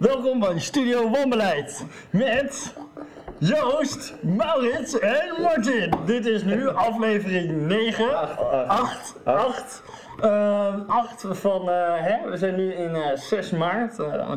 Welkom 0.00 0.38
bij 0.38 0.58
Studio 0.58 1.10
Wanbeleid 1.10 1.84
met 2.10 2.74
Joost, 3.38 4.14
Maurits 4.22 4.98
en 4.98 5.42
Martin. 5.42 5.94
Dit 6.06 6.26
is 6.26 6.44
nu 6.44 6.68
aflevering 6.68 7.66
9, 7.66 8.38
8, 8.68 9.14
8. 9.24 9.82
8 10.86 11.24
van, 11.30 11.70
eh, 11.70 11.94
hè, 11.96 12.30
we 12.30 12.36
zijn 12.36 12.56
nu 12.56 12.72
in 12.72 12.94
eh, 12.94 13.16
6 13.16 13.50
maart. 13.50 13.98
Eh, 13.98 14.36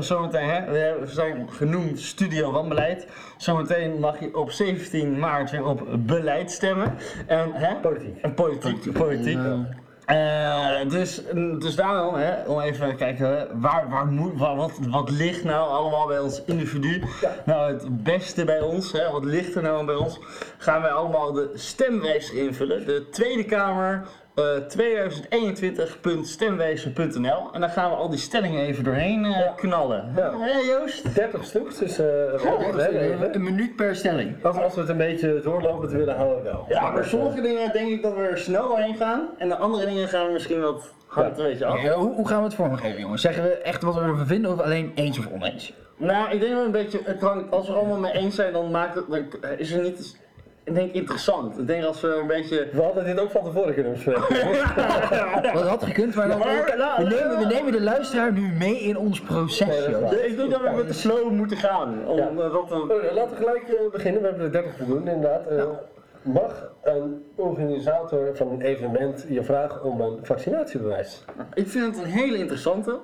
zometeen, 0.00 0.48
hè, 0.48 0.98
we 0.98 1.06
zijn 1.06 1.48
genoemd 1.50 2.00
Studio 2.00 2.52
Wanbeleid. 2.52 3.06
Zometeen 3.36 3.98
mag 4.00 4.20
je 4.20 4.36
op 4.36 4.50
17 4.50 5.18
maart 5.18 5.50
weer 5.50 5.64
op 5.64 5.86
beleid 5.98 6.50
stemmen. 6.50 6.94
En, 7.26 7.52
hè, 7.52 7.74
Politiek. 7.74 8.22
en 8.22 8.34
politiek. 8.34 8.92
politiek. 8.92 9.38
Eh, 10.06 10.88
dus, 10.88 11.22
dus 11.58 11.76
daarom, 11.76 12.14
hè, 12.14 12.42
om 12.42 12.60
even 12.60 12.88
te 12.88 12.94
kijken, 12.94 13.60
waar, 13.60 13.88
waar 13.88 14.06
moet, 14.06 14.38
waar, 14.38 14.56
wat, 14.56 14.72
wat 14.88 15.10
ligt 15.10 15.44
nou 15.44 15.70
allemaal 15.70 16.06
bij 16.06 16.18
ons 16.18 16.42
individu? 16.44 17.02
Nou, 17.44 17.72
het 17.72 18.02
beste 18.02 18.44
bij 18.44 18.60
ons, 18.60 18.92
hè, 18.92 19.10
wat 19.10 19.24
ligt 19.24 19.54
er 19.54 19.62
nou 19.62 19.86
bij 19.86 19.94
ons? 19.94 20.18
Gaan 20.58 20.82
wij 20.82 20.90
allemaal 20.90 21.32
de 21.32 21.50
stemwijzer 21.54 22.36
invullen. 22.36 22.86
De 22.86 23.08
Tweede 23.10 23.44
Kamer 23.44 24.06
eh 24.34 24.44
2021.stemwijzer.nl 24.78 27.52
En 27.52 27.60
dan 27.60 27.70
gaan 27.70 27.90
we 27.90 27.96
al 27.96 28.08
die 28.08 28.18
stellingen 28.18 28.60
even 28.64 28.84
doorheen 28.84 29.24
eh, 29.24 29.54
knallen. 29.56 30.12
Ja. 30.16 30.38
Hè, 30.38 30.58
Joost? 30.58 31.14
30 31.14 31.44
stuks, 31.44 31.78
dus 31.78 31.90
eh 31.90 31.96
we 32.06 32.40
hebben 32.44 33.00
even. 33.00 33.34
Een 33.34 33.42
minuut 33.42 33.76
per 33.76 33.96
stelling. 33.96 34.44
Als, 34.44 34.56
als 34.56 34.74
we 34.74 34.80
het 34.80 34.88
een 34.88 34.96
beetje 34.96 35.40
doorlopen 35.42 35.88
te 35.88 35.96
willen 35.96 36.16
houden 36.16 36.44
wel. 36.44 36.64
Ja, 36.68 36.90
maar 36.90 37.04
sommige 37.04 37.40
dingen 37.40 37.72
denk 37.72 37.90
ik 37.90 38.02
dat 38.02 38.14
we 38.14 38.22
er 38.22 38.38
snel 38.38 38.68
doorheen 38.68 38.96
gaan. 38.96 39.28
En 39.38 39.48
de 39.48 39.56
andere 39.56 39.86
dingen 39.86 40.08
gaan 40.08 40.26
we 40.26 40.32
misschien 40.32 40.60
wat 40.60 40.92
hard, 41.06 41.36
weet 41.36 41.58
je 41.58 41.64
af. 41.66 41.82
Ja, 41.82 41.94
hoe, 41.94 42.14
hoe 42.14 42.28
gaan 42.28 42.38
we 42.38 42.44
het 42.44 42.54
vormgeven, 42.54 43.00
jongens? 43.00 43.22
Zeggen 43.22 43.42
we 43.42 43.48
echt 43.50 43.82
wat 43.82 43.94
we 43.94 44.00
ervan 44.00 44.26
vinden 44.26 44.52
of 44.52 44.60
alleen 44.60 44.92
eens 44.94 45.18
of 45.18 45.26
oneens? 45.32 45.72
Nou, 45.96 46.30
ik 46.30 46.40
denk 46.40 46.52
dat 46.52 46.60
we 46.60 46.66
een 46.66 46.72
beetje, 46.72 47.00
het 47.04 47.20
hangt, 47.20 47.50
als 47.50 47.66
we 47.66 47.72
het 47.72 47.80
allemaal 47.82 47.98
mee 48.00 48.12
eens 48.12 48.34
zijn, 48.34 48.52
dan, 48.52 48.70
maakt 48.70 48.94
het, 48.94 49.04
dan 49.08 49.26
is 49.56 49.72
het 49.72 49.82
niet, 49.82 50.16
ik 50.64 50.74
denk 50.74 50.92
interessant. 50.92 51.58
Ik 51.58 51.66
denk 51.66 51.84
als 51.84 52.00
we 52.00 52.14
een 52.20 52.26
beetje... 52.26 52.68
We 52.72 52.82
hadden 52.82 53.04
dit 53.04 53.20
ook 53.20 53.30
van 53.30 53.44
tevoren 53.44 53.74
kunnen 53.74 53.92
bespreken. 53.92 54.22
Dat 55.54 55.68
had 55.68 55.84
gekund, 55.84 56.14
maar 56.14 56.28
dan, 56.28 56.38
Maar, 56.38 56.64
we, 56.96 57.02
nemen, 57.02 57.38
we 57.38 57.44
nemen 57.54 57.72
de 57.72 57.80
luisteraar 57.80 58.32
nu 58.32 58.48
mee 58.58 58.78
in 58.80 58.96
ons 58.98 59.20
proces, 59.20 59.86
joh. 59.86 60.12
Ik 60.12 60.36
denk 60.36 60.50
dat 60.50 60.60
we 60.60 60.70
met 60.76 60.86
de 60.86 60.92
slow 60.92 61.30
moeten 61.30 61.56
gaan. 61.56 62.06
Om, 62.06 62.16
Ja. 62.16 62.28
eh, 62.28 62.34
we- 62.36 62.58
Oh, 62.58 62.88
Laten 63.14 63.30
we 63.30 63.36
gelijk 63.36 63.62
eh, 63.68 63.90
beginnen, 63.92 64.20
we 64.22 64.26
hebben 64.28 64.44
er 64.46 64.52
30 64.52 64.76
te 64.76 64.86
doen 64.86 65.08
inderdaad. 65.08 65.46
Eh, 65.46 65.64
Mag 66.24 66.70
een 66.82 67.24
organisator 67.36 68.36
van 68.36 68.48
een 68.50 68.60
evenement 68.60 69.24
je 69.28 69.42
vragen 69.42 69.82
om 69.84 70.00
een 70.00 70.18
vaccinatiebewijs? 70.22 71.24
ik 71.54 71.68
vind 71.68 71.96
het 71.96 72.04
een 72.04 72.10
hele 72.10 72.36
interessante. 72.38 72.98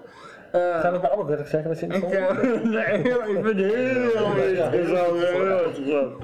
Eh, 0.53 0.81
Gaan 0.81 0.93
we 0.93 0.99
bij 0.99 1.11
alle 1.11 1.27
30 1.27 1.49
zeggen 1.49 1.71
dat 1.71 1.81
je 1.81 1.87
ik, 1.87 1.93
interessant 1.93 2.39
eh, 2.41 2.71
nee, 2.71 2.99
ik 2.99 3.27
vind 3.33 3.45
het 3.45 3.57
heel. 3.57 4.27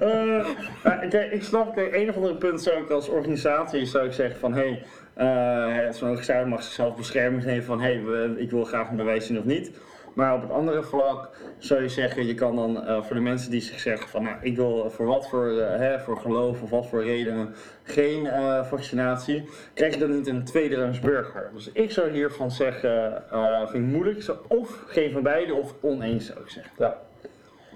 Eh, 0.00 0.46
maar 0.84 1.06
kijk, 1.08 1.32
ik 1.32 1.42
snap, 1.42 1.74
kijk, 1.74 1.94
een 1.94 2.08
of 2.08 2.16
andere 2.16 2.34
punt 2.34 2.62
zou 2.62 2.82
ik 2.82 2.90
als 2.90 3.08
organisatie 3.08 3.84
zou 3.86 4.06
ik 4.06 4.12
zeggen 4.12 4.40
van 4.40 4.54
hé, 4.54 4.82
hey, 5.14 5.92
zo'n 5.92 6.08
organisatie 6.08 6.46
mag 6.46 6.62
zichzelf 6.62 6.96
beschermen 6.96 7.44
nemen 7.44 7.64
van 7.64 7.80
hé, 7.80 8.02
hey, 8.02 8.30
ik 8.36 8.50
wil 8.50 8.64
graag 8.64 8.90
een 8.90 8.96
bewijs 8.96 9.26
zien 9.26 9.38
of 9.38 9.44
niet. 9.44 9.70
Maar 10.18 10.34
op 10.34 10.42
het 10.42 10.50
andere 10.50 10.82
vlak 10.82 11.28
zou 11.58 11.82
je 11.82 11.88
zeggen, 11.88 12.26
je 12.26 12.34
kan 12.34 12.56
dan 12.56 12.84
eh, 12.84 13.02
voor 13.02 13.16
de 13.16 13.22
mensen 13.22 13.50
die 13.50 13.60
zich 13.60 13.80
zeggen 13.80 14.08
van 14.08 14.22
nou, 14.22 14.36
ik 14.40 14.56
wil 14.56 14.90
voor 14.90 15.06
wat 15.06 15.28
voor, 15.28 15.48
eh, 15.58 15.78
hè, 15.78 15.98
voor 16.00 16.16
geloof 16.16 16.62
of 16.62 16.70
wat 16.70 16.86
voor 16.86 17.04
reden 17.04 17.54
geen 17.82 18.26
eh, 18.26 18.64
vaccinatie, 18.64 19.48
krijg 19.74 19.94
je 19.94 20.00
dan 20.00 20.10
niet 20.16 20.26
een 20.26 20.44
tweederangs 20.44 21.00
burger. 21.00 21.50
Dus 21.54 21.70
ik 21.72 21.90
zou 21.90 22.10
hiervan 22.10 22.50
zeggen, 22.50 23.22
vind 23.70 23.84
ik 23.84 23.90
moeilijk, 23.90 24.22
zou 24.22 24.38
of 24.48 24.84
geen 24.86 25.12
van 25.12 25.22
beide 25.22 25.54
of 25.54 25.74
oneens 25.80 26.26
zou 26.26 26.38
ik 26.40 26.48
zeggen. 26.48 26.72
Ja. 26.78 26.96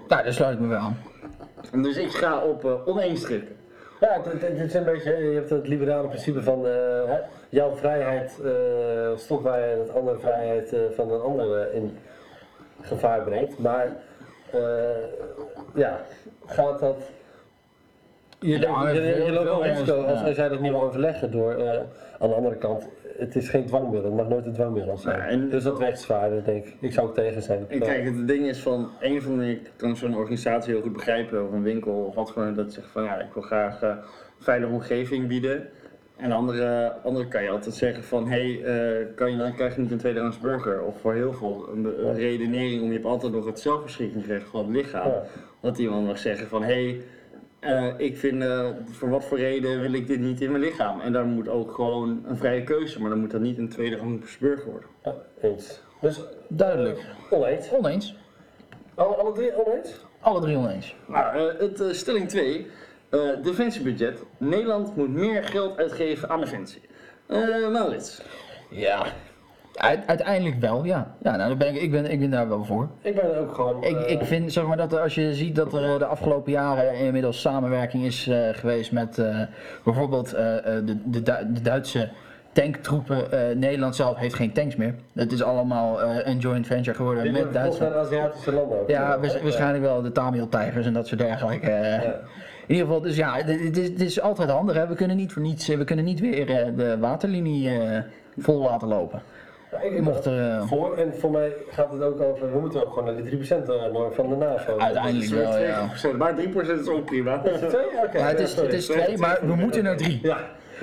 Nou, 0.07 0.23
daar 0.23 0.33
sluit 0.33 0.53
ik 0.53 0.59
me 0.59 0.67
wel 0.67 0.79
aan. 0.79 0.97
Dus 1.81 1.97
ik 1.97 2.11
ga 2.11 2.43
op 2.43 2.81
oneens 2.85 3.21
drukken. 3.21 3.55
Ja, 3.99 4.21
het, 4.23 4.25
het- 4.41 4.41
het 4.41 4.59
is 4.59 4.73
een 4.73 4.83
beetje, 4.83 5.15
je 5.17 5.35
hebt 5.35 5.49
het 5.49 5.67
liberale 5.67 6.07
principe 6.07 6.41
van 6.43 6.65
jouw 7.49 7.75
vrijheid 7.75 8.39
stopt 9.15 9.43
bij 9.43 9.75
dat 9.75 9.95
andere 9.95 10.19
vrijheid 10.19 10.75
van 10.95 11.11
een 11.11 11.21
ander 11.21 11.61
eh, 11.61 11.75
in 11.75 11.97
gevaar 12.83 13.21
brengt. 13.23 13.57
Maar 13.59 13.87
eh, 14.51 14.59
ja, 15.75 16.01
gaat 16.45 16.79
dat. 16.79 16.97
Je, 18.39 18.59
Ja, 18.59 18.89
je, 18.89 19.31
loopt 19.31 19.43
wel 19.43 19.63
risico 19.63 20.03
als, 20.03 20.19
ja. 20.19 20.25
als 20.27 20.35
jij 20.35 20.49
dat 20.49 20.59
niet 20.59 20.71
wil 20.71 20.81
overleggen 20.81 21.31
door. 21.31 21.53
eh, 21.53 21.79
aan 22.19 22.29
de 22.29 22.35
andere 22.35 22.55
kant, 22.55 22.87
het 23.17 23.35
is 23.35 23.49
geen 23.49 23.65
dwangmiddel, 23.65 24.09
het 24.11 24.19
mag 24.19 24.27
nooit 24.29 24.45
een 24.45 24.53
dwangmiddel 24.53 24.97
zijn. 24.97 25.17
Ja, 25.17 25.25
en- 25.27 25.49
dus 25.49 25.63
dat 25.63 25.77
weegt 25.79 25.99
zwaarder, 25.99 26.43
denk 26.43 26.65
ik. 26.65 26.75
Ik 26.79 26.93
zou 26.93 27.07
ook 27.07 27.15
tegen 27.15 27.41
zijn. 27.41 27.65
En 27.67 27.79
kijk, 27.79 28.03
het 28.05 28.27
ding 28.27 28.45
is 28.47 28.59
van, 28.59 28.89
een 28.99 29.21
van 29.21 29.37
de 29.37 29.51
ik 29.51 29.71
kan 29.75 29.95
zo'n 29.95 30.15
organisatie 30.15 30.73
heel 30.73 30.81
goed 30.81 30.93
begrijpen, 30.93 31.45
of 31.47 31.51
een 31.51 31.63
winkel 31.63 31.93
of 31.93 32.15
wat 32.15 32.31
voor, 32.31 32.53
dat 32.53 32.73
zegt 32.73 32.87
van 32.91 33.03
ja, 33.03 33.19
ik 33.19 33.33
wil 33.33 33.43
graag 33.43 33.81
een 33.81 33.97
veilige 34.39 34.71
omgeving 34.73 35.27
bieden. 35.27 35.69
En 36.23 36.29
de 36.29 36.35
andere, 36.35 36.93
andere 37.03 37.27
kan 37.27 37.43
je 37.43 37.49
altijd 37.49 37.75
zeggen 37.75 38.03
van, 38.03 38.27
hé, 38.27 38.59
hey, 38.59 38.99
eh, 38.99 39.07
kan 39.15 39.31
je 39.31 39.37
dan 39.37 39.53
krijg 39.53 39.75
je 39.75 39.81
niet 39.81 39.91
een 39.91 39.97
tweederangs 39.97 40.39
burger. 40.39 40.83
Of 40.83 40.99
voor 40.99 41.13
heel 41.13 41.33
veel 41.33 41.69
een, 41.73 42.07
een 42.07 42.15
redenering 42.15 42.81
om, 42.81 42.87
je 42.87 42.93
hebt 42.93 43.05
altijd 43.05 43.33
nog 43.33 43.45
het 43.45 43.59
zelfbeschikkingsrecht 43.59 44.47
van 44.47 44.59
het 44.59 44.75
lichaam. 44.75 45.07
Ja. 45.07 45.23
Dat 45.61 45.77
iemand 45.77 46.05
mag 46.05 46.17
zeggen 46.17 46.47
van, 46.47 46.63
hé, 46.63 46.73
hey, 46.73 47.01
eh, 47.59 47.93
ik 47.97 48.17
vind, 48.17 48.41
eh, 48.41 48.67
voor 48.91 49.09
wat 49.09 49.25
voor 49.25 49.37
reden 49.37 49.81
wil 49.81 49.93
ik 49.93 50.07
dit 50.07 50.19
niet 50.19 50.41
in 50.41 50.51
mijn 50.51 50.63
lichaam. 50.63 50.99
En 50.99 51.13
daar 51.13 51.25
moet 51.25 51.47
ook 51.47 51.71
gewoon 51.71 52.23
een 52.25 52.37
vrije 52.37 52.63
keuze, 52.63 53.01
maar 53.01 53.09
dan 53.09 53.19
moet 53.19 53.31
dat 53.31 53.41
niet 53.41 53.57
een 53.57 53.69
tweederangs 53.69 54.37
burger 54.37 54.71
worden. 54.71 54.89
Ja, 55.03 55.15
eens. 55.41 55.81
Dus 56.01 56.21
Duidelijk. 56.47 56.99
oneens. 57.29 57.71
Oneens. 57.71 58.15
Alle, 58.95 59.15
alle 59.15 59.31
drie 59.31 59.65
oneens? 59.65 60.05
Alle 60.19 60.41
drie 60.41 60.57
oneens. 60.57 60.95
Nou, 61.07 61.53
het 61.57 61.95
stelling 61.95 62.29
2. 62.29 62.67
Defensiebudget. 63.43 64.23
Nederland 64.37 64.95
moet 64.95 65.09
meer 65.09 65.43
geld 65.43 65.77
uitgeven 65.77 66.29
aan 66.29 66.39
defensie. 66.39 66.81
Eh 67.27 67.37
Maurits. 67.71 68.21
Ja. 68.69 69.03
Uite- 69.75 70.07
uiteindelijk 70.07 70.59
wel, 70.59 70.83
ja. 70.83 71.15
Ja, 71.21 71.35
nou, 71.35 71.49
dan 71.49 71.57
ben 71.57 71.67
ik, 71.67 71.81
ik, 71.81 71.91
ben, 71.91 72.11
ik 72.11 72.19
ben 72.19 72.29
daar 72.29 72.47
wel 72.49 72.63
voor. 72.65 72.89
Ik 73.01 73.15
ben 73.15 73.33
er 73.33 73.39
ook 73.39 73.53
gewoon. 73.55 73.83
Ik, 73.83 73.95
eh, 74.01 74.11
ik 74.11 74.23
vind 74.23 74.53
zeg 74.53 74.65
maar, 74.65 74.77
dat 74.77 74.93
er- 74.93 74.99
als 74.99 75.15
je 75.15 75.33
ziet 75.33 75.55
dat 75.55 75.73
er 75.73 75.99
de 75.99 76.05
afgelopen 76.05 76.51
jaren 76.51 76.93
inmiddels 76.95 77.41
samenwerking 77.41 78.03
is 78.03 78.29
geweest 78.51 78.91
met 78.91 79.21
bijvoorbeeld 79.83 80.29
de, 80.29 80.97
de, 81.05 81.21
de 81.23 81.61
Duitse 81.61 82.09
tanktroepen. 82.51 83.27
Nederland 83.59 83.95
zelf 83.95 84.17
heeft 84.17 84.35
geen 84.35 84.53
tanks 84.53 84.75
meer. 84.75 84.95
Het 85.13 85.31
is 85.31 85.43
allemaal 85.43 86.01
een 86.03 86.37
joint 86.37 86.67
venture 86.67 86.95
geworden 86.95 87.31
met 87.31 87.53
Duitsland. 87.53 87.93
Aziatische 87.95 88.51
landen 88.53 88.79
ook. 88.79 88.89
Ja, 88.89 89.19
waars- 89.19 89.41
waarschijnlijk 89.41 89.83
wel 89.83 90.01
de 90.01 90.11
Tamil-tijgers 90.11 90.85
en 90.85 90.93
dat 90.93 91.07
soort 91.07 91.19
dergelijke. 91.19 91.69
Ja. 91.71 92.19
In 92.67 92.75
ieder 92.75 92.85
geval, 92.85 93.01
dus 93.01 93.15
ja, 93.15 93.35
het 93.35 93.77
is, 93.77 93.87
het 93.87 94.01
is 94.01 94.21
altijd 94.21 94.49
handig. 94.49 94.75
Hè. 94.75 94.87
We 94.87 94.95
kunnen 94.95 95.17
niet 95.17 95.33
voor 95.33 95.41
niets, 95.41 95.67
we 95.67 95.83
kunnen 95.83 96.05
niet 96.05 96.19
weer 96.19 96.49
eh, 96.49 96.67
de 96.75 96.99
waterlinie 96.99 97.69
eh, 97.69 97.99
vol 98.37 98.61
laten 98.61 98.87
lopen. 98.87 99.21
Ja, 99.71 99.79
ik 99.79 100.01
Mocht 100.01 100.25
er, 100.25 100.49
eh, 100.49 100.67
voor 100.67 100.97
en 100.97 101.13
voor 101.13 101.31
mij 101.31 101.53
gaat 101.69 101.91
het 101.91 102.01
ook 102.01 102.21
over. 102.21 102.51
We 102.51 102.59
moeten 102.59 102.85
ook 102.85 102.93
gewoon 102.93 103.13
naar 103.13 103.23
die 103.23 103.31
3% 103.31 103.67
norm 103.91 104.13
van 104.13 104.29
de 104.29 104.35
NAVO. 104.35 104.77
Uiteindelijk 104.77 105.31
wel, 105.31 105.57
ja. 105.57 105.89
2%, 106.13 106.17
maar 106.17 106.35
3% 106.35 106.79
is 106.81 106.87
ook 106.87 107.05
prima. 107.05 107.43
Is 107.45 107.61
het? 107.61 107.75
Oké, 108.05 108.17
Ja, 108.17 108.25
het 108.25 108.39
is, 108.39 108.55
het 108.55 108.73
is 108.73 108.85
twee, 108.85 109.17
maar 109.17 109.39
we 109.41 109.55
moeten 109.55 109.83
naar 109.83 109.97
drie. 109.97 110.19
Ja, 110.21 110.37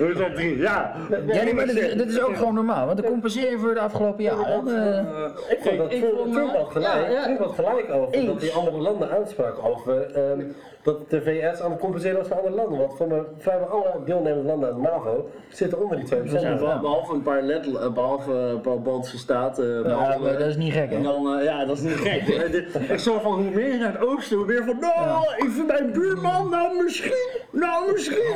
Moeten 0.05 0.25
op 0.25 0.35
3, 0.35 0.57
ja. 0.57 0.93
Ja, 1.09 1.43
nee, 1.43 1.53
maar 1.53 1.65
dit, 1.65 1.97
dit 1.97 2.07
is 2.09 2.21
ook 2.21 2.35
gewoon 2.35 2.53
normaal, 2.53 2.85
want 2.85 3.01
dan 3.01 3.11
compenseer 3.11 3.49
je 3.51 3.57
voor 3.57 3.73
de 3.73 3.79
afgelopen 3.79 4.23
jaren. 4.23 4.67
Eh, 4.67 5.25
ik 5.49 5.57
vond 5.61 5.77
dat 5.77 5.91
ik 5.91 6.03
vond, 6.15 6.33
Trump 6.33 6.53
eh, 6.53 6.59
had 6.59 6.71
gelijk. 6.71 6.93
ja, 6.93 7.09
ja. 7.09 7.23
Trump 7.23 7.39
had 7.39 7.55
gelijk 7.55 7.91
over 7.93 8.25
dat 8.25 8.39
die 8.39 8.51
andere 8.51 8.77
landen 8.77 9.09
uitsprak 9.09 9.55
over 9.65 10.11
ehm, 10.15 10.39
dat 10.83 11.09
de 11.09 11.21
VS 11.21 11.61
aan 11.61 11.71
het 11.71 11.79
compenseren 11.79 12.17
was 12.17 12.27
voor 12.27 12.37
andere 12.37 12.55
landen. 12.55 12.77
Want 12.79 12.93
voor 12.97 13.25
vrijwel 13.37 13.67
alle 13.67 14.03
deelnemende 14.05 14.47
landen 14.47 14.69
aan 14.69 14.75
de 14.75 14.81
NAVO 14.81 15.29
zitten 15.49 15.81
onder 15.83 15.97
die 15.97 16.05
2%. 16.05 16.41
Ja, 16.41 16.55
beh- 16.55 16.81
behalve 16.81 17.13
een 17.13 17.21
paar 17.21 17.41
let, 17.41 17.65
eh, 17.75 17.91
behalve 17.93 18.31
een 18.31 18.61
paar 18.61 18.81
Baltische 18.81 19.17
staten. 19.17 19.65
ja, 19.75 19.81
behalve- 19.81 20.19
maar 20.19 20.37
dat 20.37 20.47
is 20.47 20.55
niet 20.57 20.73
gek, 20.73 20.91
En 20.91 20.97
hè? 20.97 21.03
dan, 21.03 21.37
eh, 21.37 21.43
ja, 21.43 21.65
dat 21.65 21.75
is 21.77 21.81
niet 21.83 21.93
gek. 21.93 22.19
Eh, 22.41 22.51
dit- 22.51 22.89
Ik 22.89 22.99
zo 22.99 23.19
van 23.19 23.33
hoe 23.33 23.49
meer 23.53 23.71
je 23.71 23.77
naar 23.77 23.91
het 23.99 24.07
oosten, 24.07 24.37
hoe 24.37 24.45
meer 24.45 24.63
van, 24.65 24.77
nou, 24.79 25.23
ik 25.37 25.49
vind 25.49 25.67
mijn 25.67 25.91
buurman, 25.91 26.49
nou 26.49 26.83
misschien, 26.83 27.13
nou 27.51 27.91
misschien, 27.91 28.33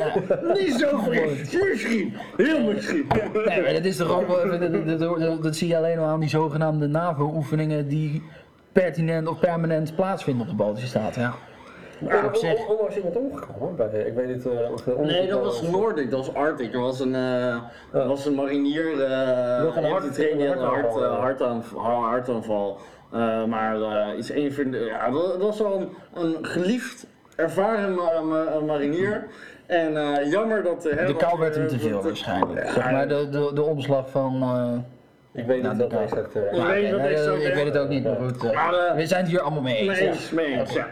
niet 0.54 0.72
zo 0.80 0.98
vreemd, 0.98 1.50
misschien, 1.64 2.14
heel 2.36 2.60
misschien. 2.72 3.06
Nee, 3.46 3.62
maar 3.62 3.72
dat 3.72 3.84
is 3.84 3.96
toch 3.96 4.20
ook 4.20 4.26
wel, 4.26 4.58
dat, 4.58 4.72
dat, 4.72 4.98
dat- 4.98 5.18
dat- 5.20 5.42
dat 5.42 5.56
zie 5.56 5.68
je 5.68 5.76
alleen 5.76 5.98
al 5.98 6.04
aan 6.04 6.20
die 6.20 6.28
zogenaamde 6.28 6.86
NAVO-oefeningen 6.86 7.88
die 7.88 8.22
pertinent 8.72 9.28
of 9.28 9.38
permanent 9.40 9.94
plaatsvinden 9.94 10.42
op 10.42 10.48
de 10.48 10.54
Baltische 10.56 10.88
Staten. 10.88 11.22
Ja. 11.22 11.34
Maar 12.00 12.24
op 12.24 12.34
zich. 12.36 12.58
on- 12.58 12.66
onlangs 12.76 12.96
iemand 12.96 13.16
omgekomen. 13.16 13.76
Bij, 13.76 13.86
ik 14.06 14.14
weet 14.14 14.26
niet 14.28 14.46
eh, 14.46 14.72
of 14.72 14.86
Nee, 14.96 15.26
dat 15.28 15.40
was. 15.44 15.62
Noordic, 15.62 16.10
dat 16.10 16.26
was 16.26 16.34
Arctic. 16.34 16.74
Er 16.74 16.80
was 16.80 17.00
een, 17.00 17.14
eh, 17.14 17.48
er 17.92 18.06
was 18.08 18.26
een 18.26 18.34
marinier, 18.34 19.02
eh 19.02 19.62
Nog 19.64 19.76
een 19.76 19.84
hart- 19.84 20.20
een 20.30 20.46
hart, 21.02 21.40
hartaanval, 21.80 22.78
maar 23.48 23.80
eh, 23.82 24.18
iets 24.18 24.30
een 24.30 24.52
van 24.52 24.70
de, 24.70 24.78
ja, 24.78 25.10
dat, 25.10 25.22
dat 25.26 25.40
was 25.42 25.58
wel 25.58 25.80
een, 25.80 25.88
een 26.14 26.36
geliefd, 26.46 27.06
ervaren 27.36 27.94
ma- 27.94 28.20
ma- 28.20 28.60
marinier. 28.66 29.26
En 29.66 29.96
eh, 29.96 30.30
jammer 30.30 30.62
dat... 30.62 30.86
eh, 30.86 30.96
De 30.98 31.04
dat, 31.12 31.16
kou 31.16 31.38
werd 31.38 31.54
hem 31.54 31.64
eh, 31.64 31.70
te 31.70 31.78
veel 31.78 31.90
dat- 31.90 32.02
waarschijnlijk. 32.04 32.68
Zeg 32.70 32.90
maar 32.90 33.08
de, 33.08 33.28
de, 33.28 33.50
de 33.54 33.62
omslag 33.62 34.10
van. 34.10 34.42
eh, 34.42 35.40
Ik 35.42 35.46
weet 35.46 35.62
Nou, 35.62 35.72
niet 35.74 35.82
wat 35.82 35.90
dat- 35.90 36.00
exact... 36.00 36.34
eh, 36.34 36.52
Ja. 36.52 36.62
Maar, 36.62 36.74
weet 36.74 36.90
wat 36.90 37.00
eh, 37.00 37.32
ik 37.34 37.42
ik 37.48 37.54
weet 37.54 37.64
het 37.64 37.76
ook 37.78 37.88
niet, 37.88 38.04
maar 38.04 38.16
goed. 38.16 38.52
Maar, 38.54 38.96
we 38.96 39.06
zijn 39.06 39.20
het 39.22 39.30
hier 39.30 39.40
allemaal 39.40 39.62
mee 39.62 39.76
eens. 39.76 39.98
Mee 39.98 40.08
eens, 40.08 40.30
mee 40.30 40.46
eens, 40.46 40.72
ja. 40.72 40.86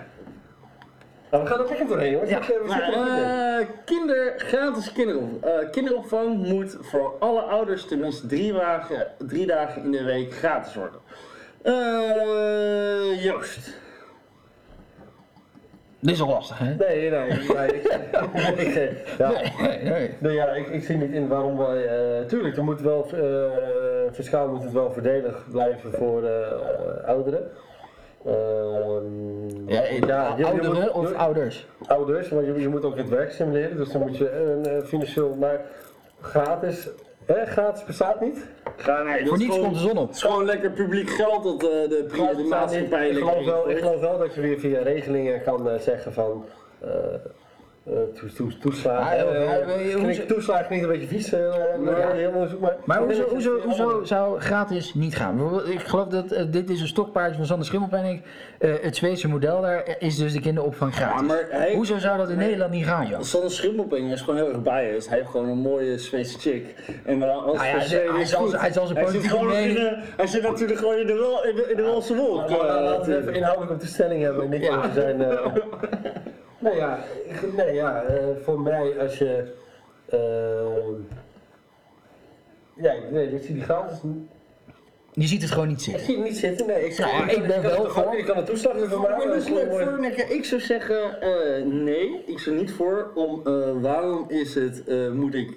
Nou, 1.30 1.44
we 1.44 1.50
gaan 1.50 1.60
er 1.60 1.66
lekker 1.68 1.86
doorheen 1.86 2.14
hoor. 2.14 2.26
Ja. 2.28 2.38
Ik, 2.38 2.66
Maar, 2.66 3.66
kinder, 3.84 4.32
gratis 4.36 4.92
kinderopvang. 4.92 5.70
kinderopvang 5.70 6.36
moet 6.46 6.76
voor 6.80 7.14
alle 7.18 7.40
ouders 7.40 7.84
tenminste 7.86 8.26
drie 8.26 8.52
dagen, 8.52 9.06
drie 9.18 9.46
dagen 9.46 9.82
in 9.84 9.90
de 9.90 10.04
week 10.04 10.34
gratis 10.34 10.74
worden. 10.74 11.00
Eh, 11.62 13.24
Joost. 13.24 13.82
Dit 16.04 16.14
is 16.14 16.20
al 16.20 16.28
lastig, 16.28 16.58
hè? 16.58 16.74
Nee, 16.74 17.10
nee, 17.10 17.28
nee. 17.28 17.66
ik, 18.56 18.92
ja. 19.18 19.30
Nee, 19.60 19.82
nee. 19.82 20.10
Nee, 20.18 20.32
ja, 20.34 20.46
ik, 20.46 20.68
ik 20.68 20.84
zie 20.84 20.96
niet 20.96 21.12
in 21.12 21.28
waarom 21.28 21.56
wij. 21.56 21.86
eh 21.86 22.26
tuurlijk, 22.26 22.56
er 22.56 22.64
moet 22.64 22.80
wel, 22.80 23.06
eh, 23.14 24.12
fiscaal 24.12 24.48
moet 24.48 24.62
het 24.62 24.72
wel 24.72 24.92
voordelig 24.92 25.44
blijven 25.50 25.92
voor 25.92 26.24
eh, 26.24 27.08
ouderen. 27.08 27.50
Ehm, 28.26 29.68
Ja, 29.68 29.82
je- 29.84 30.02
je 30.36 30.44
ouderen 30.46 30.72
moet- 30.74 30.90
of 30.90 31.14
ouders? 31.14 31.66
ouders, 31.86 32.28
want 32.28 32.46
je, 32.46 32.60
je 32.60 32.68
moet 32.68 32.84
ook 32.84 32.96
het 32.96 33.08
werk 33.08 33.32
stimuleren, 33.32 33.76
dus 33.76 33.92
dan 33.92 34.00
moet 34.00 34.16
je 34.16 34.30
een 34.32 34.82
financieel, 34.86 35.34
maar 35.40 35.60
gratis, 36.20 36.88
hè, 37.26 37.46
gratis 37.46 37.84
bestaat 37.84 38.20
niet. 38.20 38.46
Ga, 38.76 39.02
nee, 39.02 39.18
dat 39.18 39.28
Voor 39.28 39.36
is 39.36 39.42
niets 39.42 39.54
gewoon- 39.54 39.70
komt 39.70 39.82
de 39.82 39.88
zon 39.88 39.98
op. 39.98 40.06
Het 40.06 40.16
is 40.16 40.22
gewoon 40.22 40.44
lekker 40.44 40.70
publiek 40.70 41.10
geld 41.10 41.42
dat 41.44 41.54
eh, 41.62 41.88
de, 41.88 42.04
pri- 42.08 42.36
de 42.36 42.46
maatschappij 42.48 43.08
ik, 43.08 43.12
lekker 43.14 43.30
geloof 43.32 43.44
wel, 43.46 43.62
ik 43.70 43.76
ingooit. 43.76 43.78
geloof 43.78 44.00
wel 44.00 44.18
dat 44.18 44.34
je 44.34 44.40
weer 44.40 44.58
via 44.58 44.82
regelingen 44.82 45.42
kan 45.42 45.68
eh, 45.70 45.78
zeggen 45.80 46.12
van. 46.12 46.44
eh 46.80 46.88
toeslagen. 48.60 50.26
Toeslagen 50.26 50.66
klinkt 50.66 50.84
een 50.84 50.90
beetje 50.92 51.06
vies. 51.06 51.32
eh, 51.32 51.40
maar 52.84 53.02
hoezo, 53.64 54.04
zou 54.04 54.40
gratis 54.40 54.94
niet 54.94 55.16
gaan? 55.16 55.60
Ik 55.70 55.80
geloof 55.80 56.06
dat 56.08 56.32
eh, 56.32 56.44
dit 56.50 56.70
is 56.70 56.80
een 56.80 56.86
stokpaardje 56.86 57.36
van 57.36 57.46
Sander 57.46 57.66
Schimmelpenning. 57.66 58.22
Eh 58.58 58.70
het 58.82 58.96
Zweedse 58.96 59.28
model 59.28 59.60
daar 59.60 59.96
is 59.98 60.16
dus 60.16 60.32
de 60.32 60.40
kinderopvang 60.40 60.94
gratis. 60.94 61.32
Hoezo 61.74 61.98
zou 61.98 62.18
dat 62.18 62.28
in 62.30 62.36
Nederland 62.36 62.70
niet 62.70 62.84
gaan, 62.86 63.06
joh? 63.08 63.20
Sander 63.20 63.50
Schimmelping 63.50 64.12
is 64.12 64.20
gewoon 64.20 64.36
heel 64.36 64.48
erg 64.48 64.62
biased. 64.62 65.08
Hij 65.08 65.18
heeft 65.18 65.30
gewoon 65.30 65.48
een 65.48 65.58
mooie 65.58 65.98
Zweedse 65.98 66.38
chick. 66.38 66.74
En 67.04 67.22
als 67.22 67.56
Nou 67.56 67.66
ja, 67.66 67.78
hij- 67.78 68.20
is 68.20 68.30
zal- 68.30 68.40
goed. 68.42 68.60
hij 68.60 68.72
zit 68.86 68.94
politieke 69.04 69.44
mening- 69.44 69.96
Hij 70.16 70.26
natuurlijk 70.42 70.78
gewoon 70.78 70.96
in 70.96 71.06
de, 71.06 71.46
in 71.50 71.56
de, 71.56 71.66
in 71.70 71.76
de 71.76 71.82
Walse 71.82 72.14
wolk. 72.14 72.50
Laten 72.50 73.06
we 73.12 73.18
even 73.20 73.34
inhoudelijk 73.34 73.72
op 73.72 73.80
de 73.80 73.86
stelling 73.86 74.22
hebben 74.22 74.44
en 74.44 74.50
niet 74.60 74.68
over 74.68 74.90
zijn. 74.94 75.20
nee, 76.64 76.76
ja, 76.76 76.98
ik- 77.24 77.56
nee, 77.56 77.74
ja 77.74 78.02
eh, 78.02 78.24
voor 78.42 78.60
mij 78.60 78.98
als 79.00 79.18
je. 79.18 79.52
eh, 80.06 80.18
ja, 82.76 82.94
nee, 83.10 83.28
ik 83.30 83.42
zie 83.42 83.54
die 83.54 83.62
gratis. 83.62 83.98
niet- 84.02 84.28
Je 85.12 85.26
ziet 85.26 85.42
het 85.42 85.50
gewoon 85.50 85.68
niet 85.68 85.76
Ik 85.78 85.82
zitten. 85.84 86.04
zie 86.04 86.16
het 86.16 86.24
niet 86.24 86.36
zitten. 86.36 86.66
Nee, 86.66 86.84
ik, 86.86 86.98
Nou, 86.98 87.24
ik, 87.24 87.30
ik 87.32 87.46
ben 87.46 87.62
wel 87.62 87.70
gewoon- 87.70 87.90
voor. 88.04 88.16
Je 88.16 88.24
kan 88.24 88.44
toeslag 88.44 88.76
ervan 88.76 89.00
Maar 89.00 89.10
maken. 89.10 89.32
dus, 89.32 89.48
nee, 89.48 90.14
ik 90.36 90.44
zou 90.44 90.60
zeggen, 90.60 91.20
eh, 91.20 91.64
nee, 91.64 92.22
ik 92.26 92.38
zou 92.38 92.56
niet 92.56 92.72
voor. 92.72 93.10
Om, 93.14 93.40
eh, 93.46 93.70
waarom 93.80 94.24
is 94.28 94.54
het, 94.54 94.84
eh, 94.84 95.10
moet 95.10 95.34
ik 95.34 95.56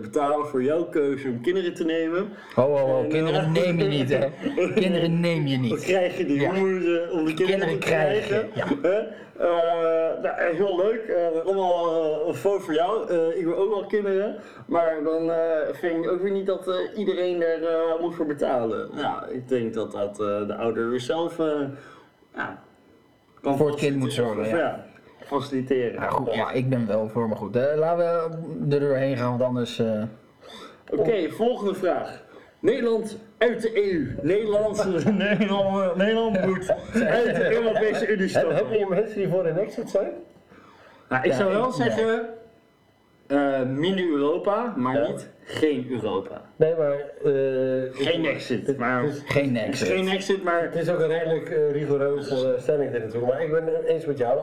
betalen 0.00 0.46
voor 0.46 0.62
jouw 0.62 0.84
keuze 0.84 1.28
om 1.28 1.40
kinderen 1.40 1.74
te 1.74 1.84
nemen? 1.84 2.28
Ho, 2.54 2.76
ho. 2.76 3.02
En, 3.02 3.08
Kinderen 3.08 3.40
eh, 3.44 3.50
neem 3.64 3.78
je 3.78 3.84
niet, 3.88 4.08
hè? 4.10 4.28
Kinderen 4.74 5.20
neem 5.20 5.46
je 5.46 5.56
niet. 5.58 5.80
krijg 5.80 6.18
je 6.18 6.24
die 6.24 6.40
Ja. 6.40 6.52
moeite 6.52 7.08
om 7.12 7.24
de 7.24 7.34
kinderen, 7.34 7.34
Kinderen 7.34 7.78
te 7.80 7.86
krijgen, 7.86 8.50
krijgen? 8.50 8.74
ja. 8.84 9.06
Eh, 9.38 10.22
nou, 10.22 10.54
heel 10.54 10.76
leuk, 10.76 11.02
eh, 11.04 11.44
allemaal 11.46 11.90
eh, 12.22 12.26
een 12.28 12.34
foto 12.34 12.58
voor 12.58 12.74
jou. 12.74 13.10
Eh, 13.10 13.38
ik 13.38 13.44
wil 13.44 13.56
ook 13.56 13.70
wel 13.70 13.86
kinderen, 13.86 14.36
maar 14.66 15.02
dan 15.04 15.30
eh, 15.30 15.74
vind 15.74 16.04
ik 16.04 16.10
ook 16.10 16.22
weer 16.22 16.32
niet 16.32 16.46
dat 16.46 16.68
eh, 16.68 16.98
iedereen 16.98 17.42
er 17.42 17.62
eh, 17.66 18.00
moet 18.00 18.14
voor 18.14 18.26
betalen. 18.26 18.88
Nou, 18.94 19.30
ik 19.32 19.48
denk 19.48 19.74
dat 19.74 19.92
dat 19.92 20.20
eh, 20.20 20.46
de 20.46 20.54
ouder 20.54 21.00
zelf 21.00 21.38
eh, 21.38 21.60
ja, 22.34 22.62
Voor 23.42 23.66
het 23.66 23.76
kind 23.78 23.96
moet 23.96 24.12
zorgen, 24.12 24.48
ja. 24.48 24.84
Faciliteren. 25.26 26.00
Nou 26.00 26.12
goed, 26.12 26.34
ja, 26.34 26.50
ik 26.52 26.68
ben 26.68 26.86
wel 26.86 27.08
voor, 27.08 27.28
maar 27.28 27.36
goed. 27.36 27.56
eh, 27.56 27.76
laten 27.76 28.30
we 28.68 28.74
er 28.74 28.80
doorheen 28.80 29.16
gaan, 29.16 29.30
want 29.30 29.42
anders... 29.42 29.78
eh, 29.78 30.02
Oké, 30.92 31.30
volgende 31.30 31.74
vraag. 31.74 32.24
Nederland 32.58 33.18
uit 33.38 33.62
de 33.62 33.90
EU. 33.92 34.14
Nederland, 34.22 35.04
Nederland, 35.18 35.96
Nederland 35.96 36.46
moet 36.46 36.70
uit 37.18 37.36
de 37.36 37.52
Europese 37.54 38.06
Unie 38.06 38.20
Heb, 38.20 38.28
stappen. 38.28 38.54
heb 38.56 38.72
je 38.72 38.86
mensen 38.88 39.16
die 39.18 39.28
voor 39.28 39.46
een 39.46 39.58
exit 39.58 39.90
zijn? 39.90 40.10
Nou, 41.08 41.24
ik 41.24 41.30
Ja, 41.30 41.36
zou 41.36 41.50
wel 41.52 41.66
ik- 41.68 41.74
zeggen, 41.74 42.28
eh, 43.26 43.62
minder 43.62 44.04
Europa, 44.08 44.72
maar 44.76 44.94
Ja. 45.02 45.06
niet 45.08 45.28
geen 45.44 45.86
Europa. 45.90 46.42
Nee, 46.56 46.74
maar. 46.78 46.92
eh, 47.24 48.06
Geen 48.06 48.24
exit, 48.24 48.66
het- 48.66 48.78
maar- 48.78 49.04
geen 49.26 49.56
is 49.56 49.82
geen 49.82 50.08
exit, 50.08 50.42
maar 50.42 50.62
het 50.62 50.74
is 50.74 50.90
ook 50.90 51.00
een 51.00 51.08
redelijk 51.08 51.48
eh, 51.50 51.70
rigoureuze 51.72 52.52
eh, 52.54 52.60
stelling 52.62 52.90
dit 52.92 53.02
natuurlijk. 53.04 53.32
Maar 53.32 53.42
ik 53.42 53.50
ben 53.50 53.64
het 53.66 53.84
eens 53.84 54.04
met 54.06 54.18
jou. 54.18 54.40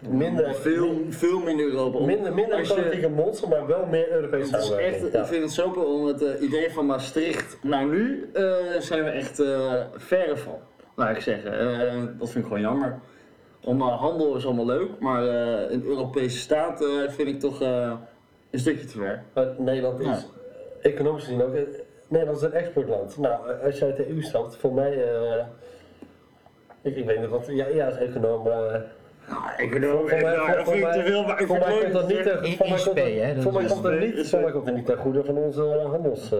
Minder. 0.00 0.54
veel, 0.54 0.96
veel 1.08 1.40
minder 1.40 1.66
Europa. 1.66 1.98
Minder, 2.04 2.34
minder 2.34 2.60
je- 2.60 2.66
politieke 2.74 3.08
monster, 3.08 3.48
maar 3.48 3.66
wel 3.66 3.86
meer 3.86 4.10
Europese 4.12 4.56
Het 4.56 4.64
is 4.64 4.70
echt, 4.70 5.14
ik 5.14 5.24
vind 5.24 5.42
het 5.42 5.52
zo 5.52 5.70
cool 5.70 5.94
om 6.00 6.06
het 6.06 6.22
eh, 6.22 6.42
idee 6.42 6.72
van 6.72 6.86
Maastricht 6.86 7.58
naar 7.62 7.84
nu 7.86 8.30
eh, 8.32 8.44
zijn 8.78 9.04
we 9.04 9.10
echt 9.10 9.40
eh 9.40 9.72
verre 9.96 10.36
van. 10.36 10.54
Laat 10.94 11.16
ik 11.16 11.22
zeggen. 11.22 12.16
Dat 12.18 12.30
vind 12.30 12.44
ik 12.44 12.50
gewoon 12.50 12.60
jammer. 12.60 12.98
Om, 13.64 13.80
handel 13.80 14.36
is 14.36 14.46
allemaal 14.46 14.66
leuk, 14.66 14.88
maar 14.98 15.22
een 15.22 15.84
Europese 15.84 16.38
staat 16.38 16.84
vind 17.08 17.28
ik 17.28 17.40
toch 17.40 17.60
een 17.60 17.98
stukje 18.58 18.86
te 18.86 18.98
ver. 18.98 19.22
Maar 19.34 19.54
Nederland 19.58 20.00
is 20.00 20.26
economisch 20.80 21.24
gezien 21.24 21.42
ook. 21.42 21.54
Nederland 22.08 22.38
is 22.38 22.44
een 22.44 22.52
exportland. 22.52 23.18
Nou, 23.18 23.60
als 23.64 23.78
je 23.78 23.84
uit 23.84 23.96
de 23.96 24.08
EU 24.10 24.22
stapt, 24.22 24.56
voor 24.56 24.72
mij. 24.74 25.04
ik, 26.82 26.96
ik 26.96 27.04
weet 27.04 27.20
niet 27.20 27.28
wat. 27.28 27.46
Ja, 27.46 27.66
ja 27.66 27.86
als 27.86 27.96
econoom. 27.96 28.48
Nou, 29.28 29.42
ik 29.56 29.70
bedoel, 29.70 29.90
Voor 29.98 30.04
mij- 30.06 30.20
nou, 30.20 30.64
voor- 30.64 30.74
te 30.74 31.02
veel, 31.06 31.24
maar 31.24 31.40
ik 31.40 31.46
voor 31.46 31.58
mij 31.58 31.78
komt 31.80 31.92
dat 31.92 32.08
niet 32.08 32.22
ten- 32.22 32.32
voor 32.56 32.68
mij 32.68 32.78
komt 32.84 32.96
dat- 32.96 33.42
voor 33.42 33.52
mij 33.52 33.62
is- 33.64 33.70
komt 33.72 33.82
dat 33.82 33.92
is- 33.92 34.14
niet- 34.14 34.28
voor 34.28 34.40
mij 34.40 34.50
komt 34.52 34.66
dat 34.66 34.74
niet 34.74 34.86
ten 34.86 34.96
goede 34.96 35.24
van 35.24 35.36
onze 35.36 35.62
handels. 35.90 36.32
eh, 36.32 36.38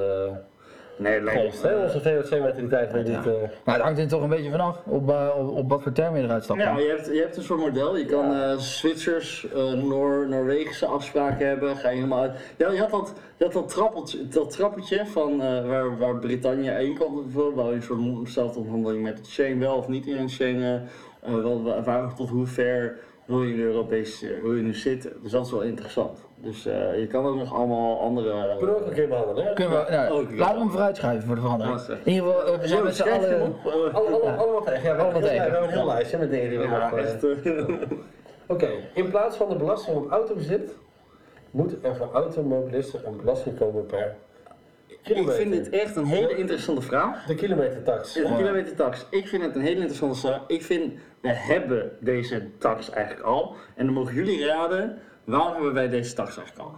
Nee, 0.99 1.20
lijkt 1.20 1.62
hè? 1.62 1.82
Onze 1.82 2.00
VOC-mentaliteit 2.00 2.93
weet 2.93 3.08
eh, 3.08 3.25
Maar 3.64 3.75
het 3.75 3.82
hangt 3.85 3.99
er 3.99 4.08
toch 4.08 4.23
een 4.23 4.29
beetje 4.29 4.50
vanaf 4.50 4.76
op, 4.87 5.11
eh, 5.11 5.29
op, 5.38 5.56
op 5.56 5.69
wat 5.70 5.82
voor 5.82 5.93
termen 5.93 6.20
je 6.20 6.26
eruit 6.26 6.44
stapt. 6.44 6.61
Ja, 6.61 6.73
dan. 6.75 6.82
je 6.82 6.88
hebt, 6.88 7.06
je 7.06 7.20
hebt 7.20 7.37
een 7.37 7.43
soort 7.43 7.61
model. 7.61 7.96
Je 7.96 8.05
kan 8.05 8.32
eh 8.35 8.56
Zwitsers, 8.56 9.46
eh, 9.55 9.73
Noor, 9.73 10.26
Noorwegische 10.29 10.87
afspraken 10.87 11.46
hebben. 11.49 11.76
Ga 11.76 11.88
je 11.88 11.94
helemaal 11.94 12.20
uit. 12.20 12.32
Ja, 12.56 12.70
je 12.70 12.79
had 12.79 12.90
dat, 12.90 13.12
je 13.37 13.44
had 13.44 13.52
dat, 13.52 13.69
trappeltje, 13.69 14.29
dat 14.29 14.50
trappetje 14.50 15.06
van 15.06 15.43
eh, 15.43 15.67
waar, 15.69 15.99
waar 15.99 16.17
Brittannië 16.19 16.70
heen 16.70 16.94
kwam. 16.94 17.23
bijvoorbeeld, 17.23 17.55
Waar 17.56 17.67
je 17.67 17.73
een 17.75 17.82
soort 17.82 18.31
zelfde 18.31 18.58
onderhandeling 18.58 19.02
met 19.02 19.19
het 19.19 19.26
Schengen 19.26 19.58
wel 19.58 19.76
of 19.76 19.88
niet 19.88 20.06
in 20.06 20.17
een 20.17 20.31
Schengen. 20.31 20.88
Eh, 21.22 21.34
wel, 21.34 21.62
waar, 21.62 21.82
waar- 21.84 22.14
tot 22.14 22.28
hoe 22.28 22.46
ver 22.46 22.98
wil 23.25 23.42
je 23.42 23.50
in 23.50 23.56
de 23.56 23.62
Europese 23.62 24.38
wil 24.42 24.54
je 24.54 24.62
nu 24.62 24.75
zitten. 24.75 25.12
Dus 25.22 25.32
dat 25.32 25.44
is 25.46 25.50
wel 25.52 25.62
interessant. 25.62 26.18
Dus 26.34 26.66
eh, 26.66 26.98
je 26.98 27.06
kan 27.06 27.26
ook 27.26 27.37
nog 27.37 27.54
allemaal 27.54 28.00
andere. 28.00 28.32
We 28.32 28.54
kunnen 28.58 28.76
ook 28.76 28.87
een 28.87 28.92
keer 28.92 29.08
behandelen, 29.08 29.44
hè? 29.44 29.52
Kunnen 29.52 29.84
we, 29.84 29.90
nou, 29.90 30.10
Ook, 30.10 30.30
ja. 30.30 30.37
laten 30.37 30.54
we 30.54 30.60
hem 30.60 30.70
vooruitschuiven 30.70 31.26
voor 31.26 31.34
de 31.34 31.40
verandering. 31.40 31.80
In 32.04 32.12
ieder 32.12 32.32
geval, 32.32 32.52
eh, 32.54 32.60
we 32.60 32.68
zijn 32.68 32.82
met 32.84 32.96
z'n 32.96 33.02
allen... 33.08 33.54
Allemaal 34.38 34.62
tegen. 34.64 34.82
Ja, 34.82 34.96
we, 34.96 35.02
Allemaal 35.02 35.20
ja, 35.20 35.26
tegen. 35.26 35.44
we 35.44 35.50
hebben 35.50 35.62
een 35.62 35.68
heel 35.68 35.87
lijstje 35.87 36.18
met 36.18 36.30
dingen 36.30 36.48
die 36.48 36.58
we 36.58 36.64
Ja, 36.64 36.92
eh, 36.92 36.98
echt. 36.98 37.25
Oké, 38.54 38.68
in 38.94 39.10
plaats 39.10 39.37
van 39.37 39.48
de 39.48 39.56
belasting 39.56 39.96
op 39.96 40.10
autobezit, 40.10 40.75
moet 41.50 41.76
er 41.82 41.96
voor 41.96 42.08
automobilisten 42.12 43.06
een 43.06 43.16
belasting 43.16 43.58
komen 43.58 43.87
per 43.87 44.16
ik 45.02 45.31
vind 45.31 45.52
dit 45.52 45.69
echt 45.69 45.97
een 45.97 46.05
hele 46.05 46.37
interessante 46.37 46.81
vraag. 46.81 47.26
De 47.26 47.35
kilometertax. 47.35 48.12
De 48.12 48.35
kilometertax. 48.37 49.07
Ik 49.11 49.28
vind 49.28 49.43
het 49.43 49.55
een 49.55 49.61
hele 49.61 49.76
interessante 49.76 50.19
zaak. 50.19 50.40
Ik 50.47 50.62
vind, 50.62 50.93
we 51.21 51.28
hebben 51.28 51.90
deze 52.00 52.49
tax 52.59 52.90
eigenlijk 52.90 53.26
al. 53.26 53.57
En 53.75 53.85
dan 53.85 53.95
mogen 53.95 54.14
jullie 54.14 54.47
raden, 54.47 54.99
waarom 55.25 55.52
hebben 55.52 55.75
wij 55.75 55.88
deze 55.88 56.14
tax 56.14 56.37
eigenlijk 56.37 56.69
al? 56.69 56.75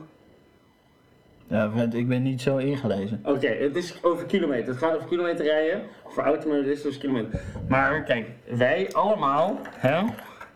Ja, 1.47 1.73
ik 1.93 2.09
ben 2.09 2.23
niet 2.23 2.41
zo 2.41 2.57
ingelezen. 2.57 3.21
Oké, 3.25 3.49
het 3.49 3.77
is 3.77 4.03
over 4.03 4.27
kilometer. 4.27 4.69
Het 4.69 4.77
gaat 4.77 4.95
over 4.95 5.09
kilometer 5.09 5.45
rijden. 5.45 5.83
Voor 6.07 6.23
automobilisten 6.23 6.91
is 6.91 6.99
kilometer. 6.99 7.41
Maar 7.69 8.03
kijk, 8.03 8.27
wij 8.57 8.89
allemaal, 8.93 9.59
hè, 9.71 10.03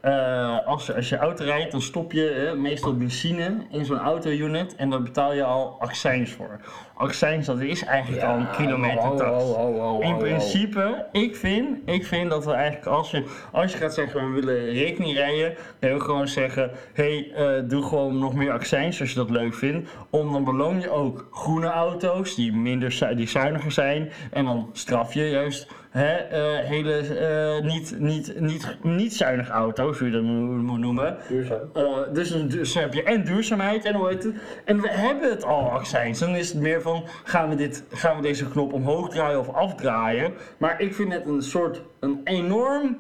eh, 0.05 0.67
als, 0.67 0.87
je, 0.87 0.95
als 0.95 1.09
je 1.09 1.17
auto 1.17 1.45
rijdt, 1.45 1.71
dan 1.73 1.83
stop 1.83 2.13
je 2.13 2.55
meestal 2.57 2.97
benzine 2.97 3.57
in 3.71 3.85
zo'n 3.85 3.99
auto-unit 3.99 4.75
en 4.77 4.91
daar 4.91 5.03
betaal 5.03 5.35
je 5.35 5.45
al 5.45 5.77
accijns 5.79 6.31
voor. 6.31 6.61
Accijns, 6.95 7.47
dat 7.47 7.61
is 7.61 7.85
eigenlijk 7.85 8.23
al 8.23 8.37
een 8.37 8.51
kilometertax. 8.51 9.43
Ho, 9.43 10.01
In 10.01 10.17
principe, 10.17 11.07
ik 11.13 11.37
vind, 11.37 11.79
ik 11.85 12.07
vind 12.07 12.31
dat 12.31 12.45
we 12.45 12.53
eigenlijk 12.53 12.87
als 12.87 13.11
je, 13.11 13.25
als 13.53 13.73
je 13.73 13.79
gaat 13.79 13.95
zeggen 13.95 14.27
we 14.27 14.41
willen 14.41 14.73
rekening 14.73 15.17
rijden, 15.17 15.55
dan 15.79 15.91
je 15.91 15.97
ook 15.97 16.03
gewoon 16.03 16.29
zeggen, 16.29 16.71
hé, 16.93 17.31
hey, 17.35 17.57
eh, 17.57 17.69
doe 17.69 17.83
gewoon 17.83 18.19
nog 18.19 18.35
meer 18.35 18.53
accijns 18.53 19.01
als 19.01 19.11
je 19.11 19.17
dat 19.17 19.31
leuk 19.31 19.55
vindt. 19.55 19.91
Om 20.11 20.33
dan 20.33 20.45
beloon 20.45 20.81
je 20.81 20.91
ook 20.91 21.29
groene 21.33 21.71
auto's 21.71 22.35
die 22.35 22.53
minder 22.53 23.17
die 23.17 23.29
zuiniger 23.29 23.73
zijn 23.73 24.13
en 24.31 24.45
dan 24.45 24.71
straf 24.73 25.15
je 25.15 25.31
juist 25.31 25.69
hè, 25.95 26.13
eh, 26.15 26.69
hele 26.69 26.97
eh, 26.97 27.65
niet, 27.65 27.99
niet, 27.99 28.41
niet, 28.41 28.77
niet 28.83 29.15
zuinige 29.15 29.51
auto's, 29.53 29.99
hoe 29.99 30.07
je 30.07 30.13
dat 30.13 30.23
moet 30.23 30.79
noemen. 30.79 31.17
Duurzaam. 31.29 31.59
Eh, 31.75 31.99
dus, 32.13 32.31
een- 32.31 32.49
dus 32.49 32.75
heb 32.75 32.95
je 32.95 33.03
en 33.03 33.25
duurzaamheid 33.25 33.85
en 33.85 33.95
hoe 33.95 34.09
heet 34.09 34.23
het. 34.23 34.35
En 34.65 34.81
we 34.81 34.89
hebben 34.91 35.31
het 35.31 35.45
al 35.45 35.71
accijns. 35.71 36.19
Dan 36.19 36.35
is 36.37 36.49
het 36.53 36.63
meer 36.63 36.83
van 36.83 37.05
gaan 37.25 37.49
we, 37.49 37.55
dit, 37.55 37.85
gaan 37.93 38.17
we 38.17 38.23
deze 38.23 38.49
knop 38.49 38.73
omhoog 38.73 39.09
draaien 39.11 39.39
of 39.41 39.49
afdraaien. 39.55 40.33
Maar 40.59 40.81
ik 40.81 40.95
vind 40.95 41.13
het 41.13 41.27
een 41.27 41.43
soort 41.43 41.83
een 42.01 42.21
enorm, 42.25 42.97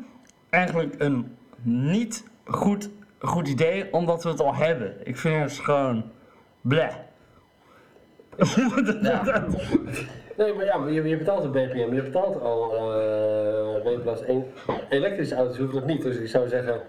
eigenlijk 0.50 0.94
een 0.98 1.36
niet 1.62 2.24
goed, 2.44 2.90
goed 3.18 3.48
idee 3.48 3.92
omdat 3.92 4.22
we 4.22 4.28
het 4.28 4.40
al 4.40 4.54
hebben. 4.54 4.94
Ik 5.02 5.16
vind 5.16 5.40
het 5.42 5.52
gewoon 5.64 6.04
bleh. 6.60 6.94
Nee, 10.36 10.54
maar 10.54 10.64
ja, 10.64 10.86
je, 10.86 11.16
betaalt 11.16 11.44
een 11.44 11.50
BPM, 11.50 11.94
je 11.94 12.02
betaalt 12.02 12.40
al 12.40 12.72
eh 12.72 13.44
Wegenplaats 13.84 14.22
1. 14.22 14.44
Elektrische 14.88 15.34
auto's 15.34 15.56
hoeven 15.56 15.74
dat 15.74 15.86
niet, 15.86 16.02
dus 16.02 16.16
ik 16.16 16.28
zou 16.28 16.48
zeggen, 16.48 16.80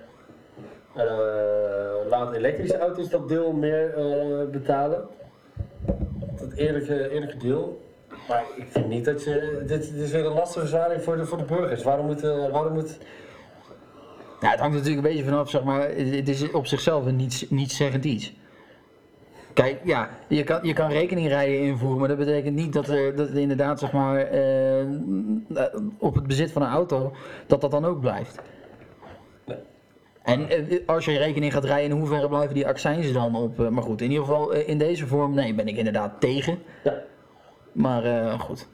eh, 0.95 2.09
laat 2.09 2.35
elektrische 2.35 2.77
auto's 2.77 3.09
dat 3.09 3.29
deel 3.29 3.51
meer 3.51 3.93
eh, 3.93 4.49
betalen. 4.51 5.07
Dat 6.39 6.53
eerlijke, 6.55 7.35
deel. 7.37 7.83
Maar 8.27 8.43
ik 8.55 8.65
vind 8.69 8.87
niet 8.87 9.05
dat 9.05 9.23
je, 9.23 9.63
dit, 9.67 9.93
dit 9.93 10.01
is 10.03 10.11
weer 10.11 10.25
een 10.25 10.33
lastenverzwaring 10.33 11.01
voor 11.01 11.17
de, 11.17 11.25
voor 11.25 11.37
de 11.37 11.43
burgers. 11.43 11.83
Waarom 11.83 12.05
moet, 12.05 12.23
eh, 12.23 12.51
waarom 12.51 12.73
moet 12.73 12.97
Ja, 14.39 14.49
het 14.49 14.59
hangt 14.59 14.75
natuurlijk 14.75 15.05
een 15.05 15.11
beetje 15.11 15.29
vanaf, 15.29 15.49
zeg 15.49 15.63
maar, 15.63 15.89
het 15.89 16.29
is 16.29 16.51
op 16.51 16.67
zichzelf 16.67 17.05
een 17.05 17.15
niets, 17.15 17.49
niets 17.49 17.75
zeggend 17.75 18.05
iets. 18.05 18.33
Kijk, 19.55 19.79
ja, 19.83 20.09
je 20.27 20.43
kan, 20.43 20.59
je 20.61 20.73
kan 20.73 20.89
rekeningrijen 20.89 21.59
invoeren, 21.59 21.99
maar 21.99 22.07
dat 22.07 22.17
betekent 22.17 22.55
niet 22.55 22.73
dat 22.73 22.87
er, 22.87 23.15
dat 23.15 23.29
er 23.29 23.37
inderdaad, 23.37 23.79
zeg 23.79 23.91
maar, 23.91 24.17
eh, 24.17 24.85
op 25.97 26.15
het 26.15 26.27
bezit 26.27 26.51
van 26.51 26.61
een 26.61 26.67
auto, 26.71 27.13
dat 27.47 27.61
dat 27.61 27.71
dan 27.71 27.85
ook 27.85 27.99
blijft. 27.99 28.39
En 30.23 30.49
eh, 30.49 30.79
als 30.85 31.05
je 31.05 31.17
rekening 31.17 31.53
gaat 31.53 31.63
rijden, 31.63 31.91
in 31.91 31.97
hoeverre 31.97 32.27
blijven 32.27 32.53
die 32.55 32.67
accijnzen 32.67 33.13
dan 33.13 33.35
op? 33.35 33.59
eh, 33.59 33.67
maar 33.67 33.83
goed, 33.83 34.01
in 34.01 34.09
ieder 34.11 34.25
geval 34.25 34.53
eh, 34.53 34.67
in 34.67 34.77
deze 34.77 35.07
vorm, 35.07 35.33
nee, 35.33 35.53
ben 35.53 35.67
ik 35.67 35.77
inderdaad 35.77 36.11
tegen. 36.19 36.57
Ja. 36.83 37.01
Maar 37.71 38.03
eh, 38.03 38.39
goed. 38.39 38.67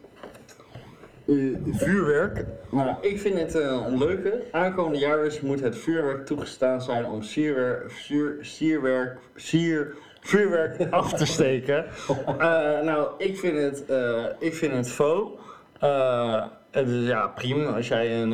Eh, 1.28 1.36
vuurwerk. 1.72 2.46
Nou, 2.72 2.96
ik 3.02 3.20
vind 3.20 3.40
het 3.40 3.56
eh, 3.56 3.86
een 3.88 3.98
leuke. 3.98 4.44
Aankomende 4.52 5.00
jaar 5.00 5.40
moet 5.42 5.60
het 5.60 5.78
vuurwerk 5.78 6.26
toegestaan 6.26 6.82
zijn 6.82 7.06
om 7.06 7.22
sierwerk, 7.22 7.92
sier, 7.92 8.38
sierwerk, 8.42 9.18
sier, 9.36 9.96
vuurwerk 10.22 10.88
af 10.92 11.14
te 11.14 11.26
steken. 11.26 11.86
Eh, 12.26 12.82
nou, 12.82 13.08
ik 13.18 13.38
vind 13.38 13.58
het, 13.58 13.86
eh, 13.86 14.26
ik 14.40 14.56
vind 14.56 14.74
het 14.74 14.90
faux. 14.90 15.32
Eh, 15.80 16.44
het 16.72 16.88
is 16.88 17.08
ja, 17.08 17.28
prima. 17.28 17.66
Als 17.66 17.88
jij 17.88 18.22
een, 18.22 18.32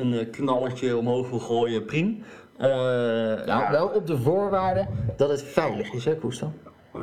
een 0.00 0.30
knalletje 0.30 0.96
omhoog 0.96 1.30
wil 1.30 1.38
gooien, 1.38 1.84
prima. 1.84 2.14
Nou, 2.58 3.46
ja. 3.46 3.70
wel 3.70 3.88
op 3.88 4.06
de 4.06 4.18
voorwaarde 4.18 4.86
dat 5.16 5.28
het 5.28 5.42
veilig 5.42 5.92
is, 5.92 6.04
hè, 6.04 6.16
Koestan? 6.16 6.52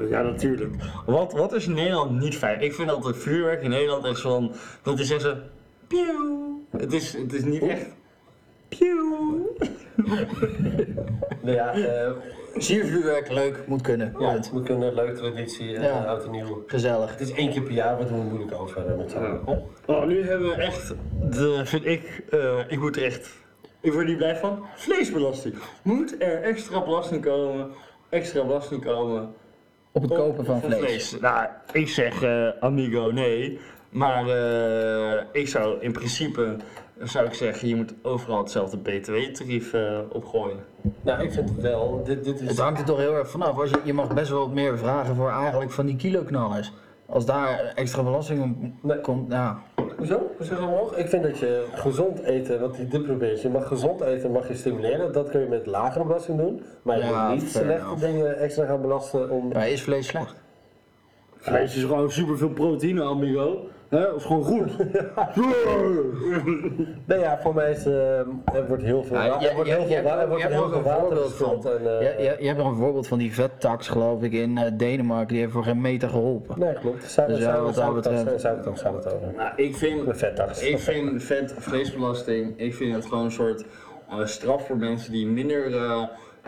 Ja, 0.10 0.22
natuurlijk. 0.22 0.76
Wat, 1.06 1.34
wat 1.34 1.54
is 1.54 1.68
in 1.68 1.74
Nederland 1.74 2.20
niet 2.20 2.38
fijn? 2.38 2.62
Ik 2.62 2.74
vind 2.74 2.90
dat 2.90 3.06
het 3.06 3.18
vuurwerk 3.18 3.62
in 3.62 3.70
Nederland 3.70 4.06
is 4.06 4.22
van. 4.22 4.52
Dat 4.84 5.00
is 5.00 5.12
echt 5.12 5.22
zo. 5.22 5.36
Pieuw. 5.88 6.62
Het 6.78 6.94
is, 6.94 7.14
het 7.14 7.34
is 7.34 7.44
niet 7.44 7.62
echt. 7.62 7.86
Pieuw. 8.68 9.56
Nou 11.42 11.56
ja, 11.56 11.74
eh 11.74 12.12
Siervuurwerk, 12.58 13.32
leuk, 13.32 13.64
moet 13.68 13.82
kunnen. 13.82 14.16
ja, 14.20 14.32
het 14.34 14.52
moet 14.52 14.66
kunnen, 14.66 14.94
leuke 14.94 15.14
traditie, 15.20 15.76
eh 15.76 15.84
Ja. 15.84 16.04
oud 16.04 16.24
en 16.26 16.32
nieuw. 16.32 16.64
Gezellig. 16.68 17.12
Het 17.12 17.20
is 17.20 17.32
één 17.34 17.52
keer 17.52 17.62
per 17.62 17.72
jaar, 17.74 17.98
wat 17.98 18.08
doen 18.08 18.18
we 18.20 18.24
moeilijk 18.24 18.62
over 18.62 18.96
met 18.98 19.12
z'n 19.12 19.18
allen. 19.18 19.42
hè? 19.46 19.94
Oh, 19.94 20.06
nu 20.06 20.28
hebben 20.28 20.48
we 20.48 20.54
echt. 20.56 20.94
De, 21.22 21.62
vind 21.66 21.86
ik. 21.86 22.24
eh, 22.30 22.60
ik 22.68 22.80
moet 22.80 22.96
er 22.96 23.04
echt. 23.04 23.30
Ik 23.82 23.92
word 23.92 24.04
er 24.04 24.10
niet 24.10 24.18
blij 24.18 24.36
van. 24.36 24.66
Vleesbelasting. 24.76 25.56
Moet 25.84 26.16
er 26.20 26.42
extra 26.42 26.84
belasting 26.84 27.24
komen? 27.24 27.70
Extra 28.10 28.46
belasting 28.46 28.86
komen. 28.86 29.34
Op 29.92 30.02
het 30.02 30.12
op- 30.12 30.18
kopen 30.18 30.46
van 30.46 30.62
vlees. 30.62 31.20
Nou, 31.20 31.48
ik 31.72 31.88
zeg 31.90 32.24
eh, 32.24 32.48
amigo 32.60 33.12
nee. 33.12 33.60
Maar 33.90 34.28
eh, 34.30 35.24
ik 35.32 35.48
zou 35.48 35.80
in 35.82 35.92
principe. 35.92 36.56
Zou 37.04 37.26
ik 37.26 37.34
zeggen, 37.34 37.68
je 37.68 37.76
moet 37.76 37.94
overal 38.02 38.38
hetzelfde 38.38 38.78
btw-tarief 38.78 39.74
eh, 39.74 40.00
opgooien. 40.12 40.58
Nou, 41.02 41.24
ik 41.24 41.32
vind 41.32 41.50
het 41.50 41.62
wel, 41.62 42.02
dit, 42.04 42.24
dit 42.24 42.42
is... 42.42 42.48
Het 42.48 42.60
hangt 42.60 42.80
er 42.80 42.86
toch 42.86 42.98
heel 42.98 43.14
erg 43.16 43.30
vanaf. 43.30 43.58
Als 43.60 43.70
je, 43.70 43.80
je 43.84 43.94
mag 43.94 44.14
best 44.14 44.30
wel 44.30 44.40
wat 44.40 44.54
meer 44.54 44.78
vragen 44.78 45.16
voor 45.16 45.30
eigenlijk 45.32 45.72
van 45.72 45.86
die 45.86 45.96
kiloknallers. 45.96 46.72
Als 47.06 47.26
daar 47.26 47.72
extra 47.76 48.04
belasting 48.04 48.44
op 48.44 48.72
Nee. 48.84 49.02
komt, 49.02 49.32
ja. 49.32 49.60
Hoezo? 49.98 50.32
Hoezo 50.38 50.56
dan 50.56 50.70
nog? 50.70 50.96
Ik 50.96 51.08
vind 51.10 51.24
dat 51.24 51.38
je 51.40 51.66
gezond 51.74 52.20
eten, 52.24 52.60
wat 52.60 52.76
die 52.76 52.88
dit 52.88 53.04
probeert, 53.04 53.42
je 53.42 53.50
mag 53.50 53.68
gezond 53.68 54.02
eten, 54.02 54.32
mag 54.32 54.48
je 54.48 54.56
stimuleren. 54.56 55.14
Dat 55.14 55.30
kun 55.30 55.40
je 55.42 55.48
met 55.48 55.66
lagere 55.66 56.06
belasting 56.06 56.38
doen. 56.38 56.64
Maar 56.82 56.98
je 56.98 57.04
Ja, 57.04 57.30
moet 57.30 57.42
niet 57.42 57.50
slechte 57.52 57.74
enough. 57.74 58.00
dingen 58.02 58.38
extra 58.38 58.66
gaan 58.66 58.82
belasten 58.82 59.30
om... 59.30 59.48
Maar 59.48 59.70
is 59.70 59.82
vlees 59.82 60.08
slecht? 60.08 60.36
Vlees 61.38 61.76
is 61.76 61.82
gewoon 61.84 62.12
superveel 62.12 62.50
proteïne, 62.50 63.04
amigo. 63.04 63.68
Hè, 63.90 64.00
dat 64.02 64.16
is 64.16 64.24
gewoon 64.24 64.44
goed. 64.44 64.72
Nee 67.06 67.20
ja, 67.20 67.40
voor 67.42 67.54
mij 67.54 67.72
is, 67.72 67.86
eh, 67.86 68.18
er 68.20 68.68
wordt 68.68 68.84
heel 68.84 69.04
veel, 69.04 69.18
Ja, 69.18 69.30
wa- 69.30 69.40
je- 69.40 69.48
er 69.48 69.56
wordt 69.56 69.70
je- 69.70 69.76
heel 69.76 69.88
je 69.88 69.94
veel, 69.94 70.04
wa- 70.04 70.10
hebt- 70.10 70.22
er 70.22 70.28
je 70.50 70.54
heel 70.54 70.64
ook 70.64 70.70
veel 70.70 70.78
een 70.78 70.84
water 70.84 71.02
voorbeeld 71.02 71.34
van. 71.36 71.66
En, 71.72 72.00
eh, 72.00 72.18
Je, 72.18 72.24
je, 72.24 72.36
je 72.40 72.48
hebt 72.48 72.60
er 72.60 72.66
een 72.66 72.76
voorbeeld 72.76 73.08
van 73.08 73.18
die 73.18 73.34
vettax, 73.34 73.88
geloof 73.88 74.24
ik, 74.24 74.32
in 74.34 74.58
eh, 74.58 74.72
Denemarken. 74.78 75.28
Die 75.28 75.40
heeft 75.40 75.52
voor 75.52 75.64
geen 75.64 75.82
meter 75.82 76.10
geholpen. 76.10 76.60
Nee, 76.60 76.74
klopt. 76.74 77.04
Zou, 77.12 77.28
Dus 77.28 77.40
ja, 77.40 77.56
wat 77.58 77.66
dat 77.66 77.76
zou, 77.76 77.94
betreft- 77.96 78.18
het 78.96 79.14
over. 79.14 79.34
Nou, 79.36 79.52
ik 79.56 79.76
vind, 79.76 80.02
vettax. 80.18 80.62
ik 80.64 80.80
vind 80.80 81.24
vet 81.24 81.54
vleesbelasting, 81.58 82.54
ik 82.60 82.76
vind 82.76 82.96
het 82.96 83.06
gewoon 83.06 83.26
een 83.26 83.32
soort 83.32 83.66
straf 84.24 84.66
voor 84.68 84.78
mensen 84.78 85.12
die 85.12 85.28
minder, 85.28 85.72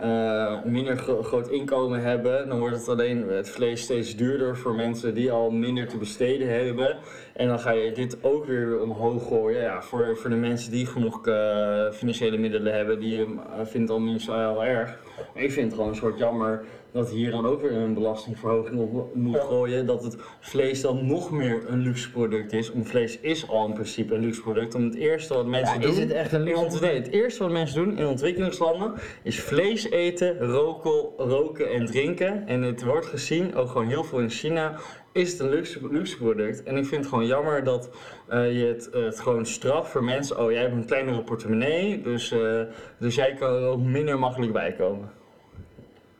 eh, 0.01 0.41
eh, 0.41 0.63
minder 0.63 0.97
gro- 0.97 1.23
groot 1.23 1.47
inkomen 1.49 2.01
hebben. 2.01 2.47
Dan 2.47 2.59
wordt 2.59 2.77
het 2.77 2.89
alleen 2.89 3.27
het 3.29 3.49
vlees 3.49 3.81
steeds 3.81 4.15
duurder 4.15 4.57
voor 4.57 4.75
mensen 4.75 5.13
die 5.13 5.31
al 5.31 5.51
minder 5.51 5.87
te 5.87 5.97
besteden 5.97 6.47
hebben. 6.49 6.97
En 7.33 7.47
dan 7.47 7.59
ga 7.59 7.71
je 7.71 7.91
dit 7.91 8.17
ook 8.23 8.45
weer 8.45 8.81
omhoog 8.81 9.27
gooien. 9.27 9.61
Ja, 9.61 9.81
voor, 9.81 10.17
voor 10.17 10.29
de 10.29 10.35
mensen 10.35 10.71
die 10.71 10.85
genoeg 10.85 11.27
eh, 11.27 11.91
financiële 11.91 12.37
middelen 12.37 12.73
hebben, 12.73 12.99
die 12.99 13.17
uh, 13.19 13.25
vindt 13.63 13.73
het 13.73 13.89
al 13.89 14.01
niet 14.01 14.21
zo 14.21 14.33
heel 14.39 14.63
erg. 14.63 14.97
Ik 15.33 15.51
vind 15.51 15.65
het 15.65 15.73
gewoon 15.73 15.89
een 15.89 15.95
soort 15.95 16.17
jammer 16.17 16.63
dat 16.91 17.09
hier 17.09 17.31
dan 17.31 17.45
ook 17.45 17.61
weer 17.61 17.71
een 17.71 17.93
belastingverhoging 17.93 18.79
op 18.79 19.15
moet 19.15 19.39
gooien. 19.39 19.85
Dat 19.85 20.03
het 20.03 20.17
vlees 20.39 20.81
dan 20.81 21.07
nog 21.07 21.31
meer 21.31 21.63
een 21.67 21.79
luxe 21.79 22.11
product 22.11 22.53
is. 22.53 22.71
Om 22.71 22.85
vlees 22.85 23.19
is 23.19 23.49
al 23.49 23.67
in 23.67 23.73
principe 23.73 24.15
een 24.15 24.21
luxe 24.21 24.41
product. 24.41 24.75
Om 24.75 24.83
het 24.83 24.95
eerste 24.95 25.33
wat 25.33 25.45
mensen 25.45 25.75
Ja, 25.75 25.81
doen. 25.81 25.91
is 25.91 25.97
het 25.97 26.11
echt 26.11 26.31
een 26.31 26.43
luxe 26.43 26.79
nee, 26.81 26.95
het 26.95 27.11
eerste 27.11 27.43
wat 27.43 27.51
mensen 27.51 27.83
doen 27.83 27.97
in 27.97 28.05
ontwikkelingslanden 28.05 28.93
is 29.23 29.39
vlees 29.39 29.89
eten, 29.89 30.39
roken, 30.39 31.25
roken 31.25 31.69
en 31.71 31.85
drinken. 31.85 32.47
En 32.47 32.61
het 32.61 32.83
wordt 32.83 33.05
gezien, 33.05 33.55
ook 33.55 33.69
gewoon 33.69 33.87
heel 33.87 34.03
veel 34.03 34.19
in 34.19 34.29
China, 34.29 34.79
is 35.11 35.31
het 35.31 35.39
een 35.39 35.49
luxe, 35.49 35.79
luxe 35.91 36.17
product. 36.17 36.63
En 36.63 36.77
ik 36.77 36.85
vind 36.85 37.01
het 37.01 37.09
gewoon 37.09 37.25
jammer 37.25 37.63
dat 37.63 37.89
eh, 38.27 38.59
je 38.59 38.65
het, 38.65 38.89
het 38.91 39.19
gewoon 39.19 39.45
straft 39.45 39.89
voor 39.91 40.03
mensen. 40.03 40.39
Oh, 40.39 40.51
jij 40.51 40.61
hebt 40.61 40.73
een 40.73 40.85
kleinere 40.85 41.23
portemonnee, 41.23 42.01
dus, 42.01 42.31
eh, 42.31 42.61
dus 42.99 43.15
jij 43.15 43.33
kan 43.33 43.53
er 43.53 43.65
ook 43.65 43.81
minder 43.81 44.19
makkelijk 44.19 44.53
bij 44.53 44.73
komen. 44.73 45.19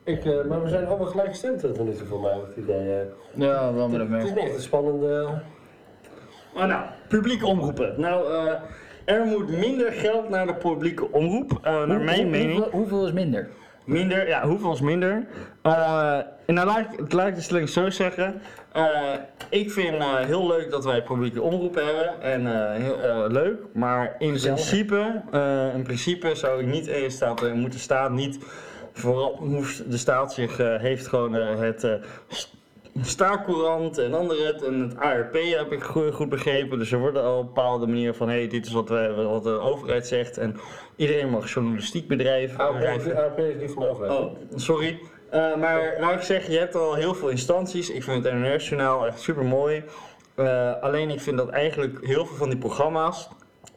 Ik, 0.03 0.25
eh, 0.25 0.43
maar 0.49 0.63
we 0.63 0.69
zijn 0.69 0.85
allemaal 0.87 1.07
gelijk 1.07 1.27
gestemd 1.29 1.59
tot 1.59 1.79
nu 1.85 1.93
toe 1.95 2.07
voor 2.07 2.21
mij, 2.21 2.31
het 2.47 2.55
idee. 2.57 2.91
eh. 2.99 3.05
Ja, 3.33 3.73
wel 3.73 3.87
met 3.89 3.99
het 3.99 4.09
een 4.09 4.15
is 4.17 4.23
niet 4.29 4.37
echt 4.37 4.53
een 4.55 4.61
spannende... 4.61 5.27
Maar 6.55 6.67
nou, 6.67 6.83
publieke 7.07 7.45
omroepen. 7.45 7.93
Nou, 7.97 8.33
eh, 8.33 8.53
er 9.05 9.25
moet 9.25 9.49
minder 9.49 9.91
geld 9.91 10.29
naar 10.29 10.47
de 10.47 10.53
publieke 10.55 11.11
omroep, 11.11 11.59
naar 11.63 11.85
Hoe- 11.87 11.97
mijn 11.99 12.21
hoe- 12.21 12.29
mening. 12.29 12.53
Hoeveel, 12.53 12.71
hoeveel 12.79 13.05
is 13.05 13.11
minder? 13.13 13.49
Minder, 13.85 14.27
ja, 14.27 14.47
hoeveel 14.47 14.73
is 14.73 14.81
minder? 14.81 15.25
Eh, 15.61 16.17
en 16.45 16.53
nou 16.53 16.67
laat 16.67 16.79
ik, 16.97 17.13
laat 17.13 17.27
ik 17.27 17.35
de 17.35 17.41
stelling 17.41 17.69
zo 17.69 17.89
zeggen. 17.89 18.41
Eh, 18.71 18.87
ik 19.49 19.71
vind 19.71 19.95
eh, 19.95 20.15
heel 20.15 20.47
leuk 20.47 20.71
dat 20.71 20.85
wij 20.85 21.03
publieke 21.03 21.41
omroepen 21.41 21.85
hebben. 21.85 22.21
En 22.21 22.47
eh, 22.47 22.81
heel 22.81 23.27
leuk. 23.29 23.59
Maar 23.73 24.15
in 24.19 24.33
principe, 24.39 25.21
eh, 25.31 25.75
in 25.75 25.83
principe 25.83 26.35
zou 26.35 26.59
ik 26.61 26.65
niet 26.67 26.87
in 26.87 27.11
staat 27.11 27.53
moeten 27.53 27.79
staan. 27.79 28.13
Niet, 28.13 28.45
vooral 28.93 29.35
hoeft 29.39 29.91
de 29.91 29.97
staat 29.97 30.33
zich 30.33 30.59
eh, 30.59 30.79
heeft 30.79 31.07
gewoon 31.07 31.35
eh, 31.35 31.59
het 31.59 31.85
Staarcourant 33.01 33.97
en 33.97 34.13
andere 34.13 34.45
het 34.45 34.63
en 34.63 34.79
het 34.79 34.97
ARP 34.97 35.33
heb 35.33 35.71
ik 35.71 35.83
goed, 35.83 36.29
begrepen. 36.29 36.77
Dus 36.77 36.91
er 36.91 36.99
worden 36.99 37.23
al 37.23 37.43
bepaalde 37.43 37.87
manier 37.87 38.13
van, 38.13 38.29
hé, 38.29 38.37
hey, 38.37 38.47
dit 38.47 38.65
is 38.65 38.71
wat, 38.71 38.89
wij, 38.89 39.13
wat 39.13 39.43
de 39.43 39.59
overheid 39.59 40.07
zegt. 40.07 40.37
En 40.37 40.55
iedereen 40.95 41.29
mag 41.29 41.53
journalistiek 41.53 42.07
bedrijven. 42.07 42.57
ARP, 42.57 43.15
ARP 43.15 43.39
is 43.39 43.61
niet 43.61 43.71
van 43.71 43.83
de 43.83 43.89
overheid. 43.89 44.19
Oh, 44.19 44.37
sorry. 44.55 44.99
Eh, 45.29 45.55
maar 45.55 45.97
laat 45.99 46.13
ik 46.13 46.21
zeggen, 46.21 46.53
je 46.53 46.59
hebt 46.59 46.75
al 46.75 46.93
heel 46.93 47.13
veel 47.13 47.29
instanties. 47.29 47.89
Ik 47.89 48.03
vind 48.03 48.23
het 48.23 48.33
NRS-journaal 48.33 49.07
echt 49.07 49.19
super 49.19 49.45
mooi. 49.45 49.83
alleen 50.81 51.09
ik 51.09 51.21
vind 51.21 51.37
dat 51.37 51.49
eigenlijk 51.49 52.05
heel 52.05 52.25
veel 52.25 52.35
van 52.35 52.49
die 52.49 52.57
programma's 52.57 53.29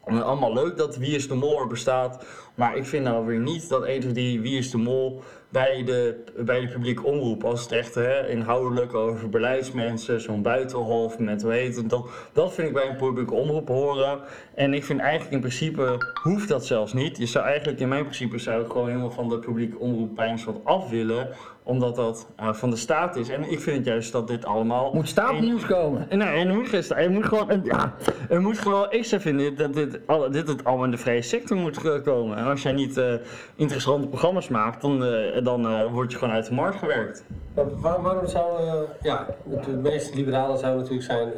allemaal 0.05 0.53
leuk 0.53 0.77
dat 0.77 0.97
Wie 0.97 1.15
is 1.15 1.29
de 1.29 1.35
Mol 1.35 1.61
er 1.61 1.67
bestaat. 1.67 2.25
Maar 2.55 2.77
ik 2.77 2.87
vind 2.87 3.05
nou 3.05 3.27
weer 3.27 3.39
niet 3.39 3.69
dat 3.69 3.87
een 3.87 4.03
van 4.03 4.13
die 4.13 4.41
Wie 4.41 4.59
is 4.59 4.71
de 4.71 4.79
Mol 4.79 5.23
bij 5.55 5.85
de, 5.85 6.25
bij 6.37 6.61
de 6.61 6.69
publieke 6.69 7.03
omroep, 7.03 7.45
als 7.45 7.63
het 7.63 7.73
echt 7.73 7.95
hè, 7.95 8.29
inhoudelijk 8.29 8.95
over 8.95 9.29
beleidsmensen, 9.29 10.21
zo'n 10.21 10.43
buitenhof 10.43 11.19
met 11.19 11.43
hoe 11.43 11.85
dat, 11.87 12.09
dat 12.33 12.55
vind 12.55 12.69
ik 12.69 12.75
bij 12.75 12.89
een 12.89 12.97
publieke 12.97 13.35
omroep 13.35 13.69
horen. 13.69 14.21
En 14.55 14.75
ik 14.75 14.85
vind 14.85 15.01
eigenlijk 15.01 15.33
in 15.33 15.41
principe 15.41 16.13
hoeft 16.23 16.49
dat 16.49 16.67
zelfs 16.67 16.93
niet. 16.93 17.17
Je 17.17 17.27
zou 17.27 17.45
eigenlijk 17.45 17.81
in 17.81 17.89
mijn 17.89 18.03
principe 18.03 18.39
zou 18.39 18.65
ik 18.65 18.71
gewoon 18.71 18.89
helemaal 18.89 19.11
van 19.11 19.29
de 19.29 19.39
publieke 19.39 19.79
omroep 19.79 20.15
bij 20.15 20.29
een 20.29 20.39
soort 20.39 20.65
af 20.65 20.91
willen, 20.91 21.29
omdat 21.67 21.97
dat 21.97 22.27
eh, 22.37 22.53
van 22.53 22.71
de 22.71 22.77
staat 22.77 23.17
is. 23.17 23.29
En 23.29 23.51
ik 23.51 23.61
vind 23.61 23.85
juist 23.87 24.13
dat 24.13 24.29
dit 24.29 24.45
allemaal 24.45 24.91
Moet 24.95 25.09
staatnieuws 25.09 25.67
komen. 25.67 26.07
Nee, 26.11 26.29
en 26.29 26.49
er 26.49 26.55
moet, 26.55 26.69
geen- 26.69 26.97
er 26.97 27.11
moet 27.11 27.25
gewoon, 27.25 27.51
een- 27.51 27.65
ja, 27.65 27.95
er 28.29 28.41
moet 28.41 28.59
gewoon, 28.59 28.87
ik 28.93 29.05
zou 29.05 29.21
vinden 29.21 29.57
dat 29.57 29.75
dit, 29.75 29.99
al- 30.07 30.31
dit 30.31 30.49
het 30.49 30.65
allemaal 30.65 30.85
in 30.85 30.91
de 30.91 30.97
vrije 30.97 31.23
sector 31.23 31.57
moet 31.57 32.03
komen. 32.03 32.37
En 32.37 32.45
als 32.45 32.63
jij 32.63 32.73
niet 32.73 32.97
eh, 32.97 33.15
interessante 33.57 34.09
programma's 34.09 34.49
maakt, 34.49 34.81
dan, 34.81 35.05
eh, 35.05 35.45
dan 35.45 35.67
eh, 35.69 35.93
word 35.93 36.13
je 36.13 36.19
gewoon 36.19 36.35
uit 36.35 36.47
de 36.47 36.55
markt 36.55 36.77
gewerkt. 36.79 37.25
Maar 37.55 37.81
waar- 37.81 38.03
waarom 38.03 38.27
zou, 38.27 38.59
eh, 38.67 38.75
ja, 39.03 39.27
het 39.51 39.67
het 39.67 39.83
meest 39.83 40.15
liberale 40.15 40.57
zou 40.57 40.77
natuurlijk 40.77 41.05
zijn, 41.05 41.29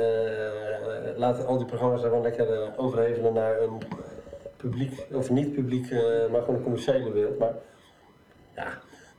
laten 1.17 1.47
al 1.47 1.57
die 1.57 1.67
programma's 1.67 2.03
er 2.03 2.09
gewoon 2.09 2.23
lekker 2.23 2.47
overhevelen 2.77 3.33
naar 3.33 3.61
een 3.63 3.79
publiek, 4.57 5.07
of 5.13 5.31
niet 5.31 5.53
publiek, 5.53 5.91
maar 6.33 6.41
gewoon 6.41 6.57
een 6.57 6.63
commerciële 6.63 7.13
wereld. 7.13 7.39
Maar 7.39 7.53
ja, 8.57 8.67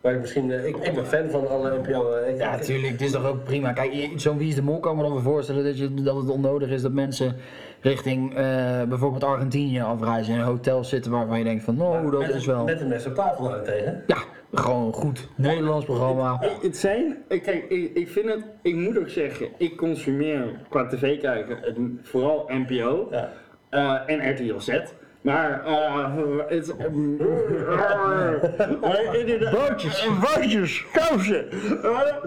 waar 0.02 0.14
ik 0.14 0.20
misschien, 0.20 0.52
eh, 0.52 0.66
ik, 0.66 0.78
ik 0.78 0.94
ben 0.94 1.06
fan 1.06 1.30
van 1.30 1.48
alle 1.50 1.78
NPO. 1.78 2.12
eh, 2.12 2.30
ik- 2.34 2.38
Ja, 2.40 2.54
ik- 2.54 2.60
natuurlijk, 2.60 2.92
het 2.92 3.02
is 3.02 3.12
toch 3.12 3.26
ook 3.26 3.44
prima. 3.44 3.74
Kijk, 3.74 4.10
zo'n 4.16 4.38
Wie 4.38 4.48
is 4.48 4.56
de 4.56 4.62
Mol 4.62 4.80
kan 4.80 4.96
me 4.96 5.02
dan 5.02 5.14
wel 5.14 5.22
voorstellen 5.22 5.64
dat, 5.64 5.78
je, 5.78 5.94
dat 5.94 6.16
het 6.16 6.30
onnodig 6.30 6.70
is 6.70 6.82
dat 6.82 6.92
mensen 6.92 7.36
richting 7.82 8.36
eh, 8.36 8.84
bijvoorbeeld 8.84 9.24
Argentinië 9.24 9.82
afreizen 9.82 10.34
en 10.34 10.40
in 10.40 10.46
hotels 10.46 10.90
zitten 10.90 11.12
waarvan 11.12 11.38
je 11.38 11.44
denkt 11.44 11.64
van, 11.64 11.76
nou, 11.78 12.12
dat 12.12 12.20
met, 12.22 12.36
is 12.36 12.46
wel... 12.46 12.64
Met 12.64 12.82
een 12.82 12.88
mes 12.88 13.06
op 13.06 13.16
tafel 13.16 13.44
daarentegen. 13.44 14.04
Ja, 14.08 14.18
gewoon 14.54 14.86
een 14.88 14.94
goed 14.94 15.28
Nederlands 15.36 15.86
programma. 15.86 16.38
Eh, 16.42 16.50
Het 16.62 16.78
zijn, 16.78 17.18
kijk, 17.28 17.66
ik, 17.70 17.92
ik 17.96 18.08
vind 18.10 18.30
het, 18.30 18.44
ik 18.62 18.76
moet 18.76 18.98
ook 19.00 19.10
zeggen, 19.10 19.48
ik 19.58 19.78
consumeer 19.78 20.60
qua 20.70 20.88
tv 20.88 21.20
kijken 21.22 21.58
het, 21.62 21.78
vooral 22.02 22.46
NPO 22.48 23.08
Ja. 23.12 23.32
eh, 23.70 24.00
en 24.16 24.32
RTL 24.32 24.60
Z. 24.60 24.80
Maar, 25.28 25.66
eh, 25.66 26.16
het, 26.48 26.74
inderdaad- 29.14 29.52
Bootjes. 29.70 30.08
Bootjes, 30.20 30.86
kousen. 30.94 31.48
Maar, 31.82 32.20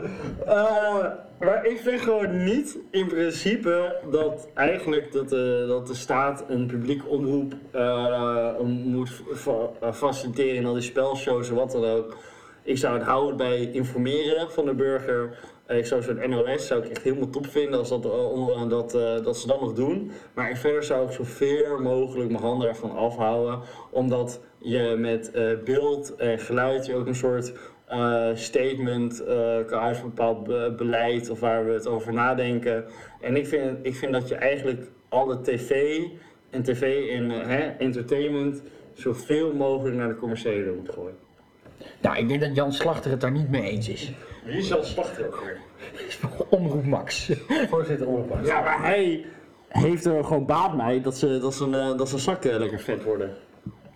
eh, 1.39 1.71
ik 1.73 1.79
vind 1.83 2.01
gewoon 2.01 2.45
niet 2.45 2.79
in 2.91 3.07
principe 3.07 3.97
dat 4.11 4.49
eigenlijk 4.55 5.13
dat 5.13 5.29
de, 5.29 5.65
dat 5.69 5.87
de 5.87 5.95
staat 5.95 6.45
een 6.49 6.67
publiek 6.67 7.03
omroep 7.09 7.53
eh, 7.71 8.59
moet 8.61 9.11
fa- 9.35 9.71
eh, 9.81 9.93
faciliteren 9.93 10.55
in 10.55 10.67
al 10.67 10.73
die 10.73 10.83
spelshows 10.83 11.49
en 11.49 11.55
wat 11.55 11.71
dan 11.73 11.85
ook. 11.85 12.17
Ik 12.63 12.79
zou 12.79 12.95
het 12.99 13.07
houden 13.07 13.37
bij 13.37 13.71
informeren 13.73 14.51
van 14.51 14.65
de 14.65 14.75
burger. 14.75 15.39
Zou 15.83 16.03
zo'n 16.03 16.31
NOS 16.31 16.67
zou 16.67 16.83
ik 16.85 16.91
echt 16.91 17.03
helemaal 17.03 17.31
top 17.31 17.47
vinden 17.47 17.79
als 17.79 17.89
dat, 17.89 18.31
on- 18.31 18.69
dat, 18.69 18.95
eh, 18.95 19.25
dat 19.25 19.37
ze 19.37 19.47
dat 19.47 19.61
nog 19.61 19.73
doen. 19.73 20.11
Maar 20.35 20.57
verder 20.57 20.83
zou 20.83 21.07
ik 21.07 21.13
zoveel 21.13 21.79
mogelijk 21.81 22.31
mijn 22.31 22.43
handen 22.43 22.69
ervan 22.69 22.97
afhouden. 22.97 23.59
Omdat 23.91 24.41
je 24.59 24.97
met 24.99 25.31
eh, 25.31 25.45
beeld 25.65 26.17
en 26.17 26.39
geluid 26.39 26.87
je 26.87 26.95
ook 26.95 27.07
een 27.07 27.15
soort 27.15 27.53
statement 28.35 29.25
kan 29.67 29.79
uit 29.81 29.97
een 29.97 30.03
bepaald 30.03 30.45
be- 30.45 30.75
beleid 30.77 31.31
of 31.31 31.41
waar 31.41 31.67
we 31.67 31.73
het 31.73 31.87
over 31.87 32.13
nadenken. 32.13 32.85
En 33.21 33.37
ik 33.37 33.47
vind, 33.47 33.79
ik 33.83 33.95
vind 33.95 34.13
dat 34.13 34.29
je 34.29 34.35
eigenlijk 34.35 34.91
alle 35.09 35.41
tv 35.41 36.01
en 36.51 36.63
tv 36.63 37.11
en 37.11 37.31
hè, 37.31 37.59
entertainment 37.79 38.63
zoveel 38.93 39.53
mogelijk 39.55 39.97
naar 39.97 40.09
de 40.09 40.17
commerciële 40.17 40.73
moet 40.73 40.91
gooien. 40.95 41.17
Nou, 42.01 42.17
ik 42.19 42.29
denk 42.29 42.41
dat 42.41 42.55
Jan 42.55 42.73
Slachter 42.73 43.11
het 43.11 43.21
daar 43.21 43.31
niet 43.33 43.51
mee 43.51 43.63
eens 43.71 43.89
is. 43.89 44.13
Jan 44.59 44.85
Slachter? 44.85 45.29
Omroep 46.49 46.85
Max. 46.87 47.31
Voorzitter 47.69 48.07
omroep. 48.09 48.39
Ja, 48.45 48.61
maar 48.61 48.83
hij 48.83 49.25
heeft 49.69 50.05
er 50.05 50.25
gewoon 50.25 50.47
baat 50.47 50.77
bij 50.77 51.01
dat, 51.01 51.17
ze, 51.17 51.39
dat, 51.41 51.55
zijn, 51.55 51.75
eh, 51.75 51.97
dat 51.97 52.09
zijn 52.09 52.21
zakken 52.21 52.59
lekker 52.59 52.81
vet 52.81 53.05
worden. 53.05 53.37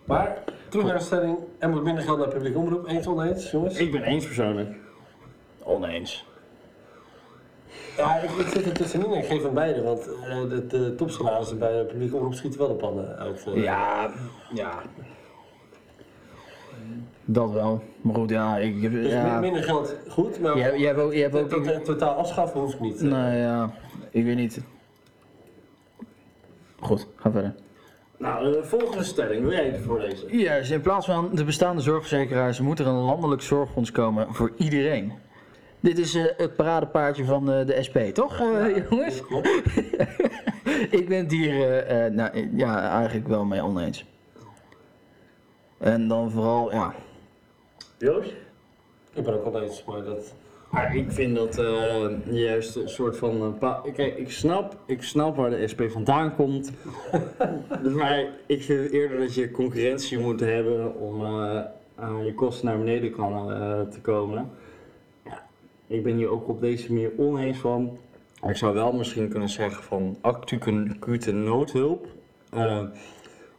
Maar, 0.04 0.38
terug 0.68 0.84
naar 0.86 0.98
de 0.98 1.04
stelling, 1.04 1.38
er 1.58 1.68
moet 1.68 1.82
minder 1.84 2.04
geld 2.04 2.18
naar 2.18 2.28
publiek 2.28 2.56
omroep. 2.56 2.86
Eens 2.88 3.06
oneens, 3.06 3.50
jongens? 3.50 3.76
Ik 3.78 3.92
ben 3.92 4.02
eens 4.02 4.24
persoonlijk. 4.24 4.76
Oneens. 5.62 6.24
Ja, 7.96 8.16
ik, 8.16 8.30
ik 8.30 8.46
zit 8.46 8.66
er 8.66 8.72
tussenin 8.72 9.12
en 9.12 9.18
ik 9.18 9.24
geef 9.24 9.44
aan 9.44 9.54
beide, 9.54 9.82
want 9.82 10.08
eh, 10.28 10.40
de, 10.48 10.66
de 10.66 10.94
topsalarissen 10.94 11.58
bij 11.58 11.78
de 11.78 11.84
publieke 11.84 12.16
omroep 12.16 12.34
schieten 12.34 12.58
wel 12.58 12.68
de 12.68 12.74
pannen 12.74 13.16
uit. 13.18 13.46
eh. 13.46 13.62
Ja, 13.62 14.10
ja. 14.54 14.82
Dat 17.24 17.50
wel. 17.52 17.82
Maar 18.00 18.14
goed, 18.14 18.30
ja, 18.30 18.56
ik 18.58 18.82
heb... 18.82 18.92
Dus 18.92 19.12
Ja. 19.12 19.38
minder 19.40 19.62
geld, 19.62 19.96
goed, 20.08 20.40
maar 20.40 20.58
Je, 20.58 20.78
je 20.78 20.86
hebt 20.86 20.98
ook... 21.00 21.12
Je 21.14 21.22
hebt 21.22 21.34
ook 21.36 21.48
tot, 21.48 21.64
tot, 21.64 21.84
totaal 21.84 22.14
afschaffen 22.14 22.60
hoeft 22.60 22.80
niet. 22.80 23.00
eh. 23.02 23.08
nou 23.10 23.34
ja, 23.34 23.70
ik 24.10 24.24
weet 24.24 24.36
niet. 24.36 24.60
Goed, 26.80 27.06
ga 27.16 27.30
verder. 27.30 27.54
Nou, 28.18 28.52
de 28.52 28.64
volgende 28.64 29.04
stelling, 29.04 29.42
wil 29.42 29.50
jij 29.52 29.66
het 29.66 29.80
voorlezen? 29.80 30.38
Ja, 30.38 30.56
dus 30.58 30.70
in 30.70 30.80
plaats 30.80 31.06
van 31.06 31.28
de 31.32 31.44
bestaande 31.44 31.82
zorgverzekeraars 31.82 32.60
moet 32.60 32.78
er 32.78 32.86
een 32.86 32.94
landelijk 32.94 33.42
zorgfonds 33.42 33.90
komen 33.92 34.34
voor 34.34 34.52
iedereen. 34.56 35.12
Dit 35.80 35.98
is 35.98 36.14
eh, 36.14 36.24
het 36.36 36.56
paradepaardje 36.56 37.24
van 37.24 37.52
eh, 37.52 37.66
de 37.66 37.82
SP, 37.86 37.96
toch, 37.98 38.40
eh, 38.40 38.76
jongens? 38.90 39.20
Klopt. 39.20 39.48
ik 41.00 41.04
ben 41.08 41.18
het 41.18 41.30
hier 41.30 41.50
eh, 41.52 42.06
eh, 42.06 42.12
nou, 42.12 42.30
eh, 42.32 42.46
ja, 42.56 42.90
eigenlijk 42.90 43.28
wel 43.28 43.44
mee 43.44 43.62
oneens. 43.62 44.04
En 45.84 46.08
dan 46.08 46.30
vooral, 46.30 46.72
ja, 46.72 46.94
Joost? 47.98 48.32
Ik 49.14 49.24
ben 49.24 49.34
ook 49.34 49.54
oneens, 49.54 49.84
maar 49.84 50.02
dat... 50.04 50.34
Maar 50.70 50.96
ik 50.96 51.12
vind 51.12 51.36
dat 51.36 51.58
eh, 51.58 52.06
juist 52.30 52.76
een 52.76 52.88
soort 52.88 53.16
van. 53.16 53.40
eh, 53.40 53.58
pa- 53.58 53.82
Kijk, 53.94 54.16
ik 54.16 54.30
snap, 54.30 54.76
ik 54.86 55.02
snap 55.02 55.36
waar 55.36 55.50
de 55.50 55.68
SP 55.72 55.80
vandaan 55.90 56.34
komt. 56.34 56.70
dus 57.82 57.92
maar 58.02 58.26
ik 58.46 58.62
vind 58.62 58.90
eerder 58.90 59.18
dat 59.18 59.34
je 59.34 59.50
concurrentie 59.50 60.18
moet 60.18 60.40
hebben 60.40 60.94
om 60.96 61.24
eh, 61.24 61.60
aan 61.94 62.24
je 62.24 62.34
kosten 62.34 62.66
naar 62.66 62.78
beneden 62.78 63.10
kan 63.10 63.46
te 63.90 64.00
komen. 64.00 64.50
Ja, 65.24 65.46
ik 65.86 66.02
ben 66.02 66.16
hier 66.16 66.28
ook 66.28 66.48
op 66.48 66.60
deze 66.60 66.92
manier 66.92 67.10
oneens 67.16 67.58
van. 67.58 67.98
Maar 68.40 68.50
Ik 68.50 68.56
zou 68.56 68.74
wel 68.74 68.92
misschien 68.92 69.28
kunnen 69.28 69.48
zeggen 69.48 69.82
van 69.82 70.16
acute, 70.20 70.86
acute 71.00 71.32
noodhulp. 71.32 72.06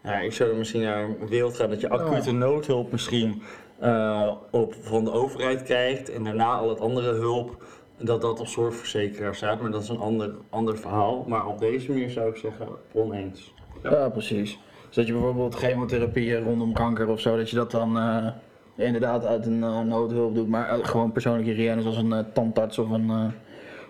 Ja, 0.06 0.20
ik 0.20 0.34
zou 0.34 0.50
er 0.50 0.56
misschien 0.56 0.82
naar 0.82 1.04
een 1.04 1.28
wereld 1.28 1.56
gaan 1.56 1.70
dat 1.70 1.82
je 1.82 1.90
acute 1.90 2.32
noodhulp 2.32 2.92
misschien 2.92 3.42
eh, 3.80 4.32
op, 4.52 4.76
van 4.82 5.04
de 5.04 5.12
overheid 5.12 5.64
krijgt 5.64 6.10
en 6.10 6.24
daarna 6.24 6.54
al 6.54 6.70
het 6.70 6.80
andere 6.80 7.12
hulp, 7.12 7.64
dat 7.98 8.22
dat 8.22 8.40
op 8.40 8.48
zorgverzekeraar 8.48 9.36
staat. 9.36 9.62
Maar 9.62 9.72
dat 9.72 9.84
is 9.84 9.90
een 9.90 10.00
ander, 10.00 10.36
ander 10.50 10.78
verhaal. 10.78 11.26
Maar 11.28 11.46
op 11.46 11.60
deze 11.60 11.92
manier 11.92 12.10
zou 12.10 12.30
ik 12.30 12.36
zeggen 12.36 12.68
oneens. 12.92 13.54
ja. 13.84 14.10
precies. 14.10 14.60
Dus 14.88 14.96
dat 14.96 15.08
je 15.08 15.14
bijvoorbeeld 15.14 15.56
chemotherapie 15.56 16.40
rondom 16.40 16.74
kanker 16.74 17.08
of 17.08 17.20
zo, 17.20 17.38
dat 17.38 17.50
je 17.50 17.56
dat 17.56 17.72
dan 17.72 17.98
eh, 17.98 18.28
inderdaad 18.76 19.26
uit 19.26 19.46
een 19.46 19.64
eh, 19.64 19.82
noodhulp 19.82 20.36
doet. 20.36 20.48
Maar 20.48 20.80
gewoon 20.82 21.12
persoonlijke 21.12 21.52
hygiëne 21.52 21.82
zoals 21.82 21.98
een 21.98 22.26
tandarts 22.34 22.78
of 22.78 22.90
een... 22.90 23.34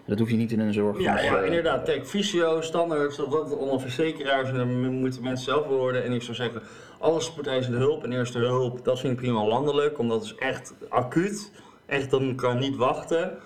dat 0.06 0.20
hoef 0.20 0.30
je 0.30 0.36
niet 0.36 0.52
in 0.52 0.60
een 0.60 0.74
zorgfonds. 0.74 1.06
Ja, 1.06 1.20
ja, 1.20 1.38
eh, 1.38 1.46
inderdaad. 1.46 1.84
Kijk, 1.84 2.08
fysio, 2.08 2.62
standaard, 2.62 3.16
dat 3.18 3.58
onder 3.58 3.80
verzekeraars 3.80 4.50
en 4.50 4.56
dan 4.56 5.00
moeten 5.00 5.24
mensen 5.24 5.46
zelf 5.46 5.68
worden. 5.68 6.04
En 6.04 6.12
ik 6.12 6.22
zou 6.22 6.36
zeggen, 6.36 6.62
alle 7.00 7.22
spoedeisende 7.22 7.78
hulp 7.78 8.04
en 8.04 8.12
eerste 8.12 8.40
hulp, 8.40 8.86
dat 8.86 9.00
vind 9.00 9.14
ik 9.14 9.20
prima 9.20 9.46
landelijk, 9.46 10.00
omdat 10.00 10.18
het 10.22 10.26
is 10.26 10.36
echt 10.36 10.74
acuut. 10.90 11.52
Echt, 11.86 12.12
dan 12.12 12.36
kan 12.36 12.60
niet 12.60 12.76
wachten. 12.76 13.38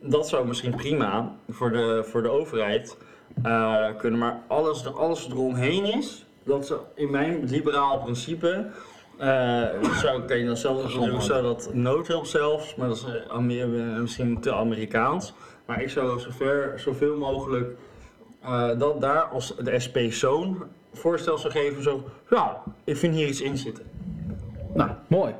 Dat 0.00 0.28
zou 0.28 0.46
misschien 0.46 0.74
prima 0.74 1.34
voor 1.48 1.70
de, 1.72 2.04
voor 2.06 2.22
de 2.22 2.28
overheid 2.28 2.96
eh, 3.42 3.86
kunnen, 3.98 4.18
maar 4.18 4.42
alles, 4.48 4.94
alles 4.94 5.28
eromheen 5.30 5.84
is, 5.84 6.26
dat 6.44 6.66
zou 6.66 6.80
in 6.94 7.10
mijn 7.10 7.44
liberaal 7.44 7.98
principe, 7.98 8.66
eh, 9.18 9.62
zou, 10.00 10.22
kan 10.22 10.38
je 10.38 10.46
dan 10.46 10.56
zelfs 10.56 10.94
doen, 10.94 11.22
zou 11.22 11.42
dat 11.42 11.70
noodhulp 11.74 12.26
zelfs, 12.26 12.74
maar 12.74 12.88
dat 12.88 12.96
is 12.96 13.28
Amer- 13.28 13.68
misschien 14.00 14.40
te 14.40 14.54
Amerikaans. 14.54 15.34
Maar 15.66 15.82
ik 15.82 15.90
zou 15.90 16.20
zover, 16.20 16.72
zoveel 16.76 17.16
mogelijk 17.16 17.76
eh, 18.42 18.78
dat 18.78 19.00
daar 19.00 19.22
als 19.22 19.56
de 19.56 19.78
SP 19.84 19.96
zo'n 20.08 20.62
voorstel 20.92 21.38
zou 21.38 21.52
geven, 21.52 21.82
zo, 21.82 22.04
ja, 22.30 22.62
ik 22.84 22.96
vind 22.96 23.14
hier 23.14 23.28
iets 23.28 23.40
in 23.40 23.56
zitten. 23.56 23.84
Nou, 24.74 24.90
mooi. 25.08 25.34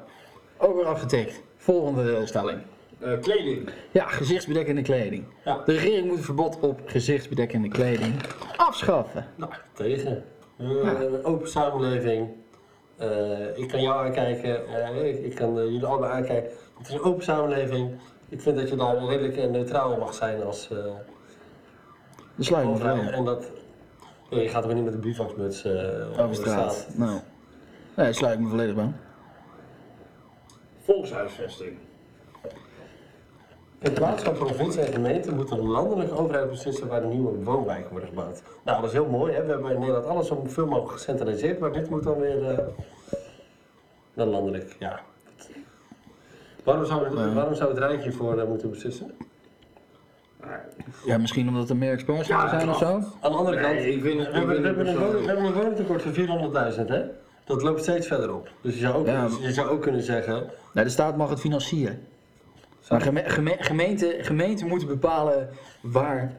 Ook 0.56 0.76
weer 0.76 0.84
afgetikt. 0.86 1.42
Volgende 1.56 2.26
stelling. 2.26 2.58
Eh, 2.98 3.18
kleding. 3.20 3.68
Ja, 3.90 4.06
gezichtsbedekkende 4.06 4.82
kleding. 4.82 5.24
Ja. 5.44 5.62
De 5.64 5.72
regering 5.72 6.06
moet 6.06 6.16
het 6.16 6.24
verbod 6.24 6.60
op 6.60 6.80
gezichtsbedekkende 6.86 7.68
kleding 7.68 8.14
afschaffen. 8.56 9.26
Nou, 9.36 9.52
tegen. 9.72 10.24
Eh, 10.58 10.66
Een 10.66 11.24
open 11.24 11.48
samenleving. 11.48 12.28
Eh, 12.96 13.56
ik 13.58 13.68
kan 13.68 13.82
jou 13.82 14.06
aankijken, 14.06 14.66
eh, 14.68 15.08
ik, 15.08 15.24
ik 15.24 15.34
kan 15.34 15.58
eh, 15.58 15.64
jullie 15.64 15.86
allemaal 15.86 16.10
aankijken. 16.10 16.50
Het 16.78 16.88
is 16.88 16.94
een 16.94 17.02
open 17.02 17.24
samenleving. 17.24 17.90
Ik 18.28 18.40
vind 18.40 18.56
dat 18.56 18.68
je 18.68 18.76
daar 18.76 18.96
redelijk 19.04 19.36
eh, 19.36 19.48
neutraal 19.50 19.96
mag 19.96 20.14
zijn 20.14 20.42
als... 20.42 20.70
eh, 20.70 20.76
De 22.34 22.44
sluit 22.44 22.82
me. 22.82 23.10
En 23.10 23.24
dat, 23.24 23.50
Nee, 24.30 24.42
je 24.42 24.48
gaat 24.48 24.64
er 24.64 24.74
niet 24.74 24.84
met 24.84 24.94
een 24.94 25.00
bivakmuts 25.00 25.64
eh 25.64 26.20
Over 26.20 26.34
straat. 26.34 26.86
Nou. 26.94 27.20
Nee, 27.96 28.12
sluit 28.12 28.34
ik 28.34 28.40
me 28.40 28.48
volledig 28.48 28.74
bij. 28.74 28.92
Volkshuisvesting. 30.82 31.78
In 33.78 33.92
plaats 33.92 34.22
van 34.22 34.34
provincie 34.34 34.80
en 34.80 34.92
gemeente 34.92 35.34
moet 35.34 35.48
de 35.48 35.56
landelijke 35.56 36.14
overheid 36.16 36.50
beslissen 36.50 36.88
waar 36.88 37.00
de 37.00 37.06
nieuwe 37.06 37.44
woonwijken 37.44 37.90
worden 37.90 38.08
gebouwd. 38.08 38.42
Nou, 38.64 38.80
dat 38.80 38.90
is 38.90 38.96
heel 38.96 39.06
mooi. 39.08 39.32
Hè? 39.34 39.44
We 39.44 39.50
hebben 39.52 39.72
in 39.72 39.78
Nederland 39.78 40.06
alles 40.06 40.26
zo 40.26 40.42
veel 40.46 40.66
mogelijk 40.66 40.92
gecentraliseerd, 40.92 41.58
maar 41.58 41.72
dit 41.72 41.90
moet 41.90 42.02
dan 42.02 42.18
weer 42.18 42.50
eh 42.50 42.66
naar 44.14 44.26
landelijk. 44.26 44.76
Ja. 44.78 45.00
Waarom 46.66 46.84
zou 46.84 47.04
het, 47.04 47.34
waarom 47.34 47.54
zou 47.54 47.68
het 47.70 47.78
Rijk 47.78 48.02
hiervoor 48.02 48.38
eh, 48.38 48.48
moeten 48.48 48.70
beslissen? 48.70 49.10
Ja, 51.06 51.18
misschien 51.18 51.48
omdat 51.48 51.70
er 51.70 51.76
meer 51.76 51.92
experts 51.92 52.28
Ja, 52.28 52.48
zijn 52.48 52.68
of 52.68 52.78
zo. 52.78 52.86
Aan 53.20 53.30
de 53.30 53.36
andere 53.36 53.60
kant, 53.60 53.74
Nee, 53.74 53.92
ik 53.94 54.02
vind, 54.02 54.16
we 54.20 54.22
ik 54.28 54.32
hebben, 54.34 54.48
vind 54.54 54.60
we, 54.60 54.66
hebben 54.66 54.86
een 54.88 54.96
woning, 54.98 55.12
we 55.16 55.22
persoonlijk- 55.22 55.26
hebben 55.26 55.44
een 55.44 55.52
woningtekort 55.52 56.02
van 56.02 56.12
400.000, 56.12 56.88
hè? 56.88 57.02
Dat 57.44 57.62
loopt 57.62 57.80
steeds 57.82 58.06
verder 58.06 58.34
op. 58.34 58.48
Dus 58.60 58.74
je 58.74 58.80
zou 58.80 58.94
ook, 58.94 59.06
Ja. 59.06 59.28
je 59.40 59.52
zou 59.52 59.68
ook 59.68 59.82
kunnen 59.82 60.02
zeggen, 60.02 60.44
Nee, 60.72 60.84
de 60.84 60.90
staat 60.90 61.16
mag 61.16 61.30
het 61.30 61.40
financieren. 61.40 62.00
Maar 62.88 63.00
geme 63.00 63.22
geme 63.26 63.56
gemeenten 63.58 64.24
gemeenten 64.24 64.66
moeten 64.66 64.88
bepalen 64.88 65.48
waar 65.82 66.32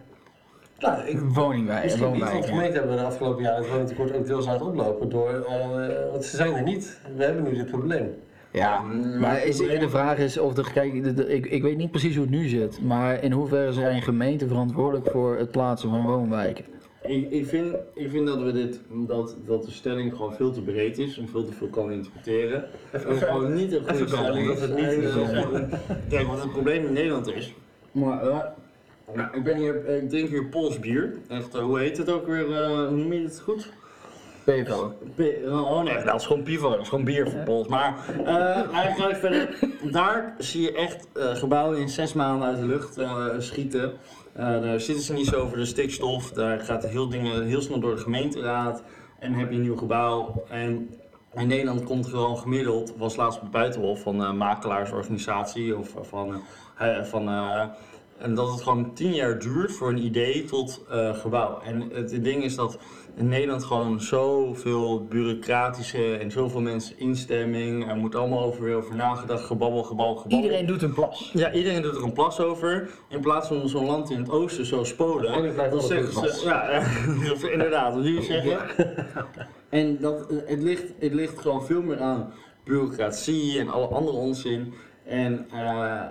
nou, 0.80 1.04
ik, 1.08 1.20
woningwij 1.20 1.82
Misschien 1.84 2.12
niet, 2.12 2.20
want 2.20 2.32
woonwijken. 2.32 2.42
de 2.42 2.48
gemeente 2.48 2.78
hebben 2.78 2.96
we 2.96 3.02
de 3.02 3.06
afgelopen 3.08 3.44
jaren 3.44 3.60
het 3.62 3.70
woningtekort 3.70 4.14
ook 4.16 4.26
deels 4.26 4.46
laten 4.46 4.66
oplopen 4.66 5.10
door, 5.10 5.30
eh, 5.30 6.12
want 6.12 6.26
ze 6.26 6.36
zijn 6.36 6.54
er 6.56 6.64
niet. 6.64 7.00
We 7.16 7.24
hebben 7.24 7.44
nu 7.44 7.54
dit 7.56 7.66
probleem. 7.72 8.16
Ja, 8.52 8.82
maar 9.20 9.46
is, 9.46 9.58
de 9.58 9.90
vraag 9.90 10.18
is 10.18 10.38
of 10.38 10.54
de. 10.54 10.64
Kijk, 10.74 11.04
de- 11.04 11.14
de- 11.14 11.28
ik, 11.34 11.46
ik 11.46 11.62
weet 11.62 11.78
niet 11.78 11.92
precies 11.92 12.16
hoe 12.16 12.26
het 12.26 12.34
nu 12.34 12.48
zit, 12.48 12.82
maar 12.82 13.24
in 13.24 13.32
hoeverre 13.32 13.74
zijn 13.74 14.02
gemeenten 14.02 14.48
verantwoordelijk 14.48 15.10
voor 15.12 15.38
het 15.38 15.52
plaatsen 15.52 15.90
van 15.90 16.02
woonwijken? 16.06 16.66
Ik, 17.02 17.32
ik, 17.32 17.46
vind, 17.46 17.76
ik 17.94 18.10
vind 18.10 18.28
dat 18.28 18.42
we 18.42 18.52
dit, 18.52 18.80
dat, 19.08 19.36
dat 19.46 19.66
de 19.66 19.72
stelling 19.72 20.16
gewoon 20.16 20.34
veel 20.34 20.52
te 20.52 20.62
breed 20.62 20.98
is 20.98 21.18
en 21.18 21.28
veel 21.30 21.46
te 21.46 21.54
veel 21.54 21.68
kan 21.68 21.92
interpreteren. 21.92 22.66
En 22.92 23.00
gewoon 23.18 23.54
niet 23.54 23.72
een 23.72 23.80
goede 23.80 23.94
even 23.94 24.08
stelling 24.08 24.50
is. 24.52 24.60
het 24.62 24.76
niet 24.76 24.86
En, 24.86 25.02
is. 25.04 25.80
Kijk, 26.10 26.28
wat 26.28 26.42
het 26.42 26.52
probleem 26.52 26.86
in 26.86 26.94
Nederland 26.94 27.28
is. 27.36 27.54
Maar, 27.92 28.22
eh, 28.28 28.38
nou, 29.16 29.38
ik, 29.38 29.44
ben 29.44 29.58
hier, 29.58 29.86
ik 29.90 30.10
drink 30.10 30.30
hier 30.30 30.46
Pools 30.46 30.80
bier. 30.80 31.14
Echt, 31.28 31.56
eh, 31.56 31.62
hoe 31.62 31.80
heet 31.80 31.98
het 31.98 32.12
ook 32.12 32.28
weer? 32.28 32.52
eh, 32.52 32.88
hoe 32.88 32.98
noem 32.98 33.14
je 33.14 33.24
het 33.24 33.40
goed? 33.40 33.72
P- 35.16 35.48
Oh 35.50 35.82
nee, 35.84 36.04
dat 36.04 36.16
is 36.16 36.26
gewoon 36.26 36.44
pivo, 36.44 36.70
dat 36.70 36.80
is 36.82 36.90
gewoon 36.90 37.04
bier 37.04 37.30
voor 37.30 37.40
Pools. 37.40 37.68
Maar 37.68 37.96
eh 38.26 38.74
eigenlijk 38.74 39.18
verder, 39.18 39.50
daar 39.92 40.36
zie 40.38 40.62
je 40.62 40.72
echt 40.72 41.08
eh, 41.14 41.36
gebouwen 41.36 41.78
in 41.78 41.90
zes 41.90 42.14
maanden 42.14 42.48
uit 42.48 42.58
de 42.60 42.66
lucht 42.66 42.98
eh, 42.98 43.26
schieten. 43.38 43.94
Eh, 44.34 44.62
daar 44.62 44.80
zitten 44.80 45.04
ze 45.06 45.14
niet 45.14 45.26
zo 45.28 45.36
over 45.42 45.58
de 45.58 45.66
stikstof, 45.66 46.32
daar 46.32 46.60
gaat 46.60 46.88
heel 46.88 47.10
dingen 47.10 47.46
heel 47.46 47.62
snel 47.62 47.80
door 47.80 47.96
de 47.96 48.02
gemeenteraad. 48.02 48.84
En 49.20 49.34
heb 49.34 49.50
je 49.50 49.56
een 49.56 49.62
nieuw 49.62 49.78
gebouw. 49.78 50.44
En 50.50 50.90
in 51.36 51.48
Nederland 51.48 51.84
komt 51.84 52.06
er 52.06 52.12
gewoon 52.12 52.38
gemiddeld, 52.38 52.94
was 52.98 53.16
laatst 53.16 53.38
op 53.38 53.44
het 53.44 53.52
buitenhof 53.52 54.02
van 54.02 54.20
een 54.20 54.38
makelaarsorganisatie 54.38 55.78
of 55.78 55.94
van, 56.02 56.42
eh, 56.78 57.04
van 57.04 57.28
eh, 57.28 57.64
en 58.18 58.34
dat 58.36 58.52
het 58.52 58.62
gewoon 58.62 58.94
tien 58.94 59.14
jaar 59.14 59.40
duurt 59.40 59.72
voor 59.72 59.90
een 59.90 60.06
idee 60.06 60.44
tot 60.46 60.86
eh, 60.90 61.14
gebouw. 61.18 61.60
En 61.66 61.90
het 61.94 62.24
ding 62.24 62.44
is 62.44 62.56
dat 62.56 62.78
in 63.18 63.28
Nederland 63.28 63.64
gewoon 63.64 64.02
zoveel 64.02 65.06
bureaucratische 65.06 66.18
en 66.18 66.32
zoveel 66.32 66.62
mensen 66.62 67.00
instemming. 67.00 67.90
Er 67.90 67.96
moet 67.96 68.16
allemaal 68.16 68.44
over 68.44 68.64
weer 68.64 68.76
over 68.76 68.96
nagedacht, 68.96 69.44
gebabbel, 69.44 69.84
gebabbel, 69.84 70.16
gebabbel. 70.16 70.38
Iedereen 70.38 70.66
doet 70.66 70.82
een 70.82 70.94
plas. 70.94 71.32
Ja, 71.34 71.52
iedereen 71.52 71.82
doet 71.82 71.96
er 71.96 72.04
een 72.04 72.14
plas 72.14 72.40
over. 72.40 72.90
In 73.10 73.20
plaats 73.20 73.48
van 73.48 73.70
zo'n 73.70 73.86
land 73.86 74.10
in 74.10 74.18
het 74.18 74.30
oosten 74.30 74.66
zoals 74.66 74.96
Polen. 74.96 75.56
Dan 75.56 75.70
alles 75.70 75.88
zeggen 75.88 76.14
ze, 76.14 76.42
ja, 76.46 76.70
eh, 76.70 77.52
inderdaad, 77.54 77.94
wat 77.94 78.04
jullie 78.04 78.22
zeggen. 78.22 78.60
En 79.70 79.98
dat, 80.00 80.32
eh, 80.32 80.38
het, 80.46 80.62
ligt, 80.62 80.94
het 81.00 81.14
ligt 81.14 81.40
gewoon 81.40 81.66
veel 81.66 81.82
meer 81.82 82.00
aan 82.00 82.34
bureaucratie 82.64 83.60
en 83.60 83.70
alle 83.70 83.88
andere 83.88 84.18
onzin. 84.18 84.74
En 85.06 85.48
eh, 85.52 86.02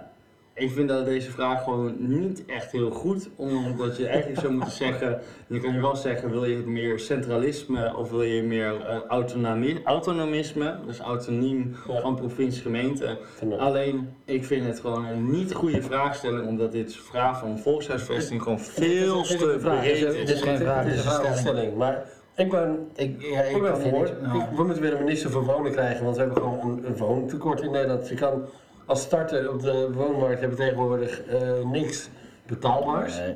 ik 0.59 0.71
vind 0.71 0.89
dat 0.89 1.05
deze 1.05 1.31
vraag 1.31 1.63
gewoon 1.63 1.95
niet 1.99 2.45
echt 2.47 2.73
heel 2.73 2.91
goed. 2.91 3.29
Omdat 3.37 3.97
je 3.97 4.07
eigenlijk 4.07 4.41
zou 4.41 4.53
moeten 4.53 4.73
zeggen, 4.73 5.21
je 5.47 5.61
kan 5.61 5.73
je 5.75 5.81
wel 5.81 5.97
zeggen, 5.97 6.31
wil 6.31 6.45
je 6.45 6.57
meer 6.57 6.99
centralisme 6.99 7.97
of 7.97 8.11
wil 8.11 8.23
je 8.23 8.43
meer 8.43 8.87
eh, 8.87 8.97
autonomie, 9.09 9.81
autonomisme, 9.85 10.75
dus 10.87 10.99
autonomie 10.99 11.71
Ja. 11.89 12.01
van 12.01 12.15
provincie 12.17 12.63
gemeente. 12.63 13.19
Alleen, 13.59 14.09
ik 14.25 14.45
vind 14.45 14.67
het 14.67 14.81
gewoon 14.81 15.05
een 15.07 15.31
niet 15.31 15.53
goede 15.55 15.83
vraagstelling, 15.83 16.47
omdat 16.47 16.73
dit 16.73 16.95
vraag 16.97 17.39
van 17.39 17.59
volkshuisvesting 17.59 18.43
gewoon 18.43 18.61
veel 18.61 19.21
is 19.21 19.29
te 19.29 19.37
breed 19.63 20.01
Het 20.01 20.17
Het 20.17 20.29
is. 20.29 20.35
is 20.35 20.43
geen 20.43 20.57
vraag, 20.59 20.85
Het 20.85 20.93
is 20.93 21.05
een 21.05 21.11
is 21.11 21.17
vraagstelling. 21.17 21.77
Maar 21.77 22.05
ik 22.37 22.51
ben, 22.51 22.89
Ik, 22.95 23.23
ja, 23.23 23.41
ik, 23.43 23.57
ik 23.57 23.63
ben 23.63 23.77
voor. 23.77 24.11
nou. 24.23 24.43
We 24.57 24.65
moeten 24.65 24.83
weer 24.83 24.93
een 24.95 25.05
minister 25.05 25.31
voor 25.31 25.45
wonen 25.45 25.73
krijgen, 25.73 26.05
want 26.05 26.17
we 26.17 26.23
hebben 26.23 26.43
gewoon 26.43 26.61
een, 26.79 26.87
een 26.87 26.97
woontekort 26.97 27.61
in 27.61 27.71
Nederland. 27.71 28.09
Je 28.09 28.15
kan 28.15 28.43
als 28.87 29.01
starter 29.01 29.53
op 29.53 29.61
de 29.63 29.89
woonmarkt 29.95 30.41
hebben 30.41 30.59
tegenwoordig 30.59 31.23
eh, 31.23 31.41
niks 31.71 32.09
betaalbaars. 32.47 33.19
Nee. 33.19 33.35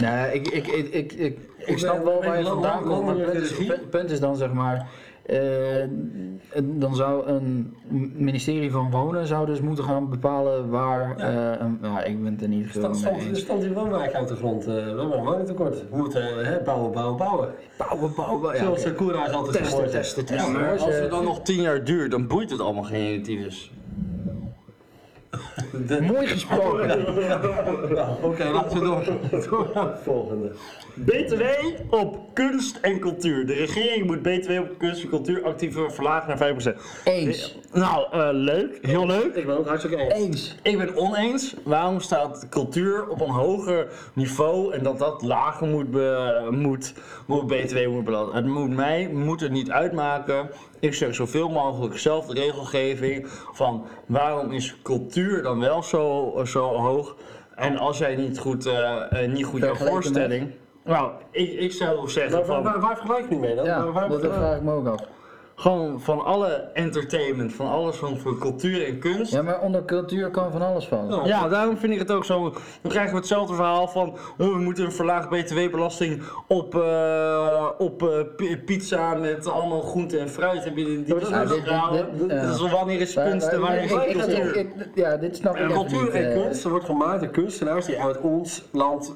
Nee, 0.00 0.32
ik, 0.34 0.48
ik, 0.48 0.66
ik, 0.66 0.88
ik, 0.92 1.12
ik, 1.12 1.38
ik 1.58 1.78
snap 1.78 2.04
wel 2.04 2.22
waar 2.24 2.38
je 2.38 2.44
vandaan 2.44 2.82
komt, 2.84 3.04
maar 3.04 3.16
het 3.16 3.90
punt 3.90 4.10
is, 4.10 4.20
dan 4.20 4.36
zeg 4.36 4.52
maar, 4.52 4.88
eh, 5.26 5.36
dan 6.62 6.94
zou 6.94 7.26
een 7.26 7.76
ministerie 8.16 8.70
van 8.70 8.90
Wonen 8.90 9.26
zou 9.26 9.46
dus 9.46 9.60
moeten 9.60 9.84
gaan 9.84 10.10
bepalen 10.10 10.68
waar, 10.70 11.14
Ja. 11.18 11.54
eh, 11.54 11.60
een- 11.60 11.78
ja, 11.82 12.02
ik 12.04 12.22
ben 12.22 12.32
het 12.32 12.42
er 12.42 12.48
niet 12.48 12.64
Er 12.64 12.70
gewoon 12.70 12.94
stond, 12.94 13.16
mee 13.16 13.24
er 13.24 13.28
eens. 13.30 13.40
stond 13.40 13.60
die 13.62 13.72
woonwijk 13.72 14.12
uit 14.14 14.28
de 14.28 14.36
grond. 14.36 14.66
eh, 14.66 14.74
we 14.74 14.80
hebben 14.80 15.12
een 15.18 15.24
woningtekort. 15.24 15.90
We 15.90 15.96
moeten 15.96 16.44
hè, 16.46 16.58
bouwen, 16.62 16.92
bouwen, 16.92 17.16
bouwen. 17.16 17.48
Bouwen, 17.78 18.14
bouwen, 18.16 18.54
ja, 18.56 18.62
Zoals 18.62 18.82
de 18.82 18.94
Koera's 18.94 19.32
altijd 19.32 19.56
Testen, 19.56 19.90
testen, 19.90 20.22
Ja, 20.22 20.28
testen. 20.28 20.52
maar 20.52 20.70
Als 20.78 20.94
het 20.98 21.10
dan 21.10 21.24
nog 21.24 21.42
tien 21.42 21.60
jaar 21.60 21.84
duurt, 21.84 22.10
dan 22.10 22.26
boeit 22.26 22.50
het 22.50 22.60
allemaal 22.60 22.82
geen 22.82 23.22
tieners. 23.22 23.72
De- 25.86 26.00
Mooi 26.02 26.26
gesproken. 26.26 26.86
Nou, 27.94 28.10
Oké, 28.30 28.44
laten 28.44 28.78
we 28.78 28.84
door, 28.84 29.04
door 29.50 29.70
naar 29.74 29.86
het 29.86 30.00
volgende. 30.02 30.52
BTW 30.94 31.42
op 31.90 32.18
kunst 32.32 32.78
en 32.82 32.98
cultuur. 33.00 33.46
De 33.46 33.52
regering 33.52 34.06
moet 34.06 34.22
BTW 34.22 34.50
op 34.50 34.78
kunst 34.78 35.02
en 35.02 35.08
cultuur 35.08 35.44
actief 35.44 35.76
verlagen 35.88 36.28
naar 36.28 36.74
5%. 36.74 36.80
Eens. 37.04 37.58
Nou, 37.72 38.06
eh, 38.12 38.28
leuk. 38.32 38.78
Heel 38.82 39.06
leuk. 39.06 39.34
Ik 39.34 39.46
ben 39.46 39.56
het 39.56 39.66
hartstikke 39.66 39.96
eens. 39.96 40.14
Eens. 40.14 40.56
Ik 40.62 40.78
ben 40.78 40.96
oneens. 40.96 41.54
Waarom 41.64 42.00
staat 42.00 42.46
cultuur 42.50 43.08
op 43.08 43.20
een 43.20 43.30
hoger 43.30 43.86
niveau 44.12 44.72
en 44.74 44.82
dat 44.82 44.98
dat 44.98 45.22
lager 45.22 45.66
moet, 45.66 45.90
be, 45.90 46.46
moet, 46.50 46.92
moet 47.26 47.46
BTW 47.46 47.86
moet 47.88 48.04
belasten? 48.04 48.36
Het 48.36 48.46
moet 48.46 48.70
mij 48.70 49.08
moet 49.12 49.40
het 49.40 49.50
niet 49.52 49.70
uitmaken. 49.70 50.48
Ik 50.80 50.94
zeg 50.94 51.14
zoveel 51.14 51.48
mogelijk 51.48 51.98
zelf 51.98 52.26
de 52.26 52.34
regelgeving 52.40 53.26
van 53.52 53.86
waarom 54.06 54.52
is 54.52 54.76
cultuur 54.82 55.42
dan 55.42 55.60
wel 55.60 55.82
zo, 55.82 56.32
zo 56.44 56.74
hoog? 56.74 57.16
En 57.54 57.76
als 57.76 57.98
jij 57.98 58.16
niet 58.16 58.38
goed, 58.38 58.66
eh, 58.66 59.22
eh, 59.24 59.32
niet 59.32 59.44
goed 59.44 59.60
jouw 59.60 59.74
voorstelling. 59.74 60.50
Nou, 60.84 61.10
ik, 61.30 61.52
ik 61.52 61.72
zou 61.72 62.08
zeggen 62.08 62.36
Maar 62.36 62.44
van. 62.44 62.62
waar, 62.62 62.72
waar, 62.72 62.80
waar 62.80 62.96
vergelijk 62.96 63.28
je 63.28 63.34
nu 63.34 63.40
mee 63.40 63.54
dan? 63.54 63.64
Ja, 63.64 63.82
Waar- 63.84 63.92
waar- 63.92 64.08
dat 64.08 64.22
dat 64.22 64.34
vraag 64.34 64.56
ik 64.56 64.62
me 64.62 64.72
ook 64.72 64.86
af. 64.86 65.00
Gewoon 65.60 66.00
van 66.00 66.24
alle 66.24 66.48
entertainment, 66.72 67.52
van 67.54 67.66
alles 67.68 67.96
van 67.96 68.18
voor 68.18 68.38
cultuur 68.38 68.86
en 68.86 68.98
kunst. 68.98 69.32
Ja, 69.32 69.42
maar 69.42 69.60
onder 69.60 69.84
cultuur 69.84 70.30
kan 70.30 70.52
van 70.52 70.62
alles 70.62 70.86
van. 70.86 71.06
Ja. 71.08 71.26
Ja, 71.26 71.48
daarom 71.48 71.76
vind 71.78 71.92
ik 71.92 71.98
het 71.98 72.10
ook 72.10 72.24
zo. 72.24 72.42
Dan 72.82 72.90
krijgen 72.90 73.10
we 73.12 73.16
hetzelfde 73.18 73.54
verhaal 73.54 73.88
van 73.88 74.08
oh, 74.08 74.16
we 74.36 74.58
moeten 74.58 74.84
een 74.84 74.92
verlaagd 74.92 75.28
btw-belasting 75.28 76.22
op, 76.48 76.74
eh, 76.74 77.66
op 77.78 78.02
eh, 78.02 78.08
pi- 78.36 78.58
pizza 78.58 79.14
met 79.14 79.46
allemaal 79.48 79.80
groente 79.80 80.18
en 80.18 80.28
fruit. 80.28 80.64
Heb 80.64 80.76
je 80.76 80.84
die, 80.84 80.98
maar 80.98 81.06
dat 81.20 81.30
is- 81.30 81.48
dit- 81.48 82.28
dit- 82.28 82.70
wanneer 82.70 83.00
is 83.00 83.14
kunst 83.14 83.46
en 83.46 83.60
wanneer 83.60 83.82
is 83.82 83.90
cultuur? 83.90 84.56
ik- 84.56 84.74
ik- 84.76 84.88
Ja, 84.94 85.16
dit 85.16 85.36
snap 85.36 85.56
ik 85.56 85.68
cultuur 85.68 86.02
niet, 86.02 86.12
en 86.12 86.32
eh. 86.32 86.42
kunst 86.42 86.64
er 86.64 86.70
wordt 86.70 86.84
gemaakt 86.84 87.20
door 87.20 87.30
kunstenaars 87.30 87.86
die 87.86 88.00
uit 88.00 88.20
ons 88.20 88.64
land, 88.72 89.14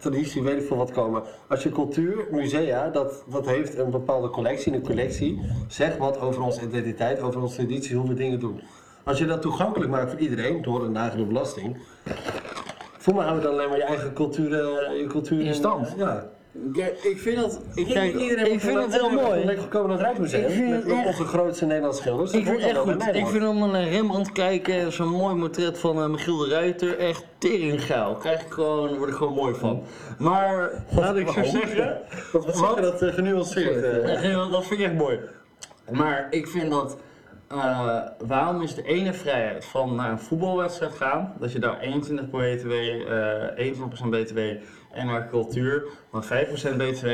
traditie, 0.00 0.42
weet 0.42 0.60
ik 0.60 0.66
veel 0.66 0.76
wat 0.76 0.90
komen. 0.90 1.22
Als 1.48 1.62
je 1.62 1.70
cultuur, 1.70 2.26
musea, 2.30 2.88
dat, 2.88 3.24
dat 3.30 3.46
heeft 3.46 3.78
een 3.78 3.90
bepaalde 3.90 4.28
collectie, 4.30 4.72
een 4.74 4.82
collectie, 4.82 5.40
zegt 5.74 5.98
wat 5.98 6.20
over 6.20 6.42
onze 6.42 6.60
identiteit, 6.62 7.20
over 7.20 7.42
onze 7.42 7.54
traditie, 7.56 7.96
hoe 7.96 8.08
we 8.08 8.14
dingen 8.14 8.40
doen. 8.40 8.60
Als 9.04 9.18
je 9.18 9.26
dat 9.26 9.42
toegankelijk 9.42 9.90
maakt 9.90 10.10
voor 10.10 10.20
iedereen, 10.20 10.62
door 10.62 10.84
een 10.84 10.92
lagere 10.92 11.24
belasting, 11.24 11.76
voor 12.98 13.14
mij 13.14 13.24
hou 13.24 13.36
je 13.36 13.42
dan 13.42 13.52
alleen 13.52 13.68
maar 13.68 13.76
je 13.78 13.84
eigen 13.84 14.12
cultuur, 14.12 14.52
eh, 14.52 15.00
je 15.00 15.06
cultuur 15.06 15.40
In 15.40 15.54
stand. 15.54 15.94
Ja. 15.96 16.32
Ja, 16.72 16.86
ik 16.86 17.18
vind 17.18 17.36
dat, 17.36 17.60
ik, 17.74 17.86
kijk, 17.86 18.14
Iedereen 18.14 18.52
ik 18.52 18.60
vind 18.60 18.78
het 18.78 18.92
heel 18.92 19.10
mooi. 19.10 19.44
Lekker 19.44 19.62
gekomen 19.64 19.88
naar 19.88 19.98
het 19.98 20.06
Rijksmuseum, 20.06 20.44
Ik 20.44 20.50
vind 20.50 20.70
met, 20.86 20.96
echt- 20.98 21.06
onze 21.06 21.24
grootste 21.24 21.66
Nederlandse 21.66 22.02
schilders. 22.02 22.32
Ik 22.32 22.44
vind 22.44 22.56
het 22.56 22.64
echt 22.66 22.74
Dat 22.86 23.02
goed. 23.02 23.14
Ik 23.14 23.26
vind 23.26 23.46
om 23.46 23.70
naar 23.70 23.88
Rembrandt 23.88 24.32
kijken 24.32 24.74
en 24.74 24.92
zo'n 24.92 25.08
mooi 25.08 25.36
portret 25.38 25.78
van 25.78 25.96
eh, 26.02 26.06
Michiel 26.08 26.36
de 26.38 26.48
Ruiter 26.48 26.98
echt 26.98 27.24
teringgeil. 27.38 28.14
Krijg 28.14 28.40
ik 28.42 28.52
gewoon, 28.52 28.96
word 28.98 29.10
ik 29.10 29.16
gewoon 29.16 29.34
mooi 29.34 29.54
van. 29.54 29.82
Maar 30.18 30.70
laat 30.96 31.16
ik 31.16 31.28
zo 31.28 31.42
zeggen, 31.42 31.98
Dat 32.32 32.44
wat 32.44 32.56
zeg 32.56 32.74
dat 32.80 33.02
eh, 33.02 33.14
genuanceerd. 33.14 33.82
eh. 33.84 34.50
Dat 34.50 34.64
vind 34.66 34.80
ik 34.80 34.86
echt 34.86 34.94
mooi. 34.94 35.18
Maar 35.92 36.26
ik 36.30 36.46
vind 36.48 36.70
dat. 36.70 36.96
eh, 37.48 37.98
waarom 38.26 38.62
is 38.62 38.74
de 38.74 38.82
ene 38.82 39.12
vrijheid 39.12 39.64
van 39.64 39.94
naar 39.94 40.10
een 40.10 40.18
voetbalwedstrijd 40.18 40.92
gaan, 40.94 41.34
dat 41.38 41.52
je 41.52 41.58
daar 41.58 41.78
21% 41.80 42.30
BTW, 42.30 42.70
eh 42.70 43.56
21% 43.56 44.10
BTW 44.10 44.38
en 44.92 45.06
naar 45.06 45.28
cultuur, 45.28 45.84
maar 46.10 46.24
5% 46.24 46.76
BTW. 46.76 47.06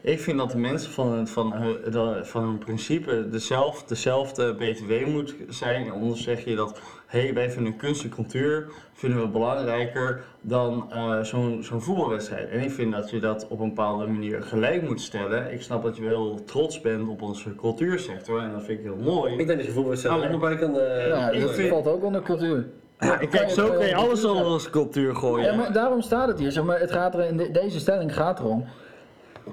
Ik 0.00 0.20
vind 0.20 0.38
dat 0.38 0.50
de 0.50 0.58
mensen 0.58 0.90
van, 0.90 1.08
hun- 1.08 1.26
van, 1.28 1.50
de- 1.90 2.20
van 2.22 2.42
hun 2.42 2.58
principe 2.58 3.28
dezelfde, 3.28 3.84
dezelfde 3.88 4.54
BTW 4.54 5.06
moet 5.06 5.34
zijn. 5.48 5.90
Anders 5.90 6.22
zeg 6.22 6.44
je 6.44 6.54
dat, 6.54 6.80
hey, 7.08 7.34
wij 7.34 7.50
vinden 7.50 7.76
kunst 7.76 8.02
en 8.04 8.10
cultuur 8.10 8.66
vinden 8.92 9.20
we 9.20 9.28
belangrijker 9.28 10.20
dan 10.40 10.86
eh, 10.92 11.20
zo'n 11.22 11.62
zo'n 11.62 11.80
voetbalwedstrijd. 11.80 12.48
En 12.50 12.60
ik 12.60 12.70
vind 12.70 12.92
dat 12.92 13.10
je 13.10 13.20
dat 13.20 13.46
op 13.48 13.60
een 13.60 13.68
bepaalde 13.68 14.06
manier 14.06 14.42
gelijk 14.42 14.82
moet 14.82 15.00
stellen. 15.00 15.52
Ik 15.52 15.62
snap 15.62 15.82
dat 15.82 15.96
je 15.96 16.02
wel 16.08 16.40
trots 16.44 16.80
bent 16.80 17.08
op 17.08 17.22
onze 17.22 17.54
cultuursector 17.54 18.40
en 18.42 18.52
dat 18.52 18.62
vind 18.64 18.78
ik 18.78 18.84
heel 18.84 18.96
mooi. 18.96 19.32
Ik 19.32 19.46
denk 19.46 19.58
dat 19.58 19.66
je 19.66 19.72
voetbalwedstrijd 19.72 20.40
bij 20.40 20.56
kan... 20.56 20.78
eh, 20.78 21.08
Ja, 21.08 21.32
dat 21.32 21.50
vind- 21.54 21.68
valt 21.68 21.86
ook 21.86 22.04
onder 22.04 22.22
cultuur. 22.22 22.66
Ja, 23.00 23.18
ik 23.20 23.30
kijk, 23.30 23.50
zo 23.50 23.68
kan 23.72 23.86
je 23.86 23.94
alles 23.94 24.24
onder 24.24 24.44
als 24.44 24.70
cultuur 24.70 25.14
gooien. 25.14 25.46
Ja, 25.46 25.56
maar 25.56 25.72
daarom 25.72 26.00
staat 26.00 26.28
het 26.28 26.38
hier. 26.38 26.52
Zeg 26.52 26.64
maar, 26.64 26.80
het 26.80 26.90
gaat 26.92 27.14
er 27.14 27.24
in 27.24 27.36
de- 27.36 27.50
deze 27.50 27.78
stelling 27.80 28.14
gaat 28.14 28.38
erom 28.40 28.64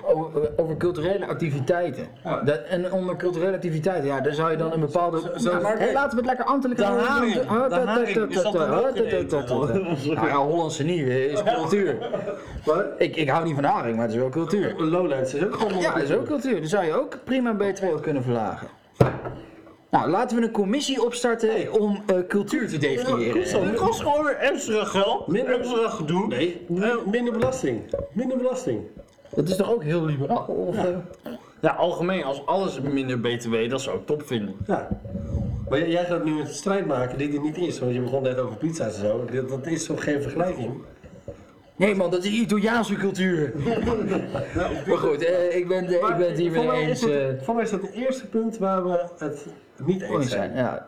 over, 0.03 0.51
over 0.55 0.77
culturele 0.77 1.25
activiteiten. 1.27 2.07
Ja. 2.23 2.41
Dat, 2.41 2.61
en 2.63 2.91
onder 2.91 3.15
culturele 3.15 3.53
activiteiten, 3.55 4.07
ja, 4.07 4.21
daar 4.21 4.33
zou 4.33 4.51
je 4.51 4.57
dan 4.57 4.71
een 4.71 4.79
bepaalde. 4.79 5.21
zo- 5.37 5.49
Ja, 5.51 5.59
maar 5.59 5.77
hey, 5.77 5.93
laten 5.93 6.09
we 6.09 6.15
het 6.17 6.25
lekker 6.25 6.45
ambtelijk. 6.45 6.79
Nou 10.15 10.27
ja, 10.27 10.35
Hollandse 10.37 10.83
nieuwe 10.83 11.29
is 11.31 11.43
cultuur. 11.43 11.97
Ik, 12.97 13.15
ik 13.15 13.29
hou 13.29 13.45
niet 13.45 13.55
van 13.55 13.63
haring, 13.63 13.95
maar 13.95 14.05
het 14.05 14.13
is 14.13 14.19
wel 14.19 14.29
cultuur. 14.29 14.75
Lowlands 14.77 15.33
is 15.33 15.43
ook 15.45 15.55
gewoon... 15.55 15.79
Ja, 15.79 15.93
dat 15.93 16.03
is 16.03 16.11
ook 16.13 16.25
cultuur. 16.25 16.55
Dan 16.59 16.69
zou 16.69 16.85
je 16.85 16.93
ook 16.93 17.17
prima 17.23 17.53
B2 17.55 17.93
op 17.93 18.01
kunnen 18.01 18.23
verlagen. 18.23 18.67
Nou, 19.91 20.09
laten 20.09 20.37
we 20.37 20.43
een 20.43 20.51
commissie 20.51 21.05
opstarten 21.05 21.79
om 21.79 22.03
eh, 22.05 22.15
cultuur 22.27 22.67
te 22.69 22.77
definiëren. 22.77 23.41
Het 23.67 23.73
kost 23.79 23.99
gewoon 24.01 24.23
weer 24.23 24.35
extra 24.35 24.83
geld, 24.83 25.27
Minder- 25.27 25.59
extra 25.59 25.89
gedoe. 25.89 26.27
Nee, 26.27 26.65
minder 27.11 27.33
belasting. 27.33 27.81
Minder 28.11 28.37
belasting. 28.37 28.81
Dat 29.35 29.49
is 29.49 29.55
toch 29.55 29.71
ook 29.73 29.83
heel 29.83 30.05
liberaal? 30.05 30.45
Of, 30.45 30.75
eh? 30.75 30.85
Ja, 31.61 31.71
algemeen, 31.71 32.23
als 32.23 32.45
alles 32.45 32.79
minder 32.81 33.19
BTW, 33.19 33.69
dat 33.69 33.81
zou 33.81 33.97
ik 33.97 34.05
top 34.05 34.23
vinden. 34.25 34.55
Ja. 34.67 34.87
Maar 35.69 35.79
jij- 35.79 35.89
jij 35.89 36.05
gaat 36.05 36.23
nu 36.25 36.39
een 36.39 36.47
strijd 36.47 36.85
maken 36.85 37.17
die 37.17 37.33
er 37.33 37.41
niet 37.41 37.57
is. 37.57 37.79
Want 37.79 37.93
je 37.93 38.01
begon 38.01 38.23
net 38.23 38.37
over 38.39 38.55
pizza's 38.57 38.95
en 38.95 39.01
zo. 39.01 39.25
Dat, 39.33 39.49
dat 39.49 39.65
is 39.67 39.85
toch 39.85 40.03
geen 40.03 40.21
vergelijking? 40.21 40.73
Nee 41.75 41.95
man, 41.95 42.11
dat 42.11 42.23
is 42.23 42.31
Italiaanse 42.31 42.95
cultuur. 42.95 43.53
maar 44.87 44.97
goed, 44.97 45.23
eh, 45.25 45.55
ik, 45.55 45.67
ben, 45.67 45.83
ik 45.89 45.99
ben 46.17 46.27
het 46.29 46.37
hier 46.37 46.51
weer 46.51 46.73
eens. 46.73 47.01
het- 47.01 47.09
eh, 47.11 47.43
Voor 47.45 47.55
mij 47.55 47.63
is 47.63 47.69
dat 47.69 47.81
het 47.81 47.91
eerste 47.91 48.27
punt 48.27 48.57
waar 48.57 48.83
we 48.83 49.07
het 49.17 49.45
niet 49.85 50.01
eens 50.01 50.29
zijn. 50.29 50.55
Ja. 50.55 50.85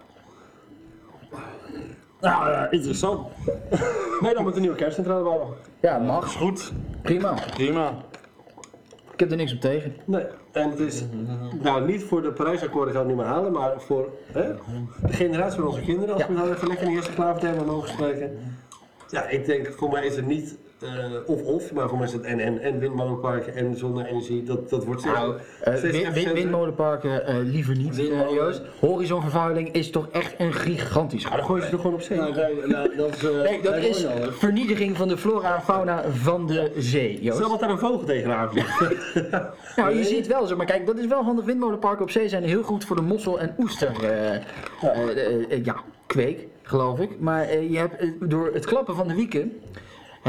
Nou, 2.21 2.49
ja, 2.51 2.71
interessant. 2.71 3.27
Nederland 4.21 4.45
moet 4.47 4.55
een 4.55 4.61
nieuwe 4.61 4.75
kerncentrale 4.75 5.23
bouwen. 5.23 5.47
ja, 5.81 5.97
mag. 5.97 6.25
Is 6.25 6.35
goed, 6.35 6.71
Prima. 7.01 7.33
prima. 7.53 7.93
Ik 9.17 9.23
heb 9.23 9.31
er 9.31 9.37
niks 9.37 9.53
op 9.53 9.59
tegen. 9.59 9.95
Nee, 10.05 10.23
en 10.51 10.69
het 10.69 10.79
is 10.79 11.03
nou 11.61 11.85
niet 11.85 12.03
voor 12.03 12.21
de 12.21 12.31
Parijsakkoorden 12.31 12.93
gaan 12.93 13.03
we 13.05 13.09
het 13.09 13.17
niet 13.17 13.25
meer 13.25 13.35
halen, 13.35 13.51
maar 13.51 13.81
voor 13.81 14.09
hè, 14.31 14.53
de 15.07 15.13
generatie 15.13 15.59
van 15.59 15.67
onze 15.67 15.81
kinderen, 15.81 16.13
als 16.13 16.27
we 16.27 16.33
nou 16.33 16.51
even 16.51 16.67
lekker 16.67 16.85
in 16.85 16.91
de 16.91 16.97
eerste 16.97 17.13
klavertermen 17.13 17.65
mogen 17.65 17.89
spreken. 17.89 18.39
Ja, 19.09 19.27
ik 19.27 19.45
denk 19.45 19.73
voor 19.73 19.89
mij 19.89 20.05
is 20.05 20.15
het 20.15 20.25
niet 20.25 20.57
eh, 20.81 20.89
of-of, 21.25 21.73
maar 21.73 21.89
voor 21.89 21.97
mij 21.97 22.07
is 22.07 22.13
het 22.13 22.21
en 22.23 22.39
en 22.39 22.61
en 22.61 22.79
windmolenparken 22.79 23.55
en 23.55 23.77
zonne-energie, 23.77 24.43
dat, 24.43 24.69
dat 24.69 24.85
wordt 24.85 25.05
Nou, 25.05 25.35
eh, 25.35 25.41
steeds 25.75 25.81
win- 25.81 25.91
win- 25.91 26.05
efficiënter. 26.05 26.33
windmolenparken 26.33 27.25
eh, 27.27 27.35
liever 27.43 27.75
niet, 27.77 27.95
Windmolen- 27.95 28.33
Joost. 28.33 28.61
Horizonvervuiling 28.79 29.71
is 29.71 29.89
toch 29.89 30.07
echt 30.11 30.33
een 30.37 30.53
gigantisch 30.53 31.23
Ja, 31.23 31.29
dan 31.35 31.45
gooi 31.45 31.61
je 31.61 31.67
ze 31.67 31.73
er 31.73 31.79
gewoon 31.79 31.93
op 31.95 32.01
zee. 32.01 32.17
Nou, 32.17 32.33
nou, 32.67 32.95
dat 32.95 33.13
is... 33.15 33.21
Nee, 33.49 33.61
dat 33.61 33.75
is 33.75 34.05
al, 34.05 34.31
vernietiging 34.31 34.97
van 34.97 35.07
de 35.07 35.17
flora 35.17 35.55
en 35.55 35.61
fauna 35.61 36.03
van 36.11 36.47
de 36.47 36.71
zee, 36.77 37.21
Joost. 37.21 37.37
Stel 37.37 37.49
dat 37.49 37.59
daar 37.59 37.69
een 37.69 37.79
vogel 37.79 38.05
tegenaan 38.05 38.49
vliegt. 38.51 38.79
Nou, 39.75 39.95
je 39.97 40.03
ziet 40.03 40.27
wel 40.27 40.45
zo, 40.47 40.55
maar 40.55 40.65
kijk, 40.65 40.85
dat 40.85 40.97
is 40.97 41.05
wel 41.07 41.23
handig. 41.23 41.45
Windmolenparken 41.45 42.01
op 42.03 42.09
zee 42.11 42.29
zijn 42.29 42.43
heel 42.43 42.63
goed 42.63 42.85
voor 42.85 42.95
de 42.95 43.01
mossel- 43.01 43.39
en 43.39 43.55
oester, 43.59 43.91
ja, 45.63 45.75
kweek, 46.05 46.47
geloof 46.61 46.99
ik. 46.99 47.19
Maar 47.19 47.43
eh, 47.43 47.71
je 47.71 47.77
hebt 47.77 48.03
door 48.19 48.49
het 48.53 48.65
klappen 48.65 48.95
van 48.95 49.07
de 49.07 49.15
wieken, 49.15 49.59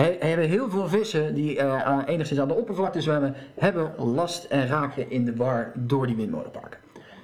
he- 0.00 0.16
hebben 0.28 0.48
heel 0.48 0.70
veel 0.70 0.88
vissen 0.88 1.34
die 1.34 1.58
eh, 1.58 1.98
enigszins 2.06 2.40
aan 2.40 2.48
de 2.48 2.54
oppervlakte 2.54 3.00
zwemmen, 3.00 3.34
hebben 3.58 3.92
last 3.96 4.44
en 4.44 4.66
raken 4.66 5.10
in 5.10 5.24
de 5.24 5.32
bar 5.32 5.72
door 5.74 6.06
die 6.06 6.16
windmolenparken. 6.16 6.78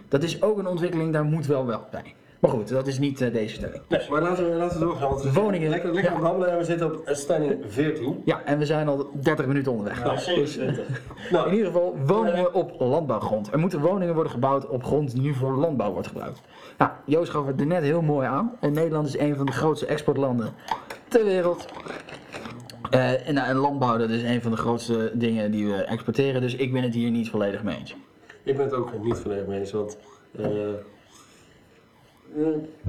Dat 0.09 0.23
is 0.23 0.43
ook 0.43 0.59
een 0.59 0.67
ontwikkeling, 0.67 1.13
daar 1.13 1.25
moet 1.25 1.47
wel 1.47 1.67
wel 1.67 1.85
bij. 1.91 2.15
Maar 2.41 2.53
goed, 2.53 2.69
dat 2.69 2.87
is 2.87 2.99
niet 2.99 3.21
eh, 3.21 3.33
deze 3.33 3.55
stelling. 3.55 3.83
Nee, 3.89 4.01
maar 4.11 4.23
laten 4.23 4.51
we, 4.51 4.57
laten 4.57 4.79
we 4.79 4.85
doorgaan. 4.85 5.09
Want 5.11 5.23
we 5.23 5.33
Woningen. 5.33 5.71
Lekker, 5.71 5.93
lekker 5.95 6.13
Ja. 6.13 6.19
babbelen 6.21 6.51
en 6.51 6.59
we 6.59 6.65
zitten 6.65 6.87
op 6.95 7.05
eh, 7.07 7.15
stelling 7.15 7.65
14. 7.69 8.23
Ja, 8.25 8.43
en 8.45 8.59
we 8.59 8.67
zijn 8.67 8.89
al 8.89 9.11
30 9.23 9.47
minuten 9.47 9.73
onderweg. 9.73 10.05
Nou, 10.05 10.19
27. 10.19 11.01
Nou, 11.31 11.47
In 11.47 11.53
ieder 11.53 11.67
geval 11.67 11.97
woningen 12.07 12.55
op 12.55 12.75
landbouwgrond. 12.79 13.53
Er 13.53 13.59
moeten 13.59 13.81
woningen 13.81 14.15
worden 14.15 14.33
gebouwd 14.33 14.69
op 14.69 14.85
grond 14.85 15.11
die 15.13 15.21
nu 15.21 15.35
voor 15.35 15.53
landbouw 15.57 15.93
wordt 15.93 16.07
gebruikt. 16.09 16.41
Nou, 16.79 16.91
Joost 17.05 17.31
gaf 17.31 17.47
het 17.47 17.61
er 17.61 17.67
net 17.67 17.83
heel 17.83 18.03
mooi 18.03 18.27
aan. 18.27 18.53
En 18.61 18.73
Nederland 18.73 19.07
is 19.07 19.19
een 19.19 19.37
van 19.37 19.47
de 19.47 19.53
grootste 19.53 19.87
exportlanden 19.87 20.53
ter 21.09 21.25
wereld. 21.25 21.67
Eh, 22.95 23.29
en, 23.29 23.35
nou, 23.35 23.49
en 23.49 23.57
landbouw 23.57 23.97
dat 23.97 24.11
is 24.11 24.23
een 24.23 24.43
van 24.43 24.51
de 24.51 24.57
grootste 24.57 25.11
dingen 25.15 25.51
die 25.51 25.67
we 25.67 25.75
exporteren. 25.75 26.41
Dus 26.41 26.55
ik 26.57 26.73
ben 26.73 26.83
het 26.83 26.95
hier 26.95 27.11
niet 27.11 27.31
volledig 27.31 27.63
mee 27.63 27.77
eens. 27.79 27.97
Ik 28.43 28.57
ben 28.57 28.65
het 28.65 28.75
ook 28.75 29.03
niet 29.05 29.17
volledig 29.17 29.47
mee 29.47 29.59
eens, 29.61 29.73
want 29.73 29.99
eh, 30.37 30.45
eh, 30.47 30.75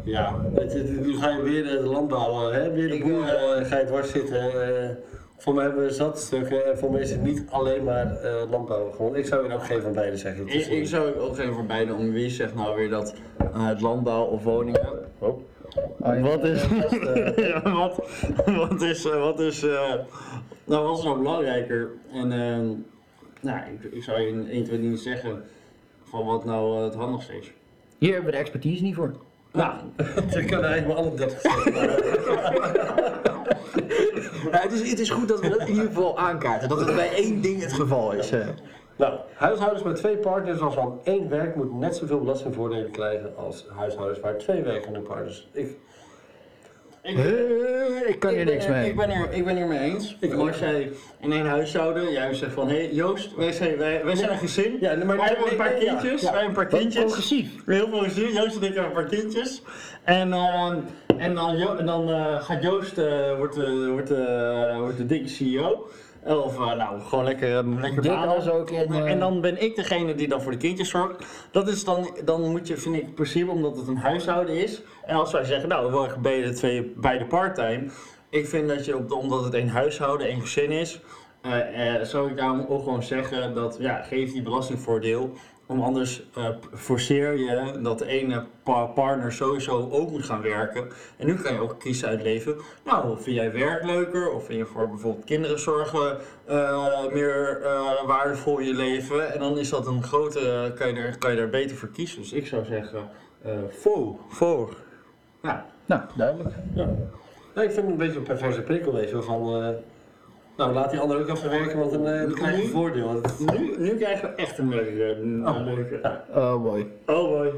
ja, 0.04 0.42
het, 0.54 0.74
het- 0.74 1.06
nu 1.06 1.18
ga 1.18 1.30
je 1.30 1.42
weer 1.42 1.64
de 1.64 1.80
landbouw, 1.84 2.52
hè, 2.52 2.72
weer 2.72 2.90
de 2.90 3.00
boeren, 3.04 3.66
ga 3.66 3.80
je 3.80 3.86
dwars 3.86 4.12
zitten. 4.12 4.40
eh, 4.84 4.90
voor 5.38 5.54
mij 5.54 5.64
hebben 5.66 5.84
we 5.84 5.92
zat 5.92 6.20
stukken 6.20 6.66
en 6.66 6.78
voor 6.78 6.92
mij 6.92 7.02
is 7.02 7.12
het 7.12 7.24
niet 7.24 7.44
alleen 7.50 7.84
maar 7.84 8.16
eh, 8.22 8.34
landbouw. 8.52 8.92
Gewoon, 8.92 9.16
ik 9.16 9.26
zou 9.26 9.48
je 9.48 9.54
ook 9.54 9.66
geen 9.66 9.82
van 9.82 9.94
beide 9.94 10.18
zeggen. 10.18 10.48
Ik, 10.48 10.66
ik 10.66 10.88
zou 10.88 11.16
ook 11.20 11.38
even 11.38 11.54
voor 11.54 11.66
beide 11.66 11.94
om 11.94 12.12
wie 12.12 12.30
zegt 12.30 12.56
nou 12.56 12.76
weer 12.76 12.90
dat 12.90 13.14
het 13.54 13.82
landbouw 13.82 14.24
of 14.26 14.44
woningen. 14.44 14.88
Oh. 15.20 15.40
Wat 16.22 16.44
is, 16.44 16.66
ja, 17.36 17.62
wat, 17.62 18.10
wat 18.46 18.82
is, 18.82 19.06
eh, 19.06 19.20
wat 19.20 19.40
is, 19.40 19.64
eh, 19.64 19.94
nou 20.64 20.88
wat 20.88 20.98
is 20.98 21.04
nou 21.04 21.18
belangrijker? 21.18 21.90
En 22.12 22.32
eh, 22.32 22.60
nou, 23.42 23.60
ik, 23.74 23.94
ik 23.94 24.04
zou 24.04 24.22
je 24.22 24.28
in 24.28 24.50
1, 24.50 24.64
2, 24.64 24.80
niet 24.80 25.00
zeggen 25.00 25.44
van 26.04 26.26
wat 26.26 26.46
nou 26.46 26.78
eh, 26.78 26.84
het 26.84 26.96
handigste 26.96 27.38
is. 27.38 27.52
Hier 27.98 28.14
hebben 28.14 28.26
we 28.26 28.38
de 28.38 28.42
expertise 28.44 28.84
niet 28.84 28.96
voor. 28.96 29.16
Nou, 29.52 29.74
ik 30.40 30.48
kan 30.48 30.64
eigenlijk 30.64 30.88
maar 30.88 30.96
alle 30.96 31.14
30 31.14 31.42
zeggen. 31.42 31.74
Nou, 34.52 34.64
het, 34.64 34.72
is, 34.72 34.90
het 34.90 35.00
is 35.00 35.10
goed 35.10 35.28
dat 35.28 35.40
we 35.40 35.50
dat 35.50 35.60
in 35.60 35.68
ieder 35.68 35.86
geval 35.86 36.18
aankaarten. 36.18 36.70
Dat 36.70 36.80
het 36.80 36.96
bij 36.96 37.14
één 37.14 37.42
ding 37.42 37.62
het 37.62 37.74
geval 37.74 38.12
is. 38.12 38.32
Nou, 38.96 39.14
huishoudens 39.34 39.84
met 39.84 39.96
twee 39.96 40.18
partners 40.18 40.60
waarvan 40.60 41.00
één 41.04 41.30
werkt 41.30 41.56
moet 41.56 41.74
net 41.80 41.96
zoveel 41.96 42.20
belastingvoordelen 42.20 42.92
krijgen 42.92 43.34
als 43.38 43.66
huishoudens 43.76 44.20
waar 44.20 44.38
twee 44.38 44.62
werkende 44.62 45.00
partners. 45.00 45.48
Ik, 45.52 45.78
Ik, 47.02 47.18
Eh, 47.18 48.10
ik 48.10 48.20
kan 48.20 48.30
hier 48.32 48.40
ik 48.40 48.46
ben- 48.46 48.54
niks 48.54 48.68
mee. 48.68 48.90
Ik 48.90 48.96
ben, 48.96 49.10
hier, 49.12 49.32
ik 49.32 49.46
ben 49.46 49.56
hier 49.56 49.66
mee 49.68 49.80
eens. 49.80 50.18
Ik 50.20 50.34
als 50.34 50.60
jij 50.60 50.92
in 51.20 51.32
één 51.32 51.46
huishouden, 51.46 52.12
jij 52.12 52.34
zegt 52.34 52.54
van 52.54 52.68
hé 52.68 52.76
hey, 52.76 52.94
Joost, 52.94 53.36
wij 53.36 53.52
zijn, 53.52 53.78
wij, 53.78 54.06
wij 54.06 54.16
zijn 54.16 54.32
een 54.32 54.38
gezin. 54.38 54.78
Ja, 54.80 54.96
maar- 55.06 55.18
wij 55.18 55.26
hebben 55.28 55.52
een 55.52 55.58
paar 55.58 55.74
kindjes. 55.74 56.22
ja. 56.22 56.32
Wij 56.32 56.42
hebben 56.42 56.64
een 56.64 56.70
paar 56.70 56.80
kindjes. 56.80 57.04
progressief. 57.04 57.66
Heel 57.66 57.88
veel 57.90 58.00
gezien. 58.00 58.32
Joost 58.34 58.56
en 58.58 58.64
ik 58.64 58.74
hebben 58.74 58.86
een 58.86 58.92
paar 58.92 59.06
kindjes. 59.20 59.62
En, 60.04 60.34
ehm, 60.34 60.78
en 61.18 61.36
dan, 61.36 61.58
Jo- 61.58 61.76
en 61.76 61.86
dan 61.86 62.10
eh, 62.10 62.42
gaat 62.44 62.64
Joost, 62.64 62.98
eh, 62.98 63.38
wordt, 63.38 63.56
de, 63.56 63.88
wordt, 63.92 64.10
wordt 64.80 64.98
de 64.98 65.06
dikke 65.06 65.28
CEO. 65.30 65.88
Of 66.26 66.60
eh, 66.60 66.76
nou, 66.76 67.02
gewoon 67.02 67.24
lekker, 67.24 67.58
eh, 67.58 67.80
lekker 67.80 68.02
banen. 68.02 68.54
ook 68.54 68.70
in, 68.70 68.94
eh, 68.94 69.12
En 69.12 69.20
dan 69.20 69.42
ben 69.42 69.62
ik 69.62 69.76
degene 69.76 70.16
die 70.16 70.28
dan 70.28 70.42
voor 70.42 70.52
de 70.52 70.58
kindjes 70.58 70.90
zorgt. 70.90 71.26
Dat 71.52 71.68
is 71.68 71.84
dan, 71.84 72.10
dan 72.24 72.52
moet 72.52 72.68
je, 72.68 72.78
vind 72.78 72.96
ik, 72.96 73.02
in 73.02 73.14
principe, 73.14 73.52
omdat 73.52 73.78
het 73.78 73.88
een 73.88 73.98
huishouden 73.98 74.56
is. 74.56 74.82
En 75.06 75.16
als 75.16 75.32
wij 75.32 75.44
zeggen, 75.44 75.70
nou, 75.70 75.92
we 75.92 75.98
werken 75.98 76.22
beide, 76.22 76.54
twee, 76.54 76.94
beide 76.96 77.26
parttime. 77.26 77.90
Ik 78.30 78.48
vind 78.48 78.68
dat 78.68 78.86
je, 78.86 78.98
op 78.98 79.10
de, 79.10 79.16
omdat 79.16 79.44
het 79.44 79.54
een 79.54 79.70
huishouden, 79.70 80.28
één 80.28 80.42
gezin 80.42 80.72
is, 80.72 81.02
eh, 81.46 81.96
eh, 81.96 82.04
zou 82.04 82.30
ik 82.30 82.38
daarom 82.38 82.66
ook 82.70 82.84
gewoon 82.84 83.04
zeggen 83.04 83.54
dat, 83.54 83.78
ja, 83.80 84.02
geef 84.02 84.32
die 84.32 84.42
belastingvoordeel. 84.42 85.34
Om 85.68 85.82
anders 85.82 86.24
eh, 86.36 86.50
forceer 86.74 87.38
je 87.38 87.80
dat 87.82 88.00
de 88.00 88.06
ene 88.06 88.44
pa- 88.64 88.86
partner 88.86 89.32
sowieso 89.32 89.90
ook 89.92 90.10
moet 90.12 90.24
gaan 90.26 90.42
werken. 90.42 90.88
En 91.18 91.26
nu 91.28 91.36
kan 91.36 91.54
je 91.54 91.60
ook 91.60 91.80
kiezen 91.80 92.08
uit 92.08 92.22
leven. 92.22 92.56
Nou, 92.86 93.22
vind 93.22 93.36
jij 93.36 93.52
werk 93.52 93.84
leuker? 93.84 94.32
Of 94.32 94.46
vind 94.46 94.60
je 94.60 94.66
voor 94.66 94.90
bijvoorbeeld 94.90 95.26
kinderen 95.26 95.60
zorgen 95.60 96.18
eh, 96.46 97.06
meer 97.12 97.62
eh, 97.64 98.06
waardevol 98.06 98.58
in 98.58 98.68
je 98.68 98.74
leven? 98.74 99.34
En 99.34 99.40
dan 99.40 99.58
is 99.58 99.70
dat 99.70 99.88
een 99.88 100.04
grote, 100.04 100.72
kan 100.76 100.88
je, 100.88 100.94
er, 100.96 101.18
kan 101.18 101.32
je 101.32 101.38
daar 101.38 101.50
beter 101.50 101.76
voor 101.78 101.90
kiezen. 101.90 102.22
Dus 102.22 102.34
ik 102.34 102.48
zou 102.48 102.66
zeggen, 102.66 103.10
voor, 103.70 104.16
voor. 104.30 104.76
Ja. 105.42 105.66
Nou, 105.86 106.02
duidelijk. 106.16 106.56
ja. 106.76 106.86
Nou, 107.54 107.68
ik 107.68 107.74
vind 107.74 107.76
het 107.76 107.86
een 107.86 107.98
beetje 107.98 108.18
een 108.18 108.24
perverse 108.24 108.62
prikkel 108.62 108.94
wezen 108.94 109.24
van. 109.24 109.76
Eh, 110.58 110.66
nou, 110.66 110.74
laat 110.74 110.92
die 110.92 111.00
ander 111.00 111.20
ook 111.20 111.28
even 111.30 111.50
werken, 111.50 111.80
want 111.80 111.92
dan, 111.92 112.08
eh, 112.08 112.20
dan 112.22 112.34
krijg 112.34 112.58
je 112.58 112.64
een 112.64 112.70
voordeel. 112.70 113.06
Want 113.06 113.40
Nu, 113.60 113.76
nu 113.78 113.96
krijgen 113.96 114.30
we 114.30 114.36
echt 114.36 114.58
een 114.58 114.70
leuke. 114.70 115.16
Een, 115.22 115.48
Oh. 115.48 115.66
leuke. 115.66 116.22
Oh 116.36 116.62
boy. 116.64 116.88
Oh 117.06 117.30
boy. 117.30 117.52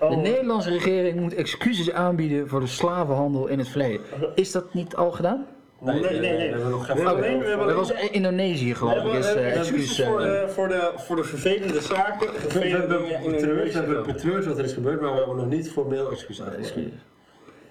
Oh. 0.00 0.10
De 0.10 0.16
Nederlandse 0.16 0.70
regering 0.70 1.20
moet 1.20 1.34
excuses 1.34 1.92
aanbieden 1.92 2.48
voor 2.48 2.60
de 2.60 2.66
slavenhandel 2.66 3.46
in 3.46 3.58
het 3.58 3.68
verleden. 3.68 4.00
Is 4.34 4.52
dat 4.52 4.74
niet 4.74 4.96
al 4.96 5.10
gedaan? 5.10 5.46
Nee, 5.80 6.00
nee, 6.00 6.20
nee. 6.20 6.36
We 6.36 6.42
hebben 6.52 6.70
nog 6.70 6.86
geen 6.86 6.96
We 6.96 7.02
hebben 7.02 7.22
alleen- 7.24 7.38
we 7.38 7.46
hebben 7.48 7.66
Dat 7.66 7.76
was 7.76 7.92
Indonesië 8.10 8.74
geloof 8.74 9.04
ik, 9.04 9.12
is 9.12 9.34
eh, 9.34 9.56
excuses 9.56 10.06
voor, 10.06 10.20
eh, 10.20 10.26
de, 10.40 10.48
voor, 10.48 10.68
de, 10.68 10.92
voor 10.96 11.16
de 11.16 11.24
vervelende 11.24 11.80
zaken. 11.80 12.28
We 12.32 12.58
hebben 12.68 12.88
betreurd, 12.88 13.24
we 13.24 13.38
Indonesië. 13.38 13.72
hebben 13.76 14.06
betreurd 14.06 14.46
wat 14.46 14.58
er 14.58 14.64
is 14.64 14.72
gebeurd, 14.72 15.00
maar 15.00 15.10
we 15.10 15.16
hebben 15.16 15.36
nog 15.36 15.48
niet 15.48 15.70
formeel 15.70 16.10
excuus 16.10 16.42
aangeboden. 16.42 16.92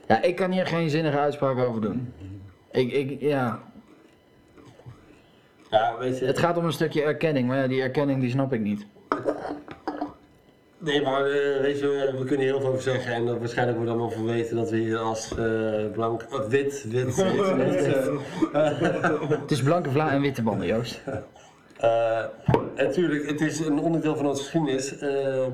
Ja, 0.07 0.21
ik 0.21 0.35
kan 0.35 0.51
hier 0.51 0.65
geen 0.67 0.89
zinnige 0.89 1.17
uitspraak 1.17 1.57
over 1.57 1.81
doen. 1.81 2.13
Ik, 2.71 2.91
ik, 2.91 3.21
ja. 3.21 3.59
Ja, 5.75 5.97
weet 5.99 6.19
je. 6.19 6.25
Het 6.25 6.39
gaat 6.39 6.57
om 6.57 6.65
een 6.65 6.71
stukje 6.71 7.03
erkenning, 7.03 7.47
maar 7.47 7.57
ja, 7.57 7.67
die 7.67 7.81
erkenning 7.81 8.21
die 8.21 8.29
snap 8.29 8.53
ik 8.53 8.59
niet. 8.59 8.85
Nee, 10.77 11.01
maar 11.01 11.25
eh, 11.25 11.61
weet 11.61 11.79
je, 11.79 12.13
we 12.17 12.25
kunnen 12.25 12.39
hier 12.39 12.51
heel 12.51 12.59
veel 12.59 12.69
over 12.69 12.81
zeggen 12.81 13.13
en 13.13 13.25
dat 13.25 13.37
waarschijnlijk 13.39 13.77
wordt 13.77 13.91
allemaal 13.91 14.11
verweten 14.11 14.55
dat 14.55 14.69
we 14.69 14.77
hier 14.77 14.97
als 14.97 15.37
eh, 15.37 15.91
blank, 15.93 16.21
eh, 16.21 16.39
wit, 16.39 16.85
wit, 16.89 17.15
wit, 17.15 17.55
wit, 17.55 17.85
Het 19.29 19.51
is 19.51 19.63
blanke 19.63 19.89
vla 19.89 20.11
en 20.11 20.21
witte 20.21 20.41
banden, 20.41 20.67
Joost. 20.67 21.01
Eh, 21.77 22.23
natuurlijk, 22.75 23.29
het 23.29 23.41
is 23.41 23.59
een 23.59 23.79
onderdeel 23.79 24.15
van 24.15 24.27
onze 24.27 24.43
geschiedenis. 24.43 24.97
Eh, 24.97 25.45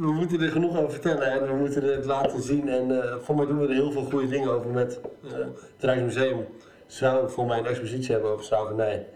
we 0.00 0.12
moeten 0.12 0.40
er 0.40 0.50
genoeg 0.50 0.78
over 0.78 0.90
vertellen 0.90 1.32
en 1.32 1.46
we 1.46 1.54
moeten 1.54 1.82
het 1.82 2.04
laten 2.04 2.42
zien. 2.42 2.68
En 2.68 3.02
eh, 3.02 3.14
voor 3.22 3.34
mij 3.36 3.46
doen 3.46 3.58
we 3.58 3.66
er 3.66 3.74
heel 3.74 3.92
veel 3.92 4.04
goede 4.04 4.28
dingen 4.28 4.50
over 4.50 4.70
met 4.70 5.00
eh, 5.24 5.30
het 5.38 5.54
Rijksmuseum. 5.78 6.46
Zou 6.90 7.30
voor 7.30 7.46
mij 7.46 7.58
een 7.58 7.66
expositie 7.66 8.12
hebben 8.12 8.30
over 8.30 8.44
slavernij. 8.44 9.06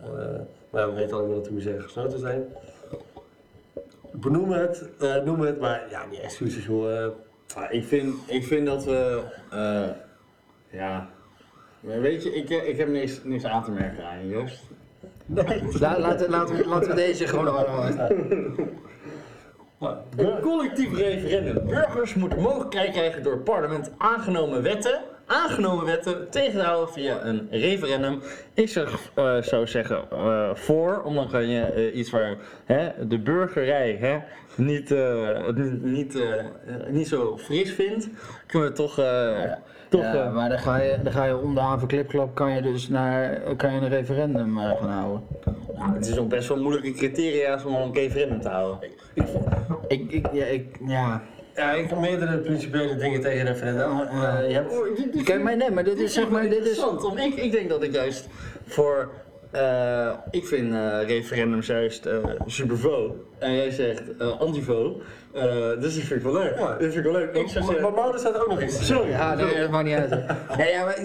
Eh, 0.00 0.06
maar 0.70 0.88
we 0.88 0.94
weten 0.94 1.16
allemaal 1.16 1.34
dat 1.34 1.44
de 1.44 1.52
musea 1.52 1.80
gesloten 1.80 2.18
zijn. 2.18 2.44
Benoem 4.12 4.50
het, 4.52 4.88
eh, 5.00 5.22
noem 5.22 5.40
het, 5.40 5.60
maar 5.60 5.82
ja, 5.90 6.04
niet 6.10 6.20
excuses 6.20 6.64
joh. 6.64 7.02
eh. 7.04 7.08
Ah, 7.56 7.72
ik, 7.72 7.84
vind, 7.84 8.14
ik 8.26 8.44
vind 8.44 8.66
dat 8.66 8.84
we. 8.84 9.22
eh, 9.50 9.88
ja. 10.70 11.08
Maar 11.80 12.00
Weet 12.00 12.22
je, 12.22 12.34
ik, 12.34 12.48
ik 12.50 12.76
heb 12.76 12.88
niks, 12.88 13.20
niks 13.24 13.44
aan 13.44 13.64
te 13.64 13.70
merken 13.70 14.04
aan 14.04 14.20
je, 14.20 14.28
Joost. 14.28 14.62
La, 15.80 15.98
laten, 15.98 16.30
laten, 16.30 16.56
we, 16.56 16.66
laten 16.68 16.88
we 16.88 16.94
deze 16.94 17.26
gewoon 17.26 17.48
allemaal 17.48 18.08
Een 20.16 20.40
collectief 20.40 20.96
referendum. 20.96 21.66
Burgers 21.66 22.14
moeten 22.14 22.40
mogelijkheid 22.40 22.90
krijgen 22.92 23.22
door 23.22 23.32
het 23.32 23.44
parlement 23.44 23.90
aangenomen 23.98 24.62
wetten, 24.62 25.00
aangenomen 25.26 25.84
wetten 25.84 26.30
tegen 26.30 26.52
te 26.52 26.64
houden 26.66 26.94
via 26.94 27.24
een 27.24 27.48
referendum. 27.50 28.20
Ik 28.54 28.68
zou, 28.68 28.88
eh, 29.14 29.42
zou 29.42 29.66
zeggen 29.66 30.10
eh, 30.10 30.50
voor, 30.54 31.02
omdat 31.02 31.30
kan 31.30 31.48
je 31.48 31.60
eh, 31.60 31.96
iets 31.96 32.10
waar 32.10 32.36
hè, 32.64 33.08
de 33.08 33.18
burgerij 33.18 33.96
hè, 34.00 34.18
niet, 34.56 34.90
eh, 34.90 35.48
niet, 35.54 35.82
niet, 35.82 36.18
niet 36.88 37.08
zo 37.08 37.38
fris 37.38 37.72
vindt, 37.72 38.08
kunnen 38.46 38.68
we 38.68 38.74
toch. 38.74 38.94
toch 39.88 40.02
ja, 40.02 40.30
maar 40.30 40.48
dan 40.48 40.58
ga, 40.58 40.76
je, 40.76 40.98
dan 41.02 41.12
ga 41.12 41.24
je 41.24 41.38
om 41.38 41.54
de 41.54 41.60
haven 41.60 41.88
klipklap 41.88 42.34
kan 42.34 42.54
je 42.54 42.62
dus 42.62 42.88
naar, 42.88 43.40
kan 43.56 43.74
je 43.74 43.80
een 43.80 43.88
referendum 43.88 44.58
gaan 44.58 44.90
houden. 44.90 45.22
nou, 45.74 45.94
het 45.94 46.06
is 46.06 46.18
ook 46.18 46.28
best 46.28 46.48
wel 46.48 46.62
moeilijke 46.62 46.92
criteria's 46.92 47.64
om 47.64 47.74
een 47.74 47.94
referendum 47.94 48.40
te 48.40 48.48
houden. 48.48 48.90
Ik, 49.88 50.12
ik, 50.12 50.32
ja, 50.32 50.44
ik, 50.44 50.78
ja. 50.86 51.22
Ja, 51.56 51.72
ik 51.72 51.88
heb 51.88 51.98
meerdere 51.98 52.38
principiële 52.38 52.96
dingen 52.96 53.20
tegen 53.20 53.46
referendum. 53.46 54.00
Eh, 54.00 54.48
je 54.48 54.54
hebt, 54.54 55.24
Kijk, 55.24 55.42
maar 55.42 55.56
nee, 55.56 55.70
maar 55.70 55.84
dit 55.84 55.98
is 56.00 56.12
zeg 56.14 56.28
maar, 56.28 56.42
dit 56.42 56.50
is... 56.52 56.56
interessant. 56.58 57.02
Want 57.02 57.18
ik, 57.18 57.34
ik 57.34 57.52
denk 57.52 57.68
dat 57.68 57.82
ik 57.82 57.92
juist 57.92 58.26
voor. 58.66 59.08
eh, 59.50 60.10
ik 60.30 60.46
vind 60.46 60.72
eh, 60.74 60.98
referendums 61.06 61.66
juist 61.66 62.06
eh 62.06 62.16
supervo. 62.46 63.16
En 63.38 63.54
jij 63.54 63.70
zegt 63.70 64.02
eh 64.18 64.40
antivo. 64.40 65.00
Eh, 65.32 65.42
dus 65.80 65.94
dat 65.94 66.04
vind 66.04 66.10
ik 66.10 66.22
wel 66.22 66.32
leuk. 66.32 66.58
Ja. 66.58 66.66
Dat 66.66 66.76
vind 66.78 66.94
ik 66.94 67.02
wel 67.02 67.12
leuk. 67.12 67.34
Ik 67.34 67.48
zou 67.48 67.64
maar 67.64 67.74
zeggen. 67.74 67.94
Mauden 67.94 68.20
staat 68.20 68.40
ook 68.40 68.48
nog 68.48 68.62
iets. 68.62 68.86
Sorry. 68.86 69.10
Ja, 69.10 69.34
nee, 69.34 69.60
dat 69.60 69.70
maakt 69.70 69.84
niet 69.86 69.96
uit. 69.96 70.10
Nee, 70.58 70.70
ja, 70.70 70.84
maar, 70.84 70.98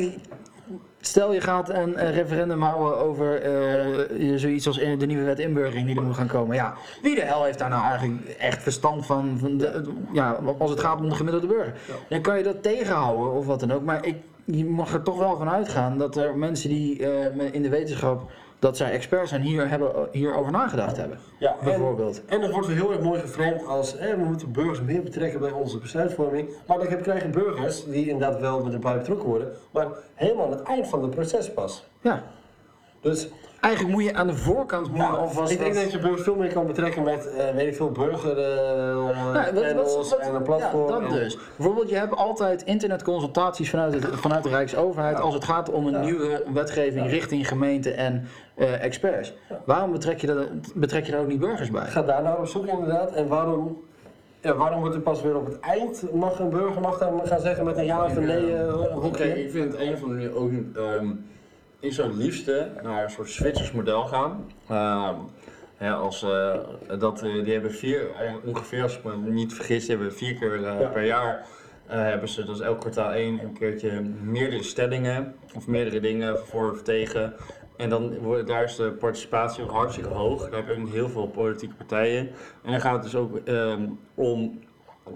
stel 1.08 1.34
je 1.34 1.42
gaat 1.42 1.70
een, 1.70 2.12
referendum 2.12 2.62
houden 2.62 2.98
over 2.98 3.42
eh, 3.42 4.38
zoiets 4.38 4.68
als 4.68 4.78
de 4.78 5.06
nieuwe 5.06 5.24
wet 5.24 5.40
inburgering 5.40 5.88
die 5.88 5.96
er 5.96 6.02
moet 6.02 6.16
gaan 6.16 6.28
komen. 6.28 6.56
Ja, 6.56 6.74
wie 7.02 7.16
de 7.16 7.22
hel 7.22 7.44
heeft 7.44 7.60
daar 7.60 7.70
nou 7.70 7.84
eigenlijk 7.84 8.30
echt 8.30 8.64
verstand 8.64 9.06
van? 9.06 9.38
van 9.40 9.58
de, 9.58 9.94
ja, 10.12 10.40
als 10.58 10.70
het 10.70 10.80
gaat 10.80 11.00
om 11.00 11.10
de 11.10 11.16
gemiddelde 11.16 11.48
burger. 11.48 11.74
Dan 12.10 12.22
kan 12.22 12.38
je 12.38 12.44
dat 12.44 12.64
tegenhouden 12.64 13.32
of 13.32 13.46
wat 13.46 13.60
dan 13.60 13.72
ook. 13.72 13.84
Maar 13.84 14.06
ik, 14.06 14.16
je 14.46 14.66
mag 14.66 14.94
er 14.94 15.04
toch 15.04 15.18
wel 15.18 15.38
van 15.38 15.50
uitgaan 15.50 15.98
dat 15.98 16.16
er 16.16 16.38
mensen 16.38 16.70
die 16.70 17.08
eh, 17.08 17.54
in 17.54 17.62
de 17.62 17.70
wetenschap, 17.70 18.32
dat 18.60 18.78
zij 18.78 18.92
experts 18.92 19.30
zijn, 19.30 19.42
hier 19.42 19.70
hebben, 19.70 20.08
hierover 20.12 20.52
nagedacht 20.52 20.98
hebben. 20.98 21.18
Ja, 21.40 21.56
Bijvoorbeeld. 21.64 22.26
en 22.26 22.42
dat 22.42 22.52
wordt 22.52 22.68
weer 22.68 22.76
heel 22.76 22.92
erg 22.92 23.02
mooi 23.02 23.20
geframed 23.20 23.66
als 23.66 23.98
eh, 23.98 24.14
we 24.14 24.24
moeten 24.24 24.52
burgers 24.52 24.82
meer 24.82 25.02
betrekken 25.02 25.40
bij 25.40 25.52
onze 25.52 25.78
besluitvorming. 25.78 26.50
Maar 26.68 26.78
dan 26.78 27.02
krijgen 27.02 27.32
burgers 27.32 27.86
die 27.86 28.10
inderdaad 28.10 28.40
wel 28.40 28.64
met 28.64 28.74
erbij 28.74 28.98
betrokken 28.98 29.28
worden, 29.28 29.52
maar 29.72 29.88
helemaal 30.14 30.46
aan 30.46 30.52
het 30.52 30.62
eind 30.62 30.88
van 30.88 31.02
het 31.02 31.12
proces 31.12 31.54
pas. 31.54 31.88
Ja, 32.02 32.24
Dus 33.02 33.28
eigenlijk 33.62 33.94
moet 33.96 34.04
je 34.04 34.14
aan 34.14 34.28
de 34.28 34.36
voorkant 34.36 34.88
moet 34.90 34.98
je 34.98 35.04
alvast 35.04 35.52
ik 35.52 35.60
denk 35.60 35.74
dat 35.76 35.92
je 35.92 36.00
burgers 36.00 36.22
veel 36.22 36.36
meer 36.36 36.54
kan 36.54 36.68
betrekken 36.68 37.04
met, 37.04 37.34
eh, 37.34 37.50
weet 37.56 37.68
ik 37.68 37.76
veel, 37.76 37.92
burger 37.92 38.38
eh, 38.40 38.96
wat- 38.96 39.54
panels 39.62 39.96
wat- 39.96 40.10
wat- 40.10 40.20
en 40.20 40.36
een 40.36 40.44
platform. 40.44 40.88
Ja, 40.88 41.00
dat 41.00 41.02
en- 41.12 41.16
dus. 41.16 41.38
Bijvoorbeeld, 41.56 41.90
je 41.90 41.96
hebt 41.96 42.16
altijd 42.16 42.62
internetconsultaties 42.64 43.70
vanuit, 43.70 43.94
het, 43.94 44.06
vanuit 44.12 44.44
de 44.44 44.50
Rijksoverheid 44.50 45.20
als 45.20 45.34
het 45.34 45.44
gaat 45.44 45.72
om 45.72 45.88
een 45.88 46.00
nieuwe 46.02 46.44
wetgeving 46.54 47.10
richting 47.10 47.48
gemeenten 47.48 47.98
en 47.98 48.28
eh, 48.56 48.84
experts. 48.84 49.34
Waarom 49.66 49.92
betrek 49.92 50.22
je, 50.22 50.28
dat, 50.28 50.48
betrek 50.74 51.06
je 51.06 51.12
daar 51.12 51.22
ook 51.22 51.28
niet 51.28 51.40
burgers 51.40 51.72
bij? 51.72 51.86
Ga 51.86 52.02
daar 52.02 52.24
nou 52.24 52.40
op 52.40 52.48
zoek 52.48 52.66
inderdaad. 52.68 53.12
En 53.12 53.28
waarom, 53.28 53.82
ja, 54.42 54.56
waarom 54.56 54.80
wordt 54.80 54.96
er 54.96 55.02
pas 55.02 55.22
weer 55.22 55.36
op 55.36 55.46
het 55.46 55.60
eind, 55.60 56.04
mag 56.14 56.40
een 56.40 56.50
burger 56.50 56.82
mag 56.82 56.98
dan 56.98 57.22
gaan 57.24 57.40
zeggen 57.40 57.66
met 57.66 57.78
een 57.78 57.86
ja 57.86 58.04
of 58.06 58.16
een 58.16 58.26
nee 58.26 58.56
eh, 58.56 59.06
Oké, 59.06 59.24
ik 59.24 59.52
vind 59.52 59.72
het 59.72 59.82
een 59.82 59.98
van 59.98 60.18
de 60.20 60.36
ook. 60.36 60.52
ehm 60.76 61.08
ik 61.80 61.94
zou 61.94 62.08
het 62.08 62.18
liefste 62.18 62.70
naar 62.84 63.04
een 63.04 63.10
soort 63.10 63.30
Zwitsers 63.30 63.72
model 63.72 64.06
gaan. 64.06 64.52
Ehm, 64.68 65.16
hè, 65.76 65.92
als, 65.94 66.24
eh, 66.24 66.60
dat, 67.00 67.22
eh, 67.22 67.44
die 67.44 67.54
hebben 67.54 67.72
vier, 67.72 68.12
eh, 68.16 68.34
ongeveer, 68.46 68.84
als 68.84 68.98
ik 68.98 69.04
me 69.04 69.16
niet 69.18 69.54
vergis, 69.54 69.88
hebben 69.88 70.14
vier 70.14 70.36
keer 70.36 70.62
Ja. 70.62 70.88
per 70.88 71.06
jaar. 71.06 71.46
hebben 71.88 72.30
ze 72.30 72.44
dus 72.44 72.60
elk 72.60 72.80
kwartaal 72.80 73.12
één 73.12 73.40
een 73.44 73.54
keertje 73.54 74.02
meerdere 74.24 74.64
stellingen 74.64 75.36
of 75.56 75.68
meerdere 75.68 76.00
dingen 76.00 76.40
voor 76.40 76.72
of 76.72 76.82
tegen. 76.82 77.34
En 77.78 77.90
dan 77.90 78.18
wordt, 78.18 78.48
daar 78.48 78.64
is 78.64 78.76
de 78.76 78.92
participatie 78.92 79.64
ook 79.64 79.72
hartstikke 79.72 80.10
hoog. 80.10 80.50
Daar 80.50 80.66
heb 80.66 80.76
je 80.76 80.82
ook 80.82 80.90
heel 80.90 81.10
veel 81.10 81.28
politieke 81.28 81.76
partijen. 81.76 82.28
En 82.64 82.72
dan 82.72 82.82
gaat 82.82 82.94
het 82.94 83.04
dus 83.04 83.16
ook 83.16 83.38
ehm, 83.38 83.88
om 84.16 84.60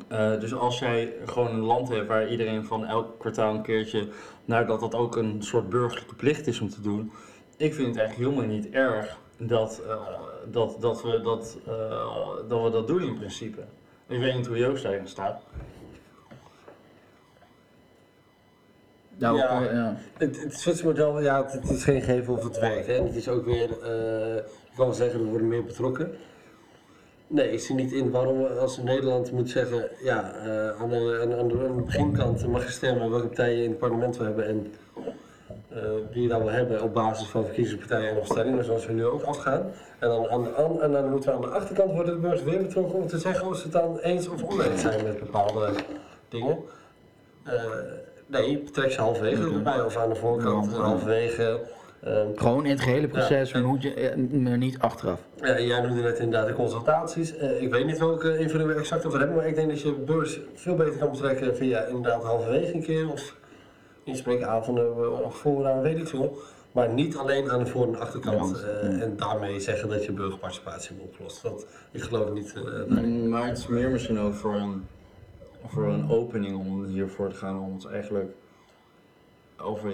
eh, 0.07 0.39
dus 0.39 0.53
als 0.53 0.79
jij 0.79 1.13
gewoon 1.25 1.47
een 1.47 1.59
land 1.59 1.89
hebt 1.89 2.07
waar 2.07 2.29
iedereen 2.29 2.65
van 2.65 2.85
elk 2.85 3.19
kwartaal 3.19 3.55
een 3.55 3.61
keertje, 3.61 4.07
nou 4.45 4.65
dat 4.65 4.79
dat 4.79 4.95
ook 4.95 5.15
een 5.15 5.43
soort 5.43 5.69
burgerlijke 5.69 6.15
plicht 6.15 6.47
is 6.47 6.59
om 6.59 6.69
te 6.69 6.81
doen. 6.81 7.11
Ik 7.57 7.73
vind 7.73 7.87
het 7.87 7.97
eigenlijk 7.97 8.29
helemaal 8.29 8.55
niet 8.55 8.69
erg 8.69 9.17
dat, 9.37 9.81
eh, 9.87 10.19
dat, 10.51 10.77
dat, 10.79 11.01
we, 11.01 11.21
dat, 11.21 11.57
eh, 11.65 12.49
dat 12.49 12.63
we 12.63 12.69
dat 12.69 12.87
doen 12.87 13.01
in 13.01 13.17
principe. 13.17 13.61
Ik 14.07 14.19
weet 14.19 14.35
niet 14.35 14.47
hoe 14.47 14.57
Joost 14.57 14.83
daarin 14.83 15.07
staat. 15.07 15.41
Nou, 19.17 19.37
Ja. 19.37 19.61
ja. 19.61 19.97
Het, 20.17 20.41
het 20.43 20.53
Zwitserse 20.53 20.85
model, 20.85 21.21
ja, 21.21 21.43
het, 21.43 21.51
het 21.51 21.69
is 21.69 21.83
geen 21.83 22.01
geven 22.01 22.33
of 22.33 22.43
het 22.43 22.59
werkt. 22.59 22.87
Hè. 22.87 22.93
Het 22.93 23.15
is 23.15 23.27
ook 23.27 23.45
weer, 23.45 23.69
je 23.69 24.43
kan 24.75 24.85
wel 24.85 24.95
zeggen, 24.95 25.19
we 25.19 25.29
worden 25.29 25.47
meer 25.47 25.63
betrokken. 25.63 26.15
Nee, 27.31 27.51
ik 27.51 27.59
zie 27.59 27.75
niet 27.75 27.91
in 27.91 28.11
waarom 28.11 28.45
als 28.45 28.77
Nederland 28.77 29.31
moet 29.31 29.49
zeggen, 29.49 29.89
ja, 30.03 30.33
eh, 30.33 30.81
aan, 30.81 30.89
de, 30.89 31.19
aan, 31.21 31.33
aan 31.39 31.47
de 31.47 31.67
aan 31.69 31.75
de 31.75 31.81
beginkant 31.85 32.47
mag 32.47 32.63
je 32.63 32.71
stemmen 32.71 33.09
welke 33.09 33.25
partijen 33.25 33.63
in 33.63 33.69
het 33.69 33.79
parlement 33.79 34.17
we 34.17 34.23
hebben 34.23 34.47
en 34.47 34.73
eh, 35.69 35.81
wie 36.11 36.21
je 36.21 36.27
dan 36.27 36.41
wil 36.41 36.51
hebben 36.51 36.83
op 36.83 36.93
basis 36.93 37.27
van 37.27 37.45
verkiezingspartijen 37.45 38.09
en 38.09 38.17
opstellingen, 38.17 38.63
zoals 38.63 38.85
we 38.85 38.93
nu 38.93 39.05
ook 39.05 39.21
afgaan. 39.21 39.71
En 39.99 40.09
dan, 40.09 40.29
aan 40.29 40.43
de, 40.43 40.55
aan, 40.55 40.81
en 40.81 40.91
dan 40.91 41.09
moeten 41.09 41.29
we 41.29 41.35
aan 41.35 41.41
de 41.41 41.47
achterkant 41.47 41.91
worden 41.91 42.13
de 42.13 42.19
burgers 42.19 42.43
weer 42.43 42.61
betrokken 42.61 42.99
om 42.99 43.07
te 43.07 43.17
zeggen 43.17 43.47
of 43.47 43.57
ze 43.57 43.63
het 43.63 43.71
dan 43.71 43.99
eens 43.99 44.27
of 44.27 44.43
oneens 44.43 44.81
zijn 44.81 45.03
met 45.03 45.19
bepaalde 45.19 45.69
dingen. 46.29 46.57
Eh, 47.43 47.53
nee, 48.25 48.59
betrek 48.59 48.91
ze 48.91 49.01
halverwege 49.01 49.53
erbij 49.53 49.81
of 49.81 49.97
aan 49.97 50.09
de 50.09 50.15
voorkant, 50.15 50.73
halverwege. 50.73 51.59
Eh, 52.01 52.21
Gewoon 52.35 52.65
in 52.65 52.71
het 52.71 52.81
gehele 52.81 53.07
proces, 53.07 53.51
Ja, 53.51 53.55
en- 53.57 53.65
moet 53.65 53.81
je, 53.81 53.93
eh, 53.93 54.17
maar 54.39 54.57
niet 54.57 54.79
achteraf. 54.79 55.19
ja, 55.41 55.59
jij 55.59 55.81
noemde 55.81 56.01
net 56.01 56.19
inderdaad 56.19 56.47
de 56.47 56.53
consultaties. 56.53 57.37
Eh, 57.37 57.61
ik 57.61 57.71
weet 57.71 57.85
niet 57.85 57.97
welke 57.99 58.37
invulling 58.37 58.69
we 58.69 58.75
exact 58.75 59.05
over 59.05 59.19
hebben, 59.19 59.37
maar 59.37 59.47
ik 59.47 59.55
denk 59.55 59.69
dat 59.69 59.81
je 59.81 59.91
beurs 59.91 60.39
veel 60.53 60.75
beter 60.75 60.97
kan 60.97 61.11
betrekken 61.11 61.55
via 61.55 61.83
inderdaad 61.85 62.23
halverwege 62.23 62.73
een 62.73 62.83
keer 62.83 63.11
of 63.11 63.35
inspreekavonden 64.03 65.23
of 65.25 65.35
vooraan, 65.35 65.81
weet 65.81 65.97
ik 65.97 66.07
veel. 66.07 66.37
Maar 66.71 66.89
niet 66.89 67.15
alleen 67.17 67.51
aan 67.51 67.59
de 67.59 67.65
voor- 67.65 67.87
en 67.87 67.99
achterkant 67.99 68.59
Ja, 68.65 68.67
eh, 68.67 69.01
en 69.01 69.13
daarmee 69.17 69.59
zeggen 69.59 69.89
dat 69.89 70.05
je 70.05 70.11
burgerparticipatie 70.11 70.89
hebt 70.95 71.07
opgelost. 71.09 71.41
Want 71.41 71.65
ik 71.91 72.01
geloof 72.01 72.31
niet 72.31 72.53
eh. 72.55 72.63
Mm, 73.03 73.29
Maar 73.29 73.47
het 73.47 73.57
is 73.57 73.67
meer 73.67 73.89
misschien 73.89 74.19
ook 74.19 74.33
voor 74.33 74.53
een, 74.55 74.85
voor 75.65 75.83
een 75.87 76.09
opening 76.09 76.57
om 76.59 76.85
hiervoor 76.85 77.29
te 77.29 77.35
gaan, 77.35 77.59
om 77.59 77.73
het 77.73 77.85
eigenlijk 77.85 78.31
over 79.63 79.91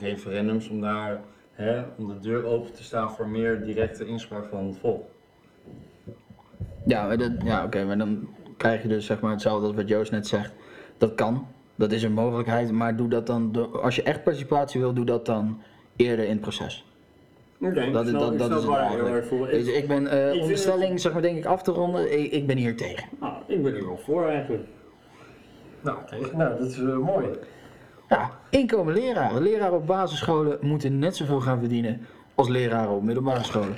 referendums, 0.00 0.68
om 0.68 0.80
daar 0.80 1.20
hè, 1.52 1.82
om 1.98 2.08
de 2.08 2.18
deur 2.18 2.44
open 2.44 2.72
te 2.72 2.82
staan 2.82 3.10
voor 3.10 3.28
meer 3.28 3.64
directe 3.64 4.06
inspraak 4.06 4.44
van 4.44 4.66
het 4.66 4.78
volk. 4.78 5.04
Ja, 6.86 7.06
maar 7.06 7.18
dat- 7.18 7.32
ja 7.44 7.64
oké, 7.64 7.84
maar 7.84 7.98
dan 7.98 8.28
krijg 8.56 8.82
je 8.82 8.88
dus 8.88 9.06
zeg 9.06 9.20
maar 9.20 9.30
hetzelfde 9.30 9.66
als 9.66 9.76
wat 9.76 9.88
Joost 9.88 10.10
net 10.10 10.26
zegt. 10.26 10.52
Dat 10.98 11.14
kan. 11.14 11.46
Dat 11.74 11.92
is 11.92 12.02
een 12.02 12.12
mogelijkheid, 12.12 12.72
maar 12.72 12.96
doe 12.96 13.08
dat 13.08 13.26
dan, 13.26 13.72
als 13.82 13.96
je 13.96 14.02
echt 14.02 14.22
participatie 14.22 14.80
wil, 14.80 14.92
doe 14.92 15.04
dat 15.04 15.26
dan 15.26 15.60
eerder 15.96 16.24
in 16.24 16.30
het 16.30 16.40
proces. 16.40 16.86
Oké, 17.60 17.90
Dat, 17.90 18.06
is 18.06 18.12
het 18.12 18.22
ik 19.76 19.88
ben, 19.88 20.06
vind 20.08 20.40
onderstelling, 20.42 21.00
zeg 21.00 21.12
maar 21.12 21.22
denk 21.22 21.38
ik 21.38 21.44
af 21.44 21.62
te 21.62 21.70
ronden, 21.70 22.20
ik, 22.22 22.32
ik 22.32 22.46
ben 22.46 22.56
hier 22.56 22.76
tegen. 22.76 23.08
Nou, 23.20 23.34
ik 23.46 23.62
ben 23.62 23.74
er 23.74 23.86
wel 23.86 23.96
voor 23.96 24.28
eigenlijk. 24.28 24.64
Nou, 25.80 25.98
tegen. 26.06 26.36
Nou, 26.36 26.58
dat 26.58 26.68
is 26.68 26.78
eh, 26.78 26.96
mooi. 26.98 27.26
Ja, 28.08 28.30
inkomen 28.50 28.94
leraren. 28.94 29.42
Leraren 29.42 29.76
op 29.76 29.86
basisscholen 29.86 30.58
moeten 30.60 30.98
net 30.98 31.16
zoveel 31.16 31.40
gaan 31.40 31.58
verdienen 31.58 32.06
als 32.34 32.48
leraren 32.48 32.90
op 32.90 33.02
middelbare 33.02 33.44
scholen. 33.44 33.76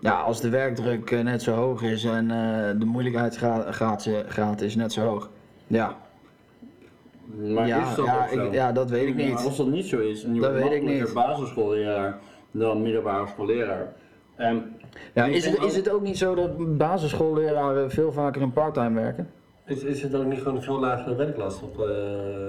Ja, 0.00 0.20
als 0.20 0.40
de 0.40 0.48
werkdruk 0.48 1.10
eh, 1.10 1.20
net 1.20 1.42
zo 1.42 1.52
hoog 1.52 1.82
is 1.82 2.04
en 2.04 2.30
eh, 2.30 2.78
de 2.78 2.84
moeilijkheidsgraad 2.84 3.74
graad, 3.74 4.08
graad 4.28 4.60
is 4.60 4.74
net 4.76 4.92
zo 4.92 5.00
hoog. 5.02 5.30
Ja, 5.66 5.96
Maar 7.36 7.66
ja, 7.66 7.90
is 7.90 7.96
dat 7.96 8.06
ja, 8.06 8.22
ook 8.22 8.28
zo? 8.32 8.46
ik, 8.46 8.52
ja 8.52 8.72
dat 8.72 8.90
weet 8.90 9.08
ik 9.08 9.14
Maar 9.16 9.24
niet. 9.24 9.44
als 9.44 9.56
dat 9.56 9.66
niet 9.66 9.86
zo 9.86 9.98
is, 9.98 10.24
en 10.24 10.34
je 10.34 10.40
Dat 10.40 10.52
weet 10.52 10.72
ik 10.72 10.82
niet. 10.82 11.12
basisschoolleraar 11.14 12.18
dan 12.50 12.82
middelbare 12.82 13.26
schoolleraar. 13.26 13.92
En 14.36 14.76
Ja, 15.12 15.24
ik 15.24 15.34
is, 15.34 15.44
het, 15.46 15.54
denk 15.56 15.66
is 15.70 15.76
het 15.76 15.90
ook 15.90 16.02
niet 16.02 16.18
zo 16.18 16.34
dat 16.34 16.76
basisschoolleraren 16.76 17.90
veel 17.90 18.12
vaker 18.12 18.42
in 18.42 18.52
parttime 18.52 19.00
werken? 19.00 19.30
Is, 19.70 19.82
is 19.82 20.02
het 20.02 20.14
ook 20.14 20.24
niet 20.24 20.38
gewoon 20.38 20.56
een 20.56 20.62
veel 20.62 20.80
lagere 20.80 21.14
werklast 21.14 21.62
op 21.62 21.80
eh 21.80 21.86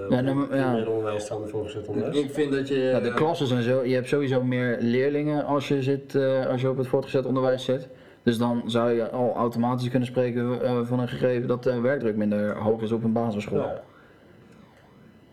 Ja, 0.09 0.22
dan- 0.22 0.43
op 0.43 0.53
ja. 0.53 0.72
meer 0.72 0.89
onderwijs 0.89 1.28
dan 1.28 1.47
voorgezet 1.49 1.88
onderwijs? 1.88 2.17
ik 2.17 2.32
vind 2.32 2.51
dat 2.51 2.67
je... 2.67 2.76
Ja, 2.76 2.99
de 2.99 3.13
klassen 3.13 3.47
zijn 3.47 3.63
zo, 3.63 3.84
je 3.84 3.93
hebt 3.93 4.07
sowieso 4.07 4.43
meer 4.43 4.78
leerlingen 4.80 5.45
als 5.45 5.67
je, 5.67 5.82
zit, 5.82 6.15
eh, 6.15 6.45
als 6.45 6.61
je 6.61 6.69
op 6.69 6.78
het 6.78 6.88
voortgezet 6.88 7.26
onderwijs 7.26 7.63
zit. 7.65 7.88
Dus 8.24 8.38
dan 8.38 8.63
zou 8.65 8.91
je 8.91 9.09
al 9.09 9.34
automatisch 9.36 9.89
kunnen 9.89 10.07
spreken 10.07 10.61
eh, 10.61 10.80
van 10.84 10.99
een 10.99 11.07
gegeven 11.07 11.47
dat 11.47 11.63
de 11.63 11.80
werkdruk 11.80 12.15
minder 12.15 12.57
hoog 12.57 12.82
is 12.82 12.91
op 12.91 13.03
een 13.03 13.13
basisschool. 13.13 13.57
Ja. 13.59 13.82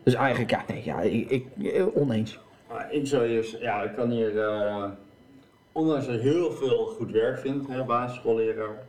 Dus 0.02 0.14
eigenlijk, 0.14 0.50
ja, 0.50 0.64
nee, 0.68 0.84
ja, 0.84 1.00
ik, 1.00 1.30
ik 1.30 1.46
oneens. 1.94 2.38
Maar 2.68 2.92
ik 2.92 3.06
zou 3.06 3.26
hier, 3.26 3.56
ja, 3.60 3.82
ik 3.82 3.94
kan 3.96 4.10
hier, 4.10 4.40
eh, 4.42 4.84
ondanks 5.72 6.06
dat 6.06 6.14
ik 6.14 6.20
heel 6.20 6.50
veel 6.52 6.86
goed 6.86 7.10
werk 7.10 7.38
vind, 7.38 7.68
hè, 7.68 7.84
basisschoolleraar, 7.84 8.86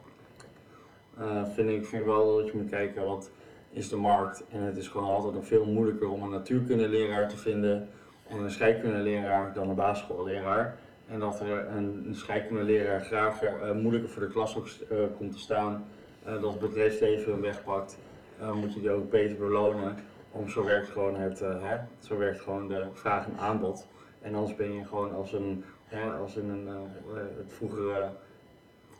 eh, 1.19 1.43
vind, 1.53 1.69
ik, 1.69 1.85
vind 1.85 2.05
wel 2.05 2.37
dat 2.37 2.47
je 2.47 2.57
moet 2.57 2.69
kijken 2.69 3.05
wat 3.05 3.31
is 3.71 3.89
de 3.89 3.95
markt. 3.95 4.43
En 4.51 4.61
het 4.61 4.77
is 4.77 4.87
gewoon 4.87 5.09
altijd 5.09 5.33
nog 5.33 5.45
veel 5.45 5.65
moeilijker 5.65 6.09
om 6.09 6.23
een 6.23 6.29
natuurkundeleraar 6.29 7.29
te 7.29 7.37
vinden 7.37 7.89
en 8.27 8.37
een 8.37 8.51
scheikundeleraar 8.51 9.53
dan 9.53 9.69
een 9.69 9.75
basisschoolleraar. 9.75 10.77
En 11.07 11.19
dat 11.19 11.39
er 11.39 11.67
een, 11.67 12.07
scheikundeleraar 12.11 13.01
graag 13.01 13.43
eh, 13.43 13.71
moeilijker 13.71 14.09
voor 14.09 14.21
de 14.21 14.27
klas 14.27 14.55
eh, 14.89 14.97
komt 15.17 15.31
te 15.31 15.39
staan, 15.39 15.85
dat 16.23 16.51
het 16.51 16.59
bedrijfsleven 16.59 17.31
hem 17.31 17.41
wegpakt, 17.41 17.97
moet 18.53 18.73
je 18.73 18.79
die 18.79 18.91
ook 18.91 19.09
beter 19.09 19.37
belonen. 19.37 19.95
Om 20.31 20.49
zo 20.49 20.63
werkt 20.63 20.89
gewoon 20.89 21.15
het, 21.15 21.39
hè, 21.39 21.77
zo 21.99 22.17
werkt 22.17 22.41
gewoon 22.41 22.67
de 22.67 22.85
vraag 22.93 23.25
en 23.25 23.37
aanbod. 23.37 23.87
En 24.21 24.35
anders 24.35 24.55
ben 24.55 24.73
je 24.73 24.85
gewoon 24.85 25.13
als 25.13 25.33
een, 25.33 25.63
als 26.19 26.35
in 26.35 26.49
een, 26.49 26.67
het 27.37 27.53
vroegere 27.53 28.09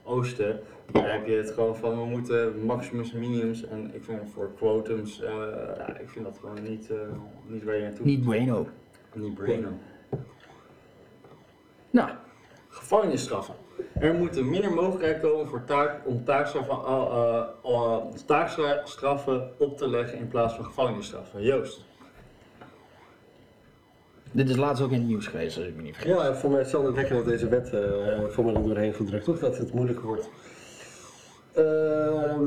Oosten, 0.09 0.59
daar 0.91 1.11
heb 1.11 1.27
je 1.27 1.33
het 1.33 1.51
gewoon 1.51 1.75
van 1.75 1.99
we 1.99 2.05
moeten 2.05 2.65
maximums 2.65 3.13
en 3.13 3.19
minimums. 3.19 3.65
En 3.65 3.91
ik 3.93 4.03
vind 4.03 4.19
voor 4.33 4.51
quotums, 4.57 5.21
eh, 5.21 5.31
ja, 5.77 5.97
ik 5.97 6.09
vind 6.09 6.25
dat 6.25 6.37
gewoon 6.39 6.63
niet, 6.63 6.89
eh, 6.89 6.97
niet 7.47 7.63
waar 7.63 7.75
je 7.75 7.81
naartoe 7.81 8.05
Niet 8.05 8.23
bueno. 8.23 8.67
Niet 9.13 9.33
braino. 9.33 9.69
Nou, 11.89 12.09
Gevangenisstraffen. 12.69 13.55
Er 13.93 14.13
moeten 14.13 14.49
minder 14.49 14.73
mogelijkheden 14.73 15.21
komen 15.21 15.47
voor 15.47 15.63
taak, 15.63 16.07
om 16.07 16.23
taakstraffen, 16.23 16.75
eh, 16.75 18.05
taakstraffen 18.25 19.51
op 19.57 19.77
te 19.77 19.89
leggen 19.89 20.17
in 20.17 20.27
plaats 20.27 20.53
van 20.53 20.65
gevangenisstraffen. 20.65 21.43
Joost. 21.43 21.88
Dit 24.31 24.49
is 24.49 24.55
laatst 24.55 24.83
ook 24.83 24.91
in 24.91 24.97
het 24.99 25.07
nieuws 25.07 25.27
geweest, 25.27 25.57
als 25.57 25.65
ik 25.65 25.75
me 25.75 25.81
niet 25.81 25.95
vergis. 25.95 26.13
Ja, 26.13 26.35
voor 26.35 26.51
mij 26.51 26.61
is 26.61 26.71
het 26.71 26.93
wekken 26.93 27.15
dat 27.15 27.25
deze 27.25 27.47
wet 27.47 27.73
eh, 27.73 27.81
voor 28.29 28.45
mij 28.45 28.53
er 28.53 28.63
doorheen 28.63 28.93
gedrukt, 28.93 29.23
toch? 29.23 29.39
Dat 29.39 29.57
het 29.57 29.73
moeilijker 29.73 30.05
wordt. 30.05 30.29
Ehm, 31.53 32.43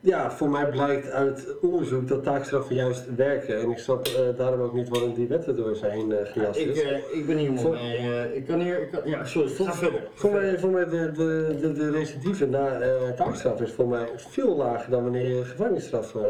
ja, 0.00 0.30
voor 0.30 0.48
mij 0.48 0.66
blijkt 0.70 1.10
uit 1.10 1.46
onderzoek 1.60 2.08
dat 2.08 2.22
taakstraffen 2.22 2.74
juist 2.74 3.14
werken. 3.16 3.60
En 3.60 3.70
ik 3.70 3.78
snap 3.78 4.06
eh, 4.06 4.36
daarom 4.36 4.60
ook 4.60 4.72
niet 4.74 4.88
waarom 4.88 5.14
die 5.14 5.26
wetten 5.26 5.56
door 5.56 5.76
zijn 5.76 6.12
eh 6.12 6.26
gejast 6.32 6.58
Ik, 6.60 6.66
is. 6.68 6.82
ik 7.12 7.26
ben 7.26 7.36
hier 7.36 7.58
Voor- 7.58 7.72
mee. 7.74 7.96
eh, 7.96 8.36
ik 8.36 8.46
kan 8.46 8.60
hier. 8.60 8.82
Ik 8.82 8.90
kan, 8.90 9.00
ja, 9.04 9.24
sorry, 9.24 9.48
ga 9.48 9.72
verder. 9.72 10.08
Voor 10.14 10.30
mij, 10.32 10.58
voor 10.58 10.70
mij 10.70 10.84
de, 10.84 11.10
de, 11.12 11.56
de, 11.60 11.72
de 11.72 11.90
recidive 11.90 12.46
na 12.46 12.80
eh, 12.80 13.10
taakstraf 13.16 13.60
is 13.60 13.72
voor 13.72 13.88
mij 13.88 14.06
veel 14.16 14.56
lager 14.56 14.90
dan 14.90 15.02
wanneer 15.02 15.28
je 15.36 15.44
gevangenisstraf 15.44 16.14
eh, 16.14 16.22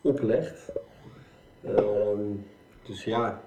oplegt. 0.00 0.70
Ehm, 1.64 2.20
dus 2.86 3.04
ja. 3.04 3.40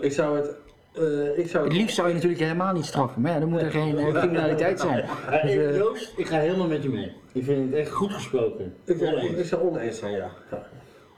Ik 0.00 0.12
zou 0.12 0.36
het. 0.36 0.56
eh, 0.94 1.38
ik 1.38 1.48
zou 1.48 1.64
Het 1.64 1.72
liefst 1.76 1.94
zou 1.94 2.08
je 2.08 2.14
natuurlijk 2.14 2.40
helemaal 2.42 2.72
niet 2.72 2.84
straffen, 2.84 3.22
maar 3.22 3.32
ja, 3.32 3.38
dan 3.40 3.48
moet 3.48 3.60
er 3.62 3.70
geen 3.70 3.98
eh, 3.98 4.14
criminaliteit 4.14 4.80
zijn. 4.80 5.04
Dus, 5.42 5.52
ik- 5.52 5.58
eh, 5.60 5.76
Joost, 5.76 6.12
ik 6.16 6.26
ga 6.26 6.38
helemaal 6.38 6.66
met 6.66 6.82
je 6.82 6.88
mee. 6.88 7.12
Ik 7.32 7.44
vind 7.44 7.70
het 7.70 7.80
echt 7.80 7.90
goed 7.90 8.12
gesproken. 8.12 8.74
Ik, 8.84 9.02
Oneens. 9.02 9.34
ik 9.38 9.44
zou 9.44 9.62
oneens 9.68 9.98
zijn, 9.98 10.12
ja. 10.12 10.30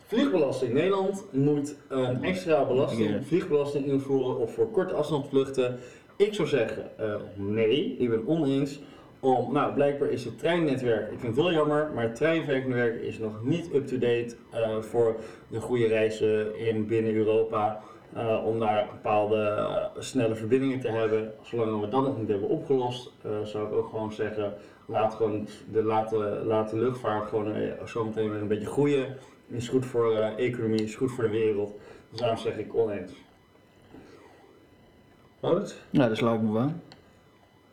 Vliegbelasting. 0.07 0.73
Nederland 0.73 1.25
moet 1.33 1.75
een 1.89 2.25
extra 2.25 2.65
belasting, 2.65 3.27
vliegbelasting 3.27 3.85
invoeren 3.87 4.39
of 4.39 4.55
voor 4.55 4.71
korte 4.71 4.95
afstandsvluchten. 4.95 5.79
Ik 6.17 6.35
zou 6.35 6.49
zeggen, 6.49 6.99
eh, 6.99 7.15
nee, 7.35 7.97
ik 7.99 8.11
ben 8.11 8.27
oneens. 8.27 8.81
Nou, 9.21 9.73
blijkbaar 9.75 10.09
is 10.09 10.25
het 10.25 10.39
treinnetwerk, 10.39 11.13
ik 11.13 11.19
vind 11.21 11.37
het 11.37 11.45
heel 11.45 11.55
jammer, 11.55 11.91
maar 11.95 12.03
het 12.03 12.15
treinverknetwerk 12.15 13.03
is 13.03 13.19
nog 13.19 13.43
niet 13.43 13.75
up-to-date 13.75 14.37
eh, 14.51 14.79
voor 14.81 15.17
de 15.49 15.61
goede 15.61 15.87
reizen 15.87 16.59
in 16.59 16.87
binnen 16.87 17.15
Europa. 17.15 17.81
eh, 18.15 18.47
om 18.47 18.59
daar 18.59 18.89
bepaalde 18.91 19.37
eh, 19.37 19.85
snelle 19.99 20.35
verbindingen 20.35 20.81
te 20.81 20.89
hebben. 20.89 21.33
Zolang 21.43 21.81
we 21.81 21.89
dat 21.89 22.03
nog 22.03 22.19
niet 22.19 22.29
hebben 22.29 22.49
opgelost, 22.49 23.13
zou 23.45 23.67
ik 23.67 23.73
ook 23.73 23.89
gewoon 23.89 24.13
zeggen, 24.13 24.55
laat, 24.87 25.15
gewoon 25.15 25.49
de, 25.73 25.83
laat 26.45 26.71
de 26.71 26.77
luchtvaart 26.77 27.29
gewoon 27.29 27.55
zometeen 27.85 28.31
weer 28.31 28.41
een 28.41 28.49
beetje 28.49 28.67
groeien. 28.67 29.17
Is 29.49 29.69
goed 29.69 29.87
voor 29.87 30.15
de 30.15 30.33
economie, 30.37 30.83
is 30.83 30.95
goed 30.95 31.13
voor 31.13 31.25
de 31.25 31.31
wereld. 31.31 31.79
Dus 32.11 32.21
daarom 32.21 32.39
zeg 32.39 32.57
ik 32.59 32.75
oneens. 32.75 33.13
Maurits? 35.41 35.77
nou, 35.91 36.09
dat 36.09 36.19
sluit 36.19 36.43
me 36.43 36.53
wel. 36.53 36.73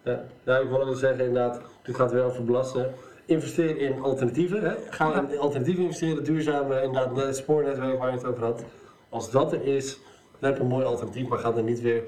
Ja. 0.05 0.25
ja, 0.43 0.57
ik 0.57 0.69
wilde 0.69 0.95
zeggen 0.95 1.25
inderdaad, 1.25 1.61
dit 1.83 1.95
gaat 1.95 2.11
weer 2.11 2.23
over 2.23 2.43
belasten. 2.43 2.93
Investeer 3.25 3.77
in 3.77 4.01
alternatieven. 4.01 4.63
Hè? 4.63 4.73
Ga 4.89 5.27
in 5.29 5.39
alternatieven 5.39 5.83
investeren, 5.83 6.23
duurzame, 6.23 6.81
inderdaad, 6.81 7.17
het 7.17 7.35
spoornetwerk 7.35 7.99
waar 7.99 8.09
je 8.09 8.17
het 8.17 8.25
over 8.25 8.43
had. 8.43 8.63
Als 9.09 9.31
dat 9.31 9.53
er 9.53 9.63
is, 9.63 9.99
dan 10.39 10.49
heb 10.49 10.55
je 10.55 10.63
een 10.63 10.69
mooi 10.69 10.85
alternatief, 10.85 11.27
maar 11.27 11.39
ga 11.39 11.51
dan 11.51 11.65
niet 11.65 11.81
weer 11.81 12.03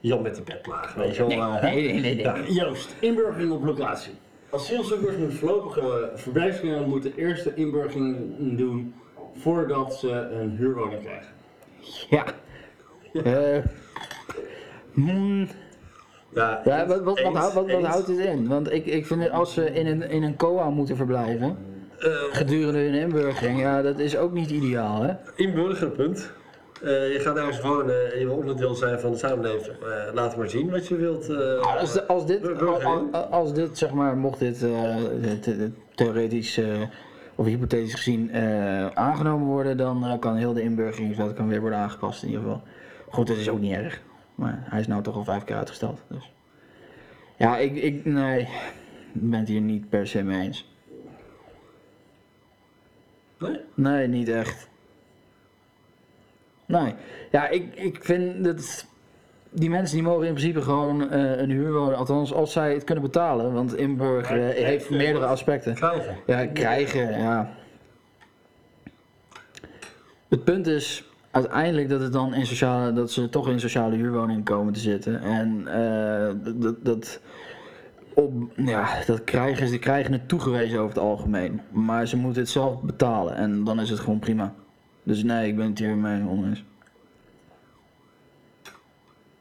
Jan 0.00 0.22
met 0.22 0.36
de 0.36 0.42
pet 0.42 0.62
plagen. 0.62 1.00
Weet 1.00 1.16
je 1.16 1.18
wel? 1.18 1.28
Nee, 1.28 1.38
maar, 1.38 1.62
nee, 1.62 1.74
nee, 1.74 2.00
nee. 2.00 2.14
nee. 2.14 2.24
Ja. 2.24 2.64
Joost, 2.64 2.94
inburgering 3.00 3.52
op 3.52 3.64
locatie. 3.64 4.12
Asielzoekers 4.50 5.16
met 5.16 5.34
voorlopige 5.34 6.10
verblijfsvergunning 6.14 6.86
moeten 6.86 7.12
eerst 7.16 7.44
de 7.44 7.54
inburgering 7.54 8.36
doen 8.56 8.94
voordat 9.34 9.94
ze 9.94 10.10
een 10.10 10.56
huurwoning 10.56 11.02
krijgen. 11.02 11.32
Ja. 12.10 12.24
Eh, 13.12 13.64
hmm, 14.92 15.48
Ja, 16.36 16.60
ja, 16.64 16.86
wat, 16.86 17.02
wat, 17.02 17.04
wat, 17.04 17.18
eens, 17.18 17.38
houdt- 17.38 17.54
wat, 17.54 17.64
wat 17.66 17.78
eens. 17.78 17.86
houdt 17.88 18.06
het 18.06 18.18
in? 18.18 18.48
Want 18.48 18.72
ik, 18.72 18.86
ik 18.86 19.06
vind 19.06 19.22
het 19.22 19.30
als 19.32 19.52
ze 19.54 19.64
in 19.72 19.86
een, 19.86 20.10
in 20.10 20.22
een 20.22 20.36
COA 20.36 20.70
moeten 20.70 20.96
verblijven, 20.96 21.56
Eh, 21.98 22.10
gedurende 22.30 22.78
hun 22.78 22.94
inburgering, 22.94 23.60
ja, 23.60 23.82
dat 23.82 23.98
is 23.98 24.16
ook 24.16 24.32
niet 24.32 24.50
ideaal, 24.50 25.02
hè? 25.02 25.12
inburgerpunt. 25.34 26.32
Eh, 26.82 27.12
je 27.12 27.18
gaat 27.20 27.36
ergens 27.36 27.60
wonen 27.60 28.12
en 28.12 28.18
je 28.18 28.26
wil 28.26 28.34
onderdeel 28.36 28.74
zijn 28.74 29.00
van 29.00 29.10
de 29.10 29.18
samenleving. 29.18 29.76
Eh, 29.76 30.14
laat 30.14 30.36
maar 30.36 30.48
zien 30.50 30.70
wat 30.70 30.86
je 30.88 30.96
wilt. 30.96 31.28
eh, 31.28 31.78
Als, 31.80 31.92
de- 31.92 32.06
als, 32.06 32.26
dit, 32.26 32.60
als, 32.62 33.30
als 33.30 33.52
dit, 33.54 33.78
zeg 33.78 33.92
maar, 33.92 34.16
mocht 34.16 34.38
dit 34.38 34.58
the- 34.58 35.70
theoretisch 35.94 36.60
of 37.34 37.46
hypothetisch 37.46 37.94
gezien 37.94 38.30
aangenomen 38.94 39.46
worden, 39.46 39.76
dan 39.76 40.16
kan 40.20 40.36
heel 40.36 40.52
de 40.52 40.62
inburgeringswet 40.62 41.32
kan 41.34 41.48
weer 41.48 41.60
worden 41.60 41.78
aangepast 41.78 42.22
in 42.22 42.28
ieder 42.28 42.42
geval. 42.44 42.62
Goed, 43.08 43.26
dat 43.26 43.36
is 43.36 43.48
ook 43.48 43.60
niet 43.60 43.72
erg. 43.74 44.00
Maar 44.36 44.62
hij 44.64 44.80
is 44.80 44.86
nou 44.86 45.02
toch 45.02 45.14
al 45.14 45.24
vijf 45.24 45.44
keer 45.44 45.56
uitgesteld. 45.56 46.02
Dus. 46.08 46.32
Ja, 47.36 47.56
ik, 47.56 47.76
ik, 47.76 48.04
nee, 48.04 48.40
ik 48.40 48.48
ben 49.12 49.38
het 49.38 49.48
hier 49.48 49.60
niet 49.60 49.88
per 49.88 50.06
se 50.06 50.22
mee 50.22 50.40
eens. 50.40 50.70
Nee? 53.38 53.60
Nee, 53.74 54.08
niet 54.08 54.28
echt. 54.28 54.68
Nee. 56.66 56.94
Ja, 57.30 57.48
ik, 57.48 57.74
ik 57.74 58.04
vind 58.04 58.44
dat 58.44 58.86
die 59.50 59.70
mensen 59.70 59.96
die 59.96 60.06
mogen 60.06 60.26
in 60.26 60.34
principe 60.34 60.62
gewoon 60.62 61.10
eh, 61.10 61.38
een 61.38 61.50
huurwoning, 61.50 61.96
althans 61.96 62.32
als 62.32 62.52
zij 62.52 62.72
het 62.72 62.84
kunnen 62.84 63.04
betalen, 63.04 63.52
want 63.52 63.76
inburgeren 63.76 64.54
Maar 64.54 64.64
heeft 64.64 64.90
meerdere 64.90 65.26
aspecten. 65.26 65.74
Krijgen. 65.74 66.16
Ja, 66.26 66.46
krijgen, 66.46 67.18
ja. 67.18 67.54
Het 70.28 70.44
punt 70.44 70.66
is 70.66 71.04
uiteindelijk 71.36 71.88
dat 71.88 72.00
het 72.00 72.12
dan 72.12 72.34
in 72.34 72.46
sociale, 72.46 72.92
dat 72.92 73.10
ze 73.10 73.28
toch 73.28 73.48
in 73.48 73.60
sociale 73.60 73.96
huurwoningen 73.96 74.42
komen 74.42 74.72
te 74.72 74.80
zitten. 74.80 75.20
En 75.20 75.66
eh, 75.66 76.52
dat, 76.54 76.84
dat 76.84 77.20
op, 78.14 78.32
ja, 78.56 78.88
dat 79.06 79.24
krijgen, 79.24 79.68
ze 79.68 79.78
krijgen 79.78 80.12
het 80.12 80.28
toegewezen 80.28 80.78
over 80.78 80.94
het 80.94 81.04
algemeen. 81.04 81.60
Maar 81.70 82.06
ze 82.06 82.16
moeten 82.16 82.42
het 82.42 82.50
zelf 82.50 82.82
betalen 82.82 83.34
en 83.34 83.64
dan 83.64 83.80
is 83.80 83.90
het 83.90 84.00
gewoon 84.00 84.18
prima. 84.18 84.54
Dus 85.02 85.22
nee, 85.22 85.48
ik 85.48 85.56
ben 85.56 85.66
het 85.66 85.78
hier 85.78 85.96
mee 85.96 86.28
oneens. 86.28 86.64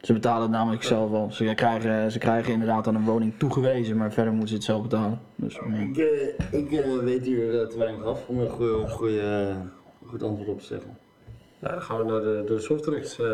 Ze 0.01 0.13
betalen 0.13 0.41
het 0.41 0.51
namelijk 0.51 0.83
zelf 0.83 1.09
wel. 1.09 1.31
Ze 1.31 1.53
krijgen, 1.55 2.11
ze 2.11 2.19
krijgen 2.19 2.53
inderdaad 2.53 2.83
dan 2.83 2.95
een 2.95 3.05
woning 3.05 3.33
toegewezen, 3.37 3.97
maar 3.97 4.11
verder 4.11 4.31
moeten 4.31 4.49
ze 4.49 4.55
het 4.55 4.63
zelf 4.63 4.81
betalen. 4.81 5.19
Dus. 5.35 5.55
Ik, 5.55 5.97
eh, 5.97 6.59
ik 6.59 6.71
eh, 6.71 6.97
weet 6.97 7.25
hier 7.25 7.67
te 7.67 7.77
weinig 7.77 8.03
af 8.03 8.27
om 8.27 8.39
een 8.39 8.49
goede, 8.49 8.87
goede, 8.87 9.55
goed 10.05 10.23
antwoord 10.23 10.49
op 10.49 10.59
te 10.59 10.65
zeggen. 10.65 11.04
Nou, 11.66 11.78
dan 11.78 11.86
gaan 11.86 11.97
we 11.97 12.03
naar 12.11 12.22
de, 12.22 12.43
de 12.45 12.59
softdrugs. 12.59 13.20
eh, 13.20 13.28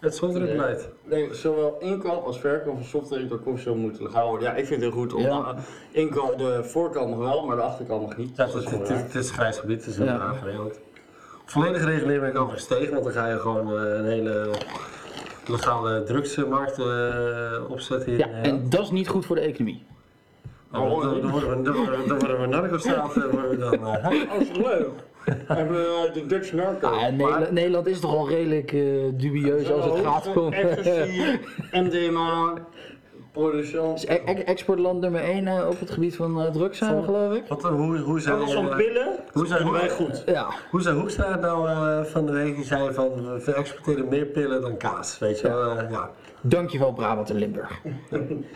het 0.00 0.14
softdrugbeleid. 0.14 0.88
Nee, 1.04 1.34
zowel 1.34 1.76
inkoop 1.80 2.24
als 2.24 2.40
verkoop 2.40 2.74
van 2.74 2.84
software 2.84 3.26
door 3.26 3.38
koffieshop 3.38 3.76
moeten 3.76 4.02
legaal 4.02 4.28
worden. 4.28 4.48
Ja, 4.48 4.54
ik 4.54 4.66
vind 4.66 4.82
het 4.82 4.92
heel 4.92 5.00
goed. 5.02 5.12
Om, 5.14 5.20
Ja. 5.22 5.54
eh, 5.56 6.00
inkoop, 6.02 6.38
de 6.38 6.64
voorkant 6.64 7.10
nog 7.10 7.18
wel, 7.18 7.46
maar 7.46 7.56
de 7.56 7.62
achterkant 7.62 8.00
nog 8.02 8.16
niet. 8.16 8.36
Ja, 8.36 8.44
het, 8.44 8.52
dat 8.52 8.64
het, 8.70 8.88
is 8.90 8.96
het, 9.00 9.14
is 9.14 9.30
grijs 9.30 9.58
gebied, 9.58 9.76
het 9.76 9.86
is 9.86 9.96
heel 9.96 10.06
Ja. 10.06 10.16
raar 10.16 10.34
geregeld. 10.34 10.78
Volledige 11.44 11.84
regulering 11.84 12.20
ben 12.20 12.30
ik 12.30 12.38
overigens 12.38 12.66
tegen, 12.66 12.92
want 12.92 13.04
dan 13.04 13.12
ga 13.12 13.26
je 13.28 13.38
gewoon 13.38 13.78
eh, 13.78 13.94
een 13.96 14.04
hele 14.04 14.50
legale 15.46 16.02
drugsmarkt 16.02 16.78
eh, 16.78 17.70
opzetten 17.70 18.08
hier 18.10 18.18
Ja, 18.18 18.26
in 18.26 18.42
en 18.42 18.68
dat 18.68 18.80
is 18.82 18.90
niet 18.90 19.08
goed 19.08 19.26
voor 19.26 19.36
de 19.36 19.42
economie. 19.42 19.84
Dan, 20.70 20.88
dan, 21.00 21.20
dan 21.20 21.30
worden 21.30 21.56
we, 21.56 21.62
dan, 21.62 22.08
dan 22.08 22.18
worden 22.18 22.48
narcostaat, 22.50 23.14
dan. 23.14 23.84
hè? 23.84 24.08
Oh, 24.08 24.56
leuk? 24.56 24.88
Hebben 25.46 25.76
we 25.76 26.10
de 26.12 26.26
Dutch 26.26 26.52
Narco. 26.52 26.86
Ah, 26.86 27.10
Nederland, 27.10 27.50
Nederland 27.50 27.86
is 27.86 28.00
toch 28.00 28.14
al 28.14 28.28
redelijk 28.28 28.72
eh, 28.72 28.80
dubieus 29.12 29.70
als 29.70 29.84
het 29.84 30.06
gaat 30.06 30.36
om... 30.36 30.54
MDMA, 31.72 32.52
producent. 33.38 33.96
Is 33.98 34.06
e- 34.08 34.22
e- 34.26 34.32
exportland 34.44 35.00
nummer 35.00 35.20
1 35.22 35.68
op 35.68 35.80
het 35.80 35.90
gebied 35.90 36.16
van 36.16 36.40
eh, 36.42 36.50
drugs 36.52 36.78
zijn 36.78 36.96
we, 36.96 37.02
geloof 37.02 37.34
ik. 37.36 37.42
Wat, 37.48 37.64
eh, 37.64 37.70
hoe, 37.70 37.98
hoe 37.98 38.20
zijn, 38.20 38.34
Alles 38.36 38.52
van 38.52 38.70
eh, 38.70 38.76
pillen, 38.76 39.08
hoe 39.32 39.46
zijn 39.46 39.62
doen 39.62 39.72
wij 39.72 39.88
goed. 39.90 40.22
Ja. 40.26 40.46
Hoe 40.70 40.80
zei 40.82 40.98
Hoekstra 40.98 41.36
nou 41.36 41.68
eh, 41.68 42.04
van 42.04 42.26
de 42.26 42.32
week? 42.32 42.54
Die 42.56 42.64
zei 42.64 42.92
van 42.92 43.38
we 43.44 43.52
exporteren 43.54 44.08
meer 44.08 44.26
pillen 44.26 44.60
dan 44.60 44.76
kaas, 44.76 45.18
weet 45.18 45.40
je 45.40 45.48
wel. 45.48 45.78
eh, 45.78 45.90
ja. 45.90 46.10
Dankjewel 46.40 46.92
Brabant 46.92 47.30
en 47.30 47.36
Limburg. 47.36 47.70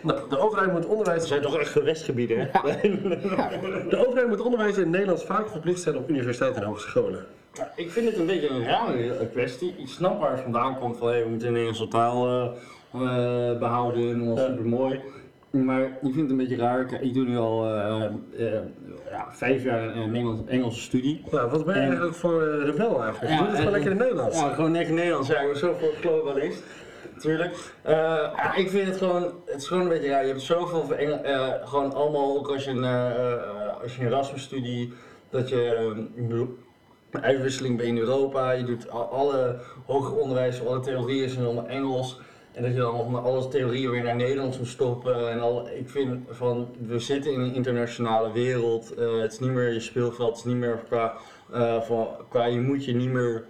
Nou, 0.01 0.19
de 0.29 0.39
overheid 0.39 0.71
moet 0.71 0.85
onderwijs 0.85 1.19
Dat 1.19 1.27
zijn 1.27 1.41
toch 1.41 1.57
echt 1.57 1.71
gewestgebieden, 1.71 2.37
hè? 2.37 2.47
De 3.89 4.03
overheid 4.07 4.27
moet 4.27 4.41
onderwijs 4.41 4.77
in 4.77 4.89
Nederland 4.89 5.23
vaak 5.23 5.49
verplicht 5.49 5.79
stellen 5.79 5.99
op 5.99 6.09
universiteiten 6.09 6.61
en 6.61 6.67
hogescholen. 6.67 7.25
Ja, 7.53 7.71
Ik 7.75 7.91
vind 7.91 8.05
het 8.09 8.17
een 8.17 8.25
beetje 8.25 8.49
een 8.49 8.63
rare 8.65 9.27
kwestie. 9.31 9.73
Ik 9.77 9.87
snap 9.87 10.19
waar 10.19 10.31
het 10.31 10.39
vandaan 10.41 10.79
komt 10.79 10.97
van 10.97 11.07
hey, 11.07 11.23
we 11.23 11.29
moeten 11.29 11.47
de 11.47 11.53
Nederlandse 11.53 11.87
taal 11.87 12.27
eh, 12.27 12.41
eh, 12.43 12.49
behouden 13.59 14.11
en 14.11 14.25
dat 14.25 14.37
Ja. 14.37 14.45
super 14.45 14.65
mooi. 14.65 14.99
Maar 15.49 15.81
ik 15.81 15.97
vind 16.01 16.15
het 16.15 16.29
een 16.29 16.37
beetje 16.37 16.55
raar. 16.55 17.01
Ik 17.01 17.13
doe 17.13 17.25
nu 17.25 17.37
al 17.37 17.65
eh, 17.65 18.03
eh, 18.37 18.61
ja, 19.09 19.27
vijf 19.29 19.63
jaar 19.63 19.95
een 19.95 20.43
Engelse 20.47 20.79
studie. 20.81 21.23
Nou, 21.31 21.49
wat 21.49 21.65
ben 21.65 21.73
je 21.73 21.79
En- 21.79 21.85
eigenlijk 21.87 22.15
voor 22.15 22.43
eh, 22.47 22.65
rebel 22.65 23.03
eigenlijk? 23.03 23.33
Ja, 23.33 23.37
Doe 23.39 23.47
het 23.47 23.57
gewoon 23.57 23.71
lekker 23.71 23.91
in 23.91 23.97
het 23.97 24.07
Nederlands. 24.07 24.39
Ja, 24.39 24.49
gewoon 24.53 24.71
lekker 24.71 24.93
Nederlands. 24.93 25.27
Ja, 25.27 25.39
ik 25.39 25.47
ben 25.47 25.57
zoveel 25.57 25.89
globalist. 26.01 26.63
Natuurlijk. 27.13 27.71
Eh, 27.81 27.93
ja, 28.35 28.55
ik 28.55 28.69
vind 28.69 28.87
het 28.87 28.97
gewoon, 28.97 29.23
het 29.45 29.55
is 29.55 29.67
gewoon 29.67 29.83
een 29.83 29.89
beetje 29.89 30.09
raar. 30.09 30.21
Je 30.21 30.27
hebt 30.29 30.41
zoveel 30.41 30.95
eh, 30.95 31.47
gewoon 31.63 31.93
allemaal, 31.93 32.37
ook 32.37 32.47
als 32.47 32.63
je 32.63 32.71
een, 32.71 32.83
eh, 32.83 33.11
eh, 33.11 33.81
als 33.81 33.95
je 33.95 34.01
een 34.01 34.07
Erasmus-studie, 34.07 34.93
dat 35.29 35.49
je 35.49 35.75
eh, 36.17 36.29
een 37.13 37.23
uitwisseling 37.23 37.77
bent 37.77 37.89
in 37.89 37.97
Europa, 37.97 38.51
je 38.51 38.63
doet 38.63 38.89
al- 38.91 39.09
alle 39.11 39.59
hoger 39.85 40.17
onderwijs, 40.17 40.65
alle 40.67 40.79
theorieën 40.79 41.29
zijn 41.29 41.45
allemaal 41.45 41.67
Engels. 41.67 42.19
Dat 42.61 42.73
je 42.73 42.79
dan 42.79 43.11
nog 43.11 43.23
alle 43.23 43.47
theorieën 43.47 43.91
weer 43.91 44.03
naar 44.03 44.15
Nederlands 44.15 44.57
moet 44.57 44.67
stoppen. 44.67 45.29
En 45.29 45.39
al, 45.39 45.69
ik 45.69 45.89
vind 45.89 46.27
van, 46.29 46.75
we 46.87 46.99
zitten 46.99 47.31
in 47.31 47.39
een 47.39 47.53
internationale 47.53 48.31
wereld. 48.31 48.93
eh, 48.93 49.19
het 49.19 49.31
is 49.31 49.39
niet 49.39 49.49
meer 49.49 49.73
je 49.73 49.79
speelveld, 49.79 50.29
het 50.29 50.37
is 50.37 50.43
niet 50.43 50.55
meer 50.55 50.83
qua, 50.87 51.13
eh, 51.51 51.81
van, 51.81 52.07
qua 52.29 52.45
je 52.45 52.59
moet 52.59 52.85
je 52.85 52.95
niet 52.95 53.09
meer 53.09 53.43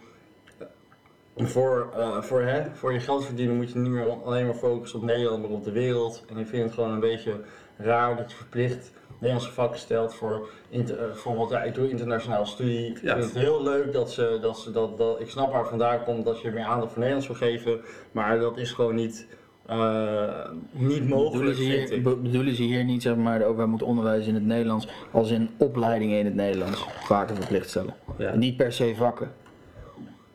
voor, 1.36 1.90
eh, 1.94 2.22
voor, 2.22 2.42
hè, 2.42 2.76
voor 2.76 2.94
je 2.94 3.00
geld 3.00 3.26
verdienen 3.26 3.56
moet 3.56 3.72
je 3.72 3.80
niet 3.80 3.92
meer 3.92 4.08
alleen 4.24 4.46
maar 4.46 4.56
focussen 4.56 5.00
op 5.00 5.06
Nederland, 5.06 5.42
maar 5.42 5.52
op 5.52 5.64
de 5.64 5.72
wereld. 5.72 6.24
En 6.30 6.38
ik 6.38 6.48
vind 6.48 6.64
het 6.64 6.74
gewoon 6.74 6.92
een 6.92 7.00
beetje 7.00 7.40
raar 7.78 8.16
dat 8.18 8.32
je 8.32 8.38
verplicht 8.38 8.92
Nederlandse 9.20 9.52
vakken 9.52 9.80
stelt 9.80 10.14
voor 10.14 10.50
inter- 10.70 11.00
eh, 11.00 11.06
bijvoorbeeld, 11.06 11.50
ja, 11.50 11.64
ik 11.64 11.74
doe 11.74 11.90
internationale 11.90 12.46
studie. 12.46 12.86
Ik 12.88 13.02
Ja. 13.02 13.14
vind 13.14 13.26
het 13.26 13.38
heel 13.44 13.64
leuk 13.64 13.94
dat 13.94 14.12
ze, 14.12 14.38
dat 14.42 14.60
ze 14.60 14.72
dat, 14.72 14.98
dat, 14.98 15.20
ik 15.20 15.30
snap 15.30 15.50
waar 15.52 15.60
het 15.60 15.70
vandaan 15.70 16.04
komt 16.04 16.26
dat 16.26 16.42
je 16.42 16.52
meer 16.52 16.64
aandacht 16.64 16.90
voor 16.92 17.00
Nederlands 17.02 17.28
wil 17.28 17.36
geven, 17.50 17.80
maar 18.12 18.40
dat 18.40 18.58
is 18.58 18.72
gewoon 18.72 18.96
niet, 18.96 19.28
eh, 19.66 20.50
niet 20.72 20.88
Bedoelen 20.88 21.08
mogelijk, 21.08 21.56
ze, 21.58 21.64
vind 21.64 21.90
hier, 21.90 21.98
ik. 21.98 22.04
be- 22.04 22.16
bedoelen 22.16 22.56
ze 22.56 22.62
hier 22.64 22.84
niet 22.84 23.02
zeg 23.02 23.16
maar 23.16 23.40
de 23.40 23.46
overheid 23.46 23.70
moet 23.72 23.84
onderwijs 23.84 24.28
in 24.28 24.34
het 24.34 24.46
Nederlands 24.46 24.88
als 25.12 25.32
in 25.32 25.50
opleidingen 25.58 26.20
in 26.20 26.26
het 26.26 26.36
Nederlands 26.36 26.86
vaker 27.04 27.36
verplicht 27.36 27.70
stellen? 27.70 27.94
Ja. 28.18 28.36
Niet 28.36 28.58
per 28.58 28.74
se 28.74 28.94
vakken. 28.98 29.32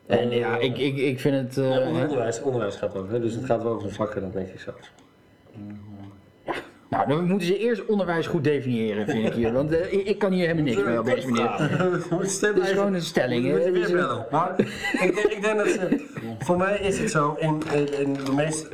En 0.07 0.31
Eh, 0.31 0.37
ja, 0.37 0.57
ik, 0.57 0.77
ik, 0.77 0.97
ik 0.97 1.19
vind 1.19 1.35
het... 1.35 1.57
eh, 1.57 1.69
Ja, 1.69 1.87
onderwijs, 1.89 2.41
onderwijs 2.41 2.75
gaat 2.75 2.95
over, 2.97 3.11
hè, 3.13 3.19
dus 3.19 3.33
het 3.33 3.45
gaat 3.45 3.63
wel 3.63 3.73
over 3.73 3.91
vakken, 3.91 4.21
dat 4.21 4.33
denk 4.33 4.47
ik 4.47 4.59
zo. 4.59 4.71
Nou, 6.89 7.07
dan 7.07 7.25
moeten 7.25 7.47
ze 7.47 7.57
eerst 7.57 7.85
onderwijs 7.85 8.27
goed 8.27 8.43
definiëren, 8.43 9.05
vind 9.07 9.25
ik 9.25 9.33
hier. 9.33 9.53
Want 9.53 9.71
eh, 9.71 10.07
ik, 10.07 10.19
kan 10.19 10.31
hier 10.31 10.47
helemaal 10.47 10.63
niks 10.63 10.83
mee 10.83 10.99
op 10.99 11.05
deze 11.05 11.27
manier. 11.27 11.51
Het 11.51 12.57
is 12.57 12.69
gewoon 12.69 12.93
een 12.93 13.01
stelling. 13.01 13.45
Hè. 13.45 13.71
Maar 14.31 14.53
ik, 14.59 15.15
denk, 15.15 15.17
ik 15.17 15.41
denk 15.41 15.57
dat 15.57 15.67
ze, 15.67 16.05
voor 16.39 16.57
mij 16.57 16.79
is 16.79 16.99
het 16.99 17.11
zo, 17.11 17.35
in, 17.39 17.61
in, 17.73 17.99
in 17.99 18.13
de 18.13 18.31
meest, 18.31 18.69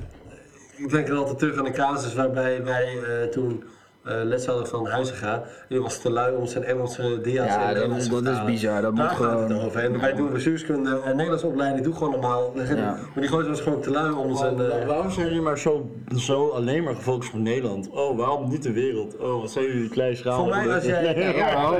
ik 0.75 0.89
denk 0.89 1.07
er 1.07 1.15
altijd 1.15 1.39
terug 1.39 1.57
aan 1.57 1.63
de 1.63 1.71
casus 1.71 2.13
waarbij 2.13 2.63
wij 2.63 2.97
eh, 3.03 3.27
toen 3.27 3.63
eh, 4.03 4.13
les 4.23 4.45
hadden 4.45 4.67
van 4.67 4.87
Huizinga. 4.87 5.43
Die 5.69 5.81
was 5.81 5.97
te 6.01 6.11
lui 6.11 6.35
om 6.35 6.45
zijn 6.45 6.63
Engelse 6.63 7.19
dia's 7.21 7.45
in 7.45 7.51
Ja, 7.51 7.57
dat, 7.65 7.73
Nederlands 7.73 8.05
is- 8.05 8.11
te 8.13 8.21
dat 8.23 8.33
is 8.33 8.43
bizar. 8.45 8.81
Dat 8.81 8.95
Daar 8.95 9.05
moet 9.05 9.15
gaat 9.15 9.39
het 9.39 9.47
gewoon... 9.51 9.65
over. 9.65 9.83
En 9.83 9.99
wij 9.99 10.13
doen 10.13 10.31
bestuurskunde 10.33 10.99
en 11.05 11.11
Nederlandse 11.11 11.47
opleiding, 11.47 11.83
doe 11.85 11.93
gewoon 11.93 12.11
normaal. 12.11 12.51
Ja. 12.55 12.63
Maar 13.13 13.23
die 13.23 13.27
gozer 13.27 13.49
was 13.49 13.61
gewoon 13.61 13.81
te 13.81 13.91
lui 13.91 14.11
om 14.13 14.35
zijn... 14.35 14.59
eh, 14.61 14.87
waarom 14.87 15.11
zijn 15.11 15.25
jullie 15.27 15.41
maar 15.41 15.57
zo, 15.59 15.89
zo 16.15 16.47
alleen 16.49 16.83
maar 16.83 16.95
gefocust 16.95 17.33
op 17.33 17.39
Nederland? 17.39 17.89
Oh, 17.89 18.17
waarom 18.17 18.49
niet 18.49 18.63
de 18.63 18.71
wereld? 18.71 19.17
Oh, 19.17 19.41
wat 19.41 19.51
zijn 19.51 19.65
jullie 19.65 19.89
klein 19.89 20.15
schaal? 20.15 20.37
Voor 20.37 20.49
mij 20.49 20.73
als 20.73 20.83
jij... 20.85 20.99
Ja, 21.41 21.73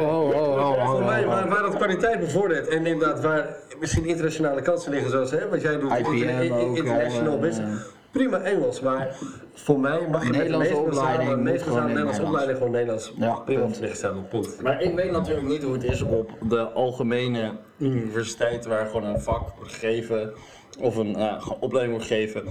Voor 0.86 1.04
mij, 1.04 1.26
waar, 1.26 1.50
waar 1.50 1.62
dat 1.62 1.76
kwaliteit 1.76 2.20
bevordert 2.20 2.68
en 2.68 2.86
inderdaad 2.86 3.22
waar 3.22 3.56
misschien 3.80 4.06
internationale 4.06 4.62
kansen 4.62 4.92
liggen 4.92 5.12
zoals 5.12 5.32
hè, 5.32 5.50
wat 5.50 5.62
jij 5.62 5.80
doet, 5.80 5.92
IPM 5.92 6.54
ook, 6.54 6.76
international 6.76 7.28
al, 7.32 7.36
eh, 7.36 7.42
business. 7.42 7.82
Prima 8.12 8.40
Engels, 8.40 8.82
maar 8.82 9.16
voor 9.54 9.80
mij 9.80 10.08
mag 10.12 10.24
je 10.24 10.30
met 10.32 10.40
de 10.40 10.58
Nederlandse 10.58 10.74
meest 10.74 10.90
basale, 10.90 11.12
opleiding 11.12 11.44
meest 11.44 11.66
Nederlandse 11.66 11.88
Nederlands. 11.88 12.20
opleiding 12.20 12.58
gewoon 12.58 12.72
Nederlands 12.72 13.14
Ja, 13.18 13.34
prima 13.34 14.22
punt. 14.30 14.62
Maar 14.62 14.82
ik 14.82 14.96
weet 14.96 15.12
natuurlijk 15.12 15.48
niet 15.48 15.64
hoe 15.64 15.74
het 15.74 15.84
is 15.84 16.02
op 16.02 16.32
de 16.50 16.62
algemene 16.62 17.52
universiteit 17.78 18.66
waar 18.66 18.86
gewoon 18.86 19.04
een 19.04 19.22
vak 19.22 19.50
wordt 19.58 19.74
gegeven 19.74 20.34
of 20.80 20.96
een 20.96 21.16
eh, 21.16 21.42
gewoon 21.42 21.60
opleiding 21.60 21.98
wordt 21.98 22.12
gegeven. 22.12 22.44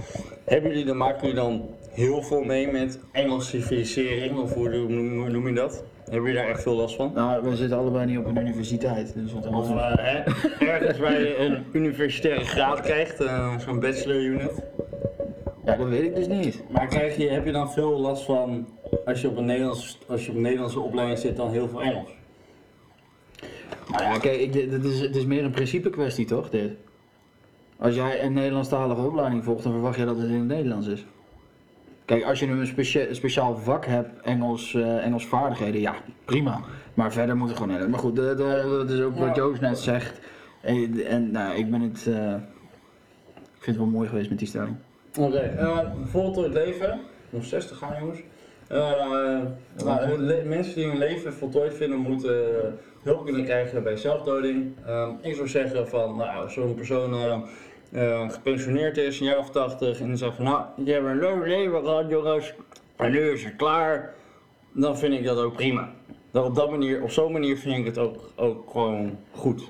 Hebben 0.45 0.69
jullie 0.69 0.85
dan, 0.85 0.97
maken 0.97 1.19
jullie 1.19 1.35
dan 1.35 1.69
heel 1.89 2.21
veel 2.21 2.43
mee 2.43 2.71
met 2.71 2.99
Engelscificisering 3.11 4.39
of 4.39 4.53
hoe 4.53 4.69
noem, 4.69 5.31
noem 5.31 5.47
je 5.47 5.53
dat? 5.53 5.83
Hebben 6.03 6.21
jullie 6.21 6.41
daar 6.41 6.49
echt 6.49 6.61
veel 6.61 6.75
last 6.75 6.95
van? 6.95 7.11
Nou, 7.15 7.43
we 7.43 7.55
zitten 7.55 7.77
allebei 7.77 8.05
niet 8.05 8.17
op 8.17 8.25
een 8.25 8.37
universiteit. 8.37 9.13
Dus 9.15 9.33
wat 9.33 9.47
Of 9.47 9.67
dan 9.67 9.77
hè, 9.77 10.23
ergens 10.65 10.99
waar 10.99 11.19
je 11.19 11.37
een 11.37 11.65
universitaire 11.73 12.45
graad 12.45 12.81
krijgt, 12.81 13.19
eh, 13.19 13.57
zo'n 13.59 13.79
bachelor 13.79 14.21
unit. 14.21 14.63
Ja, 15.65 15.75
dat 15.75 15.87
weet 15.87 16.03
ik 16.03 16.15
dus 16.15 16.27
niet. 16.27 16.63
Maar 16.69 16.87
krijg 16.87 17.17
je, 17.17 17.29
heb 17.29 17.45
je 17.45 17.51
dan 17.51 17.71
veel 17.71 17.99
last 17.99 18.23
van 18.23 18.67
als 19.05 19.21
je 19.21 19.27
op 19.29 19.37
een, 19.37 19.45
Nederlands, 19.45 19.99
als 20.07 20.23
je 20.25 20.29
op 20.29 20.35
een 20.35 20.41
Nederlandse 20.41 20.79
opleiding 20.79 21.19
zit 21.19 21.35
dan 21.35 21.51
heel 21.51 21.67
veel 21.69 21.81
Engels? 21.81 22.09
Nou 23.91 24.03
ja, 24.03 24.17
kijk, 24.17 24.39
ik, 24.39 24.53
dit, 24.53 24.83
is, 24.85 24.99
het 24.99 25.15
is 25.15 25.25
meer 25.25 25.43
een 25.43 25.51
principe 25.51 25.89
kwestie, 25.89 26.25
toch, 26.25 26.49
dit? 26.49 26.71
Als 27.77 27.95
jij 27.95 28.23
een 28.23 28.33
Nederlandstalige 28.33 29.01
opleiding 29.01 29.43
volgt, 29.43 29.63
dan 29.63 29.71
verwacht 29.71 29.97
je 29.97 30.05
dat 30.05 30.17
het 30.17 30.27
in 30.27 30.33
het 30.33 30.47
Nederlands 30.47 30.87
is. 30.87 31.05
Kijk, 32.05 32.23
als 32.23 32.39
je 32.39 32.45
nu 32.45 32.59
een 32.59 32.67
specia- 32.67 33.13
speciaal 33.13 33.55
vak 33.57 33.85
hebt, 33.85 34.21
Engels, 34.21 34.73
eh, 34.73 35.05
Engels 35.05 35.25
vaardigheden, 35.25 35.81
ja, 35.81 35.95
prima. 36.25 36.61
Maar 36.93 37.11
verder 37.11 37.37
moet 37.37 37.47
het 37.47 37.57
gewoon 37.57 37.71
Nederlands. 37.73 38.03
Maar 38.03 38.11
goed, 38.11 38.19
de, 38.19 38.33
de- 38.43 38.75
dat 38.87 38.89
is 38.97 39.01
ook 39.01 39.17
wat 39.17 39.35
Joost 39.35 39.61
net 39.61 39.79
zegt. 39.79 40.19
En, 40.61 41.05
en 41.05 41.31
nou, 41.31 41.55
ik 41.57 41.71
ben 41.71 41.81
het... 41.81 42.07
eh, 42.07 42.33
ik 43.33 43.67
vind 43.67 43.75
het 43.75 43.77
wel 43.77 43.85
mooi 43.85 44.09
geweest 44.09 44.29
met 44.29 44.39
die 44.39 44.47
stelling. 44.47 44.75
Oké, 45.19 45.37
eh 45.37 45.79
voltooid 46.05 46.53
leven. 46.53 46.99
Nog 47.29 47.45
60 47.45 47.77
gaan 47.77 47.95
jongens. 47.99 48.19
Eh, 48.67 49.39
le- 50.17 50.43
mensen 50.45 50.75
die 50.75 50.85
hun 50.87 50.97
leven 50.97 51.33
voltooid 51.33 51.73
vinden 51.73 51.99
moeten 51.99 52.45
hulp 53.03 53.23
kunnen 53.25 53.43
krijgen 53.43 53.83
bij 53.83 53.97
zelfdoding. 53.97 54.73
Eh, 54.85 55.09
ik 55.21 55.35
zou 55.35 55.47
zeggen 55.47 55.87
van, 55.87 56.17
nou, 56.17 56.49
zo'n 56.49 56.75
persoon 56.75 57.13
eh, 57.13 57.41
eh, 57.91 58.29
gepensioneerd 58.29 58.97
is, 58.97 59.19
een 59.19 59.25
jaar 59.25 59.37
of 59.37 59.49
80, 59.49 59.99
en 59.99 60.07
die 60.07 60.15
zegt 60.15 60.35
van, 60.35 60.45
nou, 60.45 60.65
je 60.83 60.91
hebt 60.91 61.05
een 61.05 61.19
leuk 61.19 61.45
leven 61.45 61.83
gehad 61.83 62.09
jongens, 62.09 62.53
en 62.95 63.11
nu 63.11 63.19
is 63.31 63.43
het 63.43 63.55
klaar. 63.55 64.13
Dan 64.73 64.97
vind 64.97 65.13
ik 65.13 65.23
dat 65.25 65.37
ook 65.37 65.53
prima. 65.55 65.89
Dan 66.31 66.43
op, 66.45 66.55
dat 66.55 66.69
manier, 66.69 67.01
op 67.03 67.09
zo'n 67.09 67.31
manier 67.31 67.57
vind 67.57 67.77
ik 67.77 67.85
het 67.85 67.97
ook, 67.97 68.29
ook 68.35 68.69
gewoon 68.71 69.17
goed. 69.31 69.69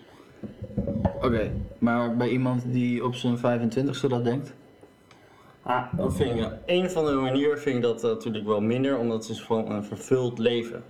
Oké, 1.22 1.52
maar 1.80 2.18
bij 2.18 2.30
iemand 2.30 2.64
die 2.66 3.06
op 3.06 3.16
zijn 3.16 3.38
25ste 3.38 4.08
dat 4.08 4.24
denkt? 4.24 4.54
Ah, 5.64 5.94
dat 5.98 6.16
vind 6.16 6.40
ik, 6.40 6.46
op 6.46 6.58
een 6.66 6.86
of 6.86 6.96
andere 6.96 7.18
manier 7.18 7.58
vind 7.58 7.76
ik 7.76 7.82
dat 7.82 8.04
eh, 8.04 8.10
natuurlijk 8.10 8.46
wel 8.46 8.62
minder, 8.62 8.98
omdat 8.98 9.22
het 9.28 9.30
is 9.30 9.44
van 9.44 9.72
een 9.72 9.84
vervuld 9.84 10.38
leven. 10.38 10.84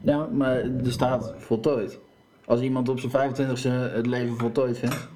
Ja, 0.00 0.28
maar 0.32 0.56
er 0.56 0.92
staat 0.92 1.34
voltooid. 1.36 2.00
Als 2.44 2.60
iemand 2.60 2.88
op 2.88 3.00
zijn 3.00 3.34
25e 3.34 3.92
het 3.94 4.06
leven 4.06 4.36
voltooid 4.36 4.78
vindt. 4.78 5.08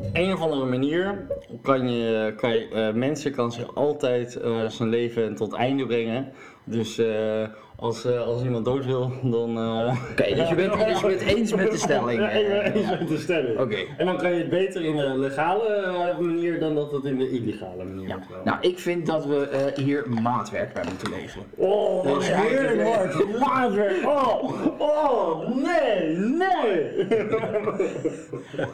Op 0.00 0.10
een 0.12 0.32
of 0.32 0.40
andere 0.40 0.64
manier 0.64 1.26
kan 1.62 1.90
je, 1.90 2.34
kan 2.36 2.50
je 2.50 2.68
eh, 2.68 2.94
mensen 2.94 3.32
kan 3.32 3.52
zich 3.52 3.74
altijd 3.74 4.36
eh, 4.36 4.68
zijn 4.68 4.88
leven 4.88 5.34
tot 5.34 5.52
einde 5.52 5.86
brengen. 5.86 6.32
Dus 6.64 6.98
eh, 6.98 7.48
als, 7.78 8.04
eh, 8.04 8.20
als 8.26 8.42
iemand 8.42 8.64
dood 8.64 8.84
wil, 8.84 9.12
dan... 9.22 9.58
eh, 9.58 9.94
Oké, 10.10 10.34
dus, 10.34 10.48
je 10.48 10.54
bent, 10.54 10.72
dus 10.72 11.00
je 11.00 11.06
bent 11.06 11.20
eens 11.20 11.54
met 11.54 11.70
de 11.70 11.76
stelling. 11.76 12.20
Ja, 12.20 12.28
ik 12.30 12.46
ben 12.48 12.62
eh, 12.62 12.74
eens 12.74 12.98
met 12.98 13.08
de 13.08 13.18
stelling. 13.18 13.58
Oké. 13.58 13.76
En 13.96 14.06
dan 14.06 14.16
kan 14.16 14.30
je 14.32 14.38
het 14.38 14.48
beter 14.48 14.84
in 14.84 14.96
de 14.96 15.18
legale 15.18 16.16
manier 16.20 16.58
dan 16.60 16.74
dat 16.74 16.92
het 16.92 17.04
in 17.04 17.18
de 17.18 17.30
illegale 17.30 17.84
manier 17.84 18.08
Ja. 18.08 18.16
moet. 18.16 18.44
Nou, 18.44 18.58
ik 18.60 18.78
vind 18.78 19.06
dat 19.06 19.26
we 19.26 19.48
eh, 19.48 19.84
hier 19.84 20.04
maatwerk 20.22 20.72
bij 20.72 20.84
moeten 20.88 21.10
leveren. 21.10 21.46
Oh, 21.54 22.04
wat 22.04 22.14
Dus 22.14 22.34
heerlijk 22.34 22.82
woord! 22.88 23.38
Maatwerk! 23.38 24.04
Oh, 24.06 24.52
oh, 24.78 25.48
nee, 25.48 26.16
nee! 26.16 27.06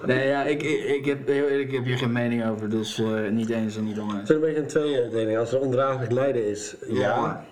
Nee, 0.07 0.27
ja, 0.29 0.43
ik, 0.45 0.63
ik, 0.63 0.85
ik, 0.85 1.05
heb, 1.05 1.27
heel 1.27 1.49
eerlijk, 1.49 1.69
ik 1.69 1.75
heb 1.75 1.85
hier 1.85 1.99
geen 1.99 2.13
mening 2.13 2.49
over, 2.51 2.71
dus 2.71 2.99
eh, 2.99 3.29
niet 3.31 3.51
eens 3.51 3.77
en 3.77 3.85
niet 3.85 3.99
oneens. 3.99 4.19
Het 4.19 4.29
is 4.29 4.35
een 4.35 4.41
beetje 4.41 4.61
een 4.61 4.67
tweedeling. 4.67 5.39
Als 5.39 5.53
er 5.53 5.61
ondraaglijk 5.61 6.13
lijden 6.13 6.47
is, 6.49 6.77
ja. 6.89 6.99
Ja. 7.01 7.45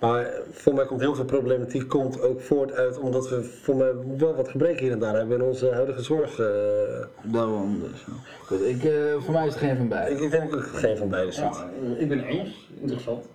Maar 0.00 0.30
voor 0.50 0.74
mij 0.74 0.84
komt 0.84 1.00
heel 1.00 1.14
veel 1.14 1.24
problematiek 1.24 1.88
komt 1.88 2.20
ook 2.22 2.40
voort 2.40 2.72
uit 2.72 2.98
omdat 2.98 3.28
we 3.28 3.42
voor 3.42 3.76
mij 3.76 3.92
wel 4.18 4.34
wat 4.34 4.48
gebreken 4.48 4.82
hier 4.82 4.92
en 4.92 4.98
daar 4.98 5.14
hebben 5.16 5.38
in 5.38 5.44
onze 5.44 5.70
huidige 5.72 6.02
zorg. 6.02 6.38
eh. 6.38 6.46
Daarom 7.22 7.80
dus. 7.80 8.04
Goed, 8.46 8.60
ik, 8.62 8.84
eh, 8.84 8.92
voor 9.18 9.32
mij 9.32 9.46
is 9.46 9.52
het 9.52 9.62
geen 9.62 9.76
van 9.76 9.88
beide. 9.88 10.14
ik, 10.14 10.20
ik 10.20 10.30
denk 10.30 10.54
ook 10.54 10.62
geen 10.66 10.96
van 10.96 11.08
beide 11.08 11.32
zit. 11.32 11.44
Ja, 11.44 11.68
eh, 11.82 12.00
ik 12.00 12.08
ben 12.08 12.24
eens. 12.24 12.68
Interessant. 12.80 13.28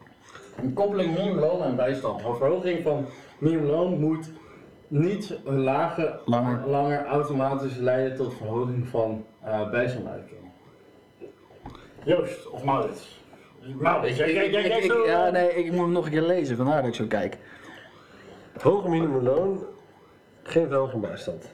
Een 0.62 0.74
koppeling 0.74 1.14
minimumloon 1.14 1.62
en 1.64 1.76
bijstand. 1.76 2.24
Een 2.26 2.36
verhoging 2.36 2.84
van 2.84 3.05
minimumloon 3.39 3.99
moet 3.99 4.32
niet 4.88 5.38
een 5.45 5.59
lage, 5.64 6.20
Langer. 6.26 6.68
langer 6.68 7.05
automatisch 7.05 7.76
leiden 7.78 8.18
tot 8.18 8.34
verhoging 8.34 8.88
van 8.88 9.26
uh, 9.45 9.70
bijstandsuitkering. 9.70 10.49
Joost 12.03 12.49
of 12.49 12.64
Maurits? 12.64 13.20
Ik- 14.84 14.91
ja, 15.05 15.30
nee, 15.30 15.49
ik 15.49 15.72
moet 15.72 15.82
hem 15.82 15.91
nog 15.91 16.05
een 16.05 16.12
keer 16.12 16.22
lezen, 16.22 16.57
vandaar 16.57 16.82
dat 16.82 16.89
ik 16.89 16.95
zo 16.95 17.05
kijk. 17.07 17.38
Hoge 18.62 18.89
minimumloon, 18.89 19.66
geen 20.43 20.68
verhoging 20.68 21.01
bijstand. 21.01 21.51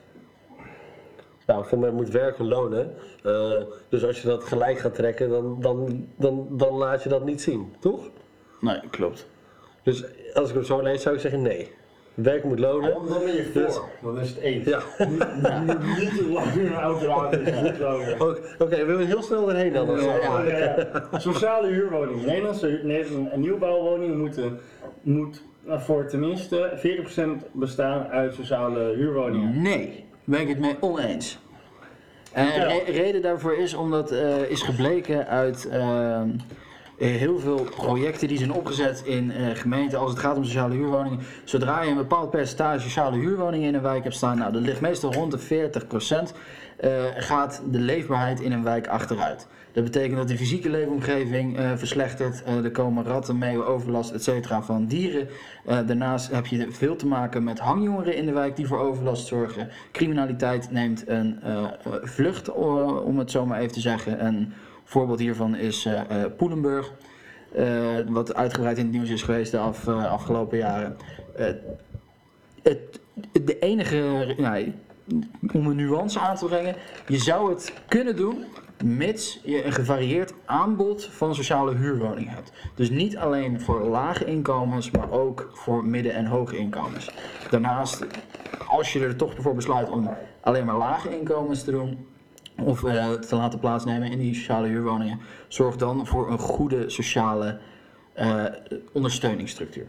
Nou, 1.46 1.66
voor 1.66 1.80
mij 1.80 1.92
moet 1.92 2.10
werken 2.10 2.48
lonen. 2.48 2.94
Eh, 3.24 3.52
dus 3.90 4.06
als 4.06 4.22
je 4.22 4.28
dat 4.28 4.44
gelijk 4.44 4.80
gaat 4.80 4.96
trekken, 4.96 5.30
dan, 5.30 5.62
dan, 5.62 6.08
dan, 6.16 6.48
dan 6.52 6.74
laat 6.74 7.04
je 7.04 7.10
dat 7.10 7.26
niet 7.26 7.42
zien, 7.42 7.76
toch? 7.80 8.10
Nee, 8.60 8.80
klopt. 8.90 9.28
Dus 9.84 10.04
als 10.34 10.50
ik 10.50 10.56
hem 10.56 10.64
zo 10.64 10.82
lees, 10.82 11.02
zou 11.02 11.16
ik 11.16 11.22
zeggen 11.22 11.42
nee. 11.42 11.72
Werken 12.24 12.48
moet 12.50 12.60
lonen. 12.60 12.94
Dan 12.94 13.08
ben 13.24 13.34
je 13.36 13.50
Dus-. 13.54 13.80
Dan 14.02 14.20
is 14.20 14.30
het 14.30 14.38
eens. 14.38 14.66
Ja, 14.68 14.80
Niet 16.00 16.18
te 16.18 16.28
lang 16.34 16.54
een 16.56 16.74
automatisch 16.74 17.52
uitlonen. 17.52 18.14
Oké, 18.22 18.40
oké, 18.60 18.76
we 18.78 18.86
willen 18.86 19.06
heel 19.08 19.22
snel 19.24 19.50
erheen 19.50 19.74
dan. 19.74 19.90
als- 19.90 20.04
Ja, 20.04 20.16
ja. 20.22 20.44
Ja, 20.48 20.58
ja. 21.12 21.20
Sociale 21.20 21.68
huurwoningen. 21.68 22.26
Nederlandse 22.26 22.80
Nederlandse 22.84 23.38
nieuwbouwwoningen 23.38 24.18
moeten 24.20 24.60
moet 25.02 25.44
voor 25.68 26.06
tenminste 26.08 26.72
40% 26.76 27.52
bestaan 27.52 28.08
uit 28.08 28.34
sociale 28.34 28.80
huurwoningen. 28.96 29.62
Nee, 29.62 30.06
ben 30.24 30.42
ik 30.42 30.48
het 30.48 30.60
mee 30.60 30.76
oneens. 30.80 31.40
En 32.34 32.48
re- 32.68 32.92
reden 32.92 33.22
daarvoor 33.22 33.58
is 33.58 33.74
omdat 33.74 34.12
eh, 34.12 34.50
is 34.50 34.62
gebleken 34.62 35.28
uit 35.28 35.68
eh, 35.72 36.22
heel 36.98 37.40
veel 37.40 37.64
projecten 37.64 38.28
die 38.28 38.38
zijn 38.38 38.52
opgezet 38.52 39.02
in 39.06 39.32
eh, 39.32 39.46
gemeenten 39.54 40.00
als 40.00 40.10
het 40.10 40.20
gaat 40.20 40.38
om 40.38 40.44
sociale 40.44 40.74
huurwoningen. 40.74 41.20
Zodra 41.44 41.82
je 41.82 41.90
een 41.90 41.98
bepaald 41.98 42.30
percentage 42.30 42.80
sociale 42.80 43.18
huurwoningen 43.18 43.68
in 43.68 43.76
een 43.76 43.82
wijk 43.82 44.04
hebt 44.04 44.16
staan, 44.16 44.38
nou 44.38 44.52
dat 44.52 44.62
ligt 44.62 44.82
meestal 44.82 45.14
rond 45.14 45.32
de 45.32 45.40
40%, 45.40 46.34
eh, 46.78 46.92
gaat 47.16 47.62
de 47.72 47.80
leefbaarheid 47.80 48.40
in 48.40 48.52
een 48.52 48.64
wijk 48.64 48.88
achteruit. 48.88 49.48
Dat 49.78 49.86
betekent 49.86 50.18
dat 50.18 50.28
de 50.28 50.38
fysieke 50.38 50.70
leefomgeving 50.70 51.58
eh, 51.58 51.72
verslechtert, 51.76 52.44
eh, 52.44 52.64
er 52.64 52.72
komen 52.72 53.04
ratten, 53.04 53.38
meeuwen, 53.38 53.68
overlast, 53.68 54.12
etc. 54.12 54.48
van 54.62 54.86
dieren. 54.86 55.28
Eh, 55.68 55.78
daarnaast 55.88 56.32
heb 56.32 56.46
je 56.46 56.68
veel 56.72 56.96
te 56.96 57.08
maken 57.08 57.44
met 57.44 57.60
hangjongeren 57.60 58.16
in 58.16 58.26
de 58.26 58.32
wijk 58.32 58.56
die 58.56 58.68
voor 58.68 58.80
overlast 58.80 59.28
zorgen. 59.28 59.70
Criminaliteit 59.92 60.72
neemt 60.72 61.04
een 61.08 61.40
eh, 61.42 61.64
eh, 61.64 61.70
vlucht, 62.02 62.50
om 63.04 63.20
het 63.20 63.32
zo 63.32 63.46
maar 63.46 63.60
even 63.60 63.74
te 63.74 63.80
zeggen. 63.80 64.26
Een 64.26 64.54
voorbeeld 64.88 65.20
hiervan 65.20 65.56
is 65.56 65.86
eh, 65.86 66.24
eh, 66.24 66.32
Poelenburg, 66.38 66.92
eh, 67.52 68.00
wat 68.08 68.36
uitgebreid 68.36 68.78
in 68.78 68.84
het 68.84 68.94
nieuws 68.94 69.10
is 69.10 69.22
geweest 69.22 69.52
de 69.52 69.58
af, 69.58 69.88
afgelopen 69.88 70.58
jaren. 70.58 70.98
Het, 72.62 73.00
de 73.32 73.60
enige, 73.60 74.36
om 75.54 75.68
een 75.68 75.76
nuance 75.76 76.20
aan 76.20 76.36
te 76.36 76.46
brengen, 76.46 76.76
je 77.08 77.18
zou 77.18 77.50
het 77.50 77.74
kunnen 77.88 78.16
doen 78.16 78.46
mits 78.84 79.40
je 79.44 79.66
een 79.66 79.72
gevarieerd 79.72 80.34
aanbod 80.46 81.06
van 81.06 81.36
sociale 81.36 81.76
huurwoningen 81.76 82.34
hebt. 82.34 82.52
Dus 82.76 82.90
niet 82.90 83.18
alleen 83.18 83.62
voor 83.62 83.82
lage 83.82 84.26
inkomens, 84.26 84.92
maar 84.92 85.12
ook 85.12 85.50
voor 85.54 85.86
midden- 85.86 86.14
en 86.14 86.26
hoge 86.26 86.58
inkomens. 86.58 87.12
Daarnaast, 87.50 88.06
als 88.68 88.94
je 88.94 89.00
er 89.00 89.16
toch 89.16 89.34
voor 89.38 89.56
besluit 89.56 89.90
om 89.90 90.10
alleen 90.42 90.66
maar 90.66 90.78
lage 90.78 91.18
inkomens 91.20 91.64
te 91.64 91.72
doen, 91.72 92.08
of 92.64 92.84
eh, 92.84 93.12
te 93.12 93.36
laten 93.36 93.60
plaatsnemen 93.60 94.12
in 94.12 94.18
die 94.20 94.34
sociale 94.36 94.68
huurwoningen, 94.68 95.20
zorg 95.48 95.76
dan 95.76 96.08
voor 96.08 96.32
een 96.32 96.38
goede 96.40 96.90
sociale 96.90 97.60
eh, 98.14 98.46
ondersteuningsstructuur. 98.94 99.86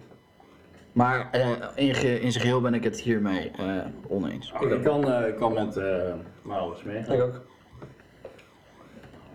Maar 0.92 1.28
eh, 1.32 1.48
in, 1.74 1.94
ge- 1.94 2.20
in 2.20 2.32
zijn 2.32 2.44
geheel 2.44 2.60
ben 2.60 2.74
ik 2.74 2.84
het 2.84 3.00
hiermee 3.00 3.50
eh, 3.50 3.66
oneens. 4.08 4.52
Ik 4.76 4.82
kan, 4.82 5.12
eh, 5.12 5.28
ik 5.28 5.36
kan 5.36 5.52
met 5.52 5.76
uh, 5.76 5.84
Maurits 6.42 6.82
mee. 6.82 6.98
Ik 6.98 7.22
ook. 7.22 7.46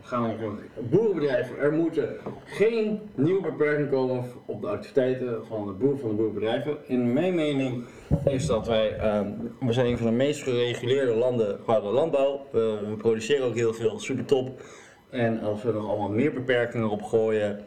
Gaan 0.06 0.38
we 0.38 0.51
Boerenbedrijven, 0.89 1.60
er 1.60 1.74
moeten 1.74 2.18
geen 2.45 2.99
nieuwe 3.16 3.41
beperkingen 3.41 3.89
komen 3.89 4.26
op 4.45 4.62
de 4.62 4.68
activiteiten 4.68 5.45
van 5.45 5.66
de 5.66 5.72
boer 5.72 5.99
van 5.99 6.10
de 6.10 6.16
boerenbedrijven. 6.16 6.78
In 6.88 7.14
mijn 7.14 7.36
mening 7.36 7.86
is 8.26 8.45
dat 8.45 8.68
wij, 8.68 8.95
ehm, 8.97 9.32
we 9.60 9.74
zijn 9.74 9.86
een 9.86 9.97
van 9.97 10.08
de 10.08 10.14
meest 10.14 10.43
gereguleerde 10.43 11.14
landen 11.14 11.60
qua 11.64 11.80
de 11.80 11.88
landbouw. 11.88 12.45
We, 12.51 12.80
we 12.89 12.95
produceren 12.95 13.45
ook 13.45 13.56
heel 13.56 13.74
veel, 13.74 13.99
super 13.99 14.26
top. 14.26 14.62
En 15.10 15.39
als 15.39 15.64
we 15.64 15.70
er 15.70 15.78
allemaal 15.78 16.10
meer 16.10 16.34
beperkingen 16.34 16.89
op 16.89 17.01
gooien 17.01 17.60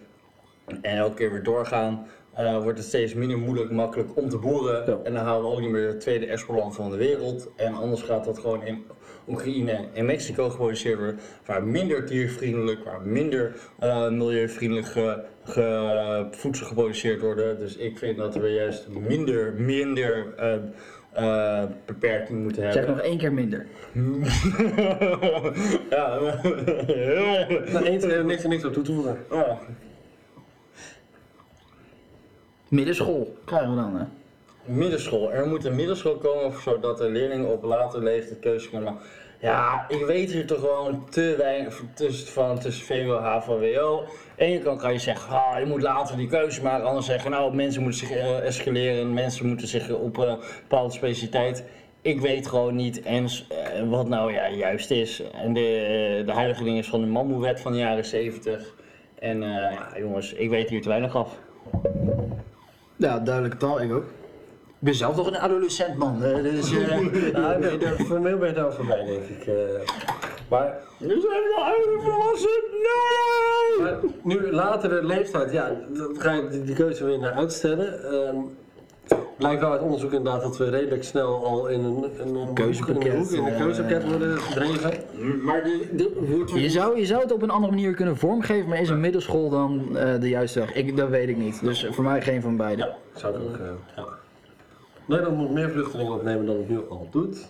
en 0.66 0.96
elke 0.96 1.14
keer 1.14 1.32
weer 1.32 1.42
doorgaan, 1.42 2.06
eh, 2.34 2.62
wordt 2.62 2.78
het 2.78 2.86
steeds 2.86 3.14
minder 3.14 3.38
moeilijk, 3.38 3.70
makkelijk 3.70 4.16
om 4.16 4.28
te 4.28 4.38
boeren. 4.38 4.86
Ja. 4.86 4.98
En 5.04 5.12
dan 5.14 5.24
halen 5.24 5.42
we 5.42 5.54
ook 5.54 5.60
niet 5.60 5.70
meer 5.70 5.88
het 5.88 6.00
tweede 6.00 6.26
exportland 6.26 6.74
van 6.74 6.90
de 6.90 6.96
wereld. 6.96 7.50
En 7.56 7.74
anders 7.74 8.02
gaat 8.02 8.24
dat 8.24 8.38
gewoon 8.38 8.64
in 8.64 8.84
Oekraïne 9.28 9.78
en 9.94 10.04
Mexico 10.06 10.50
geproduceerd 10.50 10.98
worden, 10.98 11.18
waar 11.46 11.64
minder 11.64 12.06
diervriendelijk, 12.06 12.84
waar 12.84 13.00
minder 13.02 13.54
eh, 13.78 14.08
milieuvriendelijk 14.10 14.86
ge- 14.86 15.22
ge- 15.44 16.26
voedsel 16.30 16.66
geproduceerd 16.66 17.20
worden. 17.20 17.58
Dus 17.58 17.76
ik 17.76 17.98
vind 17.98 18.16
dat 18.16 18.34
we 18.34 18.48
juist 18.48 18.88
minder, 18.88 19.52
minder 19.52 20.34
eh, 20.36 20.54
eh, 21.12 21.64
beperking 21.86 22.42
moeten 22.42 22.62
Zeg 22.62 22.74
hebben. 22.74 22.96
nog 22.96 23.04
één 23.04 23.18
keer 23.18 23.32
minder. 23.32 23.66
ja, 25.90 26.18
Nou, 27.72 27.84
eens, 27.84 28.04
er 28.04 28.24
niks, 28.24 28.44
niks 28.44 28.64
op 28.64 28.72
toe 28.72 28.82
te 28.82 28.92
voegen. 28.92 29.16
ja. 29.30 29.58
Middenschool 32.68 33.36
krijgen 33.44 33.70
we 33.70 33.76
dan, 33.76 33.96
hè? 33.96 34.04
Middenschool. 34.66 35.32
Er 35.32 35.46
moet 35.46 35.64
een 35.64 35.74
middenschool 35.74 36.16
komen 36.16 36.60
zodat 36.60 36.98
de 36.98 37.08
leerlingen 37.08 37.52
op 37.52 37.62
latere 37.62 38.02
leeftijd 38.02 38.38
keuze 38.38 38.68
kunnen 38.68 38.92
maken. 38.92 39.08
Ja, 39.40 39.84
ik 39.88 40.04
weet 40.06 40.32
hier 40.32 40.46
toch 40.46 40.60
gewoon 40.60 41.04
te 41.10 41.34
weinig 41.38 41.82
tussen, 41.94 42.26
van 42.28 42.58
tussen 42.58 42.86
VWO, 42.86 43.18
HAVO, 43.18 43.58
WO. 43.58 44.04
Ene 44.36 44.58
kant 44.58 44.80
kan 44.80 44.92
je 44.92 44.98
zeggen, 44.98 45.32
ah, 45.32 45.58
je 45.58 45.66
moet 45.66 45.82
later 45.82 46.16
die 46.16 46.28
keuze 46.28 46.62
maken. 46.62 46.86
Anders 46.86 47.06
zeggen, 47.06 47.30
nou, 47.30 47.54
mensen 47.54 47.82
moeten 47.82 48.00
zich 48.00 48.10
eh, 48.10 48.46
escaleren. 48.46 49.14
Mensen 49.14 49.46
moeten 49.46 49.68
zich 49.68 49.90
op 49.90 50.16
een 50.16 50.38
bepaalde 50.60 50.92
specialiteit. 50.92 51.64
Ik 52.02 52.20
weet 52.20 52.46
gewoon 52.46 52.74
niet 52.74 53.04
eens 53.04 53.46
eh, 53.48 53.88
wat 53.88 54.08
nou 54.08 54.32
ja, 54.32 54.48
juist 54.48 54.90
is. 54.90 55.22
En 55.32 55.52
de, 55.52 56.22
de 56.26 56.32
huidige 56.32 56.64
ding 56.64 56.78
is 56.78 56.88
van 56.88 57.00
de 57.00 57.06
Mammoewet 57.06 57.60
van 57.60 57.72
de 57.72 57.78
jaren 57.78 58.04
70. 58.04 58.74
En 59.18 59.42
eh, 59.42 59.72
ja, 59.72 59.88
jongens, 59.98 60.32
ik 60.32 60.50
weet 60.50 60.68
hier 60.68 60.82
te 60.82 60.88
weinig 60.88 61.16
af. 61.16 61.38
Ja, 62.96 63.18
duidelijke 63.18 63.56
taal, 63.56 63.82
ik 63.82 63.92
ook. 63.92 64.04
Ik 64.78 64.92
ben 64.92 64.94
zelf 64.94 65.16
nog 65.16 65.26
een 65.26 65.38
adolescent, 65.38 65.96
man. 65.96 66.20
Dus, 66.20 66.72
eh, 66.72 66.98
Nou, 67.32 67.78
formeel 68.04 68.38
ben 68.38 68.48
je 68.48 68.54
daar 68.54 68.72
voorbij, 68.72 69.04
denk 69.04 69.22
ik. 69.22 69.46
eh. 69.46 69.54
maar, 70.48 70.78
Nu 70.98 71.08
zijn 71.08 71.20
we 71.20 71.54
al 71.56 72.00
volwassen. 72.02 72.50
Nee! 72.72 73.82
maar 73.82 73.98
nu 74.22 74.50
latere 74.52 75.04
leeftijd, 75.04 75.52
ja, 75.52 75.70
dan 75.88 76.14
ga 76.18 76.32
je 76.32 76.62
die, 76.64 76.74
keuze 76.74 77.04
weer 77.04 77.18
naar 77.18 77.32
uitstellen. 77.32 78.04
Ehm, 78.04 78.36
Blijkt 79.36 79.60
wel 79.60 79.70
uit 79.70 79.80
onderzoek 79.80 80.12
inderdaad 80.12 80.42
dat 80.42 80.56
we 80.56 80.68
redelijk 80.68 81.04
snel 81.04 81.44
al 81.46 81.66
in 81.68 81.84
een, 81.84 82.04
in 82.26 82.34
een 82.34 82.54
Keuzepakket, 82.54 83.04
in 83.04 83.10
een, 83.10 83.18
hoek, 83.18 83.30
in 83.30 83.44
een 83.44 83.52
eh, 83.52 83.60
keuzepakket 83.60 84.08
worden 84.08 84.38
gedreven. 84.38 84.92
Maar 85.44 85.62
de, 85.62 85.88
de, 85.92 86.26
wordt 86.36 86.50
Je 86.50 86.70
zou, 86.70 86.98
je 86.98 87.06
zou 87.06 87.22
het 87.22 87.32
op 87.32 87.42
een 87.42 87.50
andere 87.50 87.72
manier 87.72 87.94
kunnen 87.94 88.16
vormgeven, 88.16 88.68
maar 88.68 88.80
is 88.80 88.88
een 88.88 89.00
middelschool 89.00 89.48
dan 89.50 89.96
eh, 89.96 90.20
de 90.20 90.28
juiste 90.28 90.58
weg? 90.60 90.74
Ik, 90.74 90.96
dat 90.96 91.08
weet 91.08 91.28
ik 91.28 91.36
niet. 91.36 91.60
Dus 91.64 91.86
voor 91.90 92.04
mij 92.04 92.22
geen 92.22 92.42
van 92.42 92.56
beide. 92.56 92.82
Ja, 92.82 92.96
zou 93.20 93.34
ik 93.34 93.40
ook. 93.40 93.56
ja. 93.96 94.04
Nederland 95.06 95.36
moet 95.36 95.50
meer 95.50 95.70
vluchtelingen 95.70 96.12
opnemen 96.12 96.46
dan 96.46 96.56
het 96.56 96.68
nu 96.68 96.88
al 96.88 97.08
doet. 97.10 97.46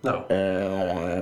Nou, 0.00 0.22
Eh, 0.28 1.18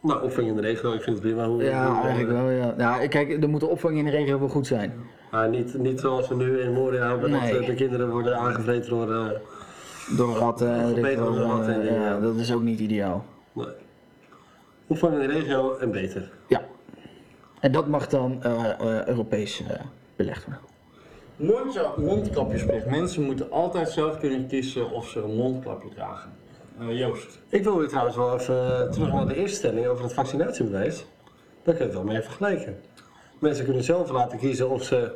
nou 0.00 0.22
opvang 0.22 0.46
in 0.46 0.54
de 0.54 0.60
regio, 0.60 0.92
ik 0.92 1.02
vind 1.02 1.16
het 1.16 1.26
prima. 1.26 1.46
Hoe, 1.46 1.62
ja, 1.62 1.86
hoe- 1.94 2.02
eigenlijk 2.06 2.38
wel, 2.38 2.50
ja. 2.50 2.74
Nou, 2.76 3.08
kijk, 3.08 3.42
er 3.42 3.48
moet 3.48 3.60
de 3.60 3.66
opvang 3.66 3.96
in 3.98 4.04
de 4.04 4.10
regio 4.10 4.38
wel 4.38 4.48
goed 4.48 4.66
zijn. 4.66 4.92
Maar 5.30 5.48
niet, 5.48 5.78
niet 5.78 6.00
zoals 6.00 6.28
we 6.28 6.34
nu 6.34 6.60
in 6.60 6.72
Moria 6.72 7.08
hebben, 7.08 7.30
dat 7.30 7.40
Nee. 7.40 7.58
eh, 7.58 7.66
de 7.66 7.74
kinderen 7.74 8.10
worden 8.10 8.36
aangevreten 8.38 8.90
door... 8.90 9.12
eh, 9.12 9.30
Door 10.16 10.36
ratten 10.36 10.68
en 10.70 11.02
ratten, 11.34 11.80
eh, 11.88 11.94
ja. 11.94 12.20
dat 12.20 12.36
is 12.36 12.52
ook 12.52 12.62
niet 12.62 12.80
ideaal. 12.80 13.24
nee. 13.52 13.66
Opvang 14.86 15.12
in 15.14 15.28
de 15.28 15.34
regio 15.34 15.76
en 15.76 15.90
beter. 15.90 16.30
Ja. 16.46 16.62
En 17.60 17.72
dat 17.72 17.86
mag 17.88 18.06
dan 18.06 18.42
eh, 18.42 18.70
eh, 18.80 19.06
Europees 19.06 19.62
eh, 19.68 19.80
belegd 20.16 20.44
worden. 20.44 20.62
Mondje, 21.36 21.86
mondkapjesplicht. 21.96 22.86
Mensen 22.86 23.22
moeten 23.22 23.50
altijd 23.50 23.88
zelf 23.90 24.18
kunnen 24.18 24.46
kiezen 24.46 24.90
of 24.90 25.08
ze 25.08 25.20
een 25.22 25.34
mondkapje 25.36 25.88
dragen. 25.94 26.32
Eh, 26.80 26.98
Joost. 26.98 27.38
Ik 27.48 27.64
wil 27.64 27.78
weer 27.78 27.88
trouwens 27.88 28.16
wel 28.16 28.34
even 28.34 28.90
terug 28.90 29.12
naar 29.12 29.26
de 29.26 29.34
eerste 29.36 29.56
stelling 29.56 29.86
over 29.86 30.04
het 30.04 30.12
vaccinatiebewijs. 30.12 31.06
Daar 31.62 31.74
kun 31.74 31.84
je 31.86 31.90
het 31.92 31.92
wel 32.02 32.12
mee 32.12 32.22
vergelijken. 32.22 32.76
Mensen 33.38 33.64
kunnen 33.64 33.84
zelf 33.84 34.10
laten 34.10 34.38
kiezen 34.38 34.70
of 34.70 34.82
ze 34.82 35.12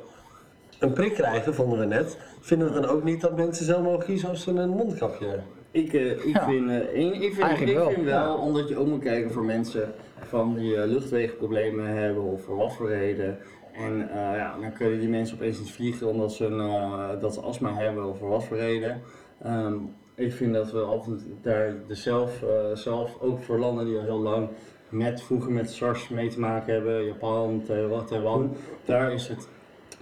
een 0.78 0.92
prik 0.92 1.14
krijgen, 1.14 1.54
vonden 1.54 1.78
we 1.78 1.84
net. 1.84 2.18
Vinden 2.40 2.72
we 2.72 2.80
dan 2.80 2.90
ook 2.90 3.04
niet 3.04 3.20
dat 3.20 3.36
mensen 3.36 3.64
zelf 3.64 3.82
mogen 3.82 4.04
kiezen 4.04 4.30
of 4.30 4.36
ze 4.36 4.50
een 4.50 4.68
mondkapje 4.68 5.26
Ik, 5.70 5.92
eh, 5.92 6.10
ik, 6.10 6.24
Ja. 6.24 6.44
vind, 6.48 6.70
eh, 6.70 6.76
één- 6.76 7.14
ik 7.14 7.32
vind, 7.32 7.40
Eigenlijk 7.46 7.70
ik 7.70 7.76
wel, 7.84 7.90
vind 7.90 8.04
wel, 8.04 8.36
omdat 8.36 8.68
je 8.68 8.76
ook 8.78 8.86
moet 8.86 9.02
kijken 9.02 9.30
voor 9.32 9.44
mensen 9.44 9.92
van 10.20 10.54
die 10.54 10.76
eh, 10.76 10.88
luchtwegenproblemen 10.88 11.86
hebben 11.86 12.22
of 12.22 12.42
voor 12.44 12.56
wat 12.56 12.72
voor 12.72 12.88
reden. 12.88 13.38
En 13.78 14.10
eh, 14.10 14.36
ja, 14.36 14.56
dan 14.60 14.72
kunnen 14.72 15.00
die 15.00 15.08
mensen 15.08 15.36
opeens 15.36 15.58
niet 15.58 15.72
vliegen 15.72 16.06
omdat 16.06 16.32
ze, 16.32 16.44
een, 16.44 16.60
eh, 16.60 17.20
dat 17.20 17.34
ze 17.34 17.40
astma 17.40 17.74
hebben 17.74 18.08
of 18.08 18.18
voor 18.18 18.28
wat 18.28 18.44
voor 18.44 18.56
reden. 18.56 19.02
Ehm, 19.42 19.74
ik 20.14 20.32
vind 20.32 20.54
dat 20.54 20.72
we 20.72 20.80
altijd 20.80 21.26
daar 21.42 21.74
de 21.86 21.94
zelf, 21.94 22.42
eh, 22.42 22.74
zelf, 22.74 23.20
ook 23.20 23.42
voor 23.42 23.58
landen 23.58 23.86
die 23.86 23.96
al 23.96 24.02
heel 24.02 24.20
lang 24.20 24.48
met, 24.88 25.22
vroeger 25.22 25.52
met 25.52 25.70
SARS 25.70 26.08
mee 26.08 26.28
te 26.28 26.40
maken 26.40 26.72
hebben, 26.72 27.04
Japan, 27.04 27.62
Taiwan, 28.06 28.56
daar 28.84 29.12
is 29.12 29.28
het 29.28 29.48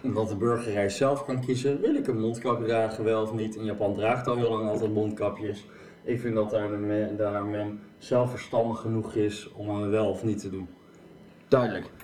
dat 0.00 0.28
de 0.28 0.36
burgerij 0.36 0.88
zelf 0.88 1.24
kan 1.24 1.40
kiezen, 1.40 1.80
wil 1.80 1.94
ik 1.94 2.06
een 2.06 2.20
mondkapje 2.20 2.64
dragen 2.64 3.04
wel 3.04 3.22
of 3.22 3.32
niet. 3.32 3.54
In 3.54 3.64
Japan 3.64 3.94
draagt 3.94 4.26
al 4.26 4.36
heel 4.36 4.50
lang 4.50 4.68
altijd 4.68 4.94
mondkapjes. 4.94 5.66
Ik 6.02 6.20
vind 6.20 6.34
dat 6.34 6.50
daar 6.50 6.68
men, 6.68 7.16
daar 7.16 7.44
men 7.44 7.80
zelf 7.98 8.30
verstandig 8.30 8.80
genoeg 8.80 9.14
is 9.14 9.52
om 9.52 9.68
hem 9.68 9.90
wel 9.90 10.08
of 10.08 10.24
niet 10.24 10.38
te 10.38 10.50
doen. 10.50 10.68
Duidelijk. 11.48 11.95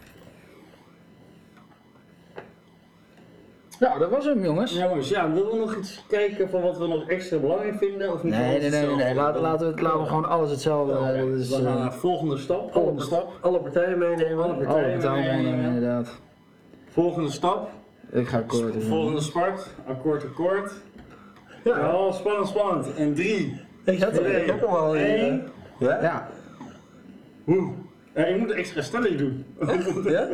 Nou, 3.80 3.98
dat 3.98 4.10
was 4.10 4.24
hem, 4.24 4.42
jongens. 4.44 4.72
Ja, 4.72 4.88
jongens, 4.88 5.08
ja, 5.08 5.32
willen 5.32 5.50
we 5.50 5.56
nog 5.58 5.76
iets 5.76 6.04
kijken 6.08 6.50
van 6.50 6.62
wat 6.62 6.78
we 6.78 6.86
nog 6.86 7.08
extra 7.08 7.38
belangrijk 7.38 7.76
vinden? 7.78 8.12
Of 8.12 8.22
niet 8.22 8.32
Nee, 8.34 8.60
nee, 8.60 8.70
nee, 8.70 8.86
nee? 8.96 9.14
Laten, 9.14 9.40
laten, 9.40 9.66
we, 9.66 9.72
het- 9.72 9.80
laten 9.80 10.00
we 10.00 10.06
gewoon 10.06 10.24
alles 10.28 10.50
hetzelfde. 10.50 10.92
Dat 10.92 11.38
is, 11.38 11.48
we 11.48 11.54
gaan 11.54 11.66
eh, 11.66 11.74
naar 11.80 11.90
de 11.90 11.96
volgende 11.96 12.38
stap. 12.38 12.72
Volgende 12.72 13.02
stap. 13.02 13.32
Alle 13.40 13.58
partijen 13.60 13.98
meenemen. 13.98 14.44
Alle 14.44 14.52
alle 14.52 14.64
partijen 14.64 14.98
partijen 14.98 15.24
meenemen, 15.24 15.44
meenemen. 15.44 15.74
inderdaad. 15.74 16.20
Volgende 16.90 17.30
stap. 17.30 17.70
Ik 18.10 18.28
ga 18.28 18.40
kort. 18.46 18.72
doen. 18.72 18.82
Volgende 18.82 19.20
spart. 19.20 19.66
Akkoord, 19.86 20.24
akkoord. 20.24 20.72
Ja, 21.64 21.78
Ja, 21.78 22.12
spannend, 22.12 22.48
spannend. 22.48 22.94
En 22.94 23.14
drie. 23.14 23.60
ik 23.84 24.02
had 24.02 24.16
er 24.18 24.46
hem 24.46 24.64
al 24.64 24.94
in. 24.94 25.04
Eh, 25.04 25.38
Ja? 25.78 26.02
Ja, 26.02 26.28
Oeh. 27.46 27.68
Ja, 28.14 28.26
je 28.26 28.36
moet 28.36 28.50
een 28.50 28.56
extra 28.56 28.82
stelling 28.82 29.16
doen. 29.16 29.44
Ja? 30.04 30.28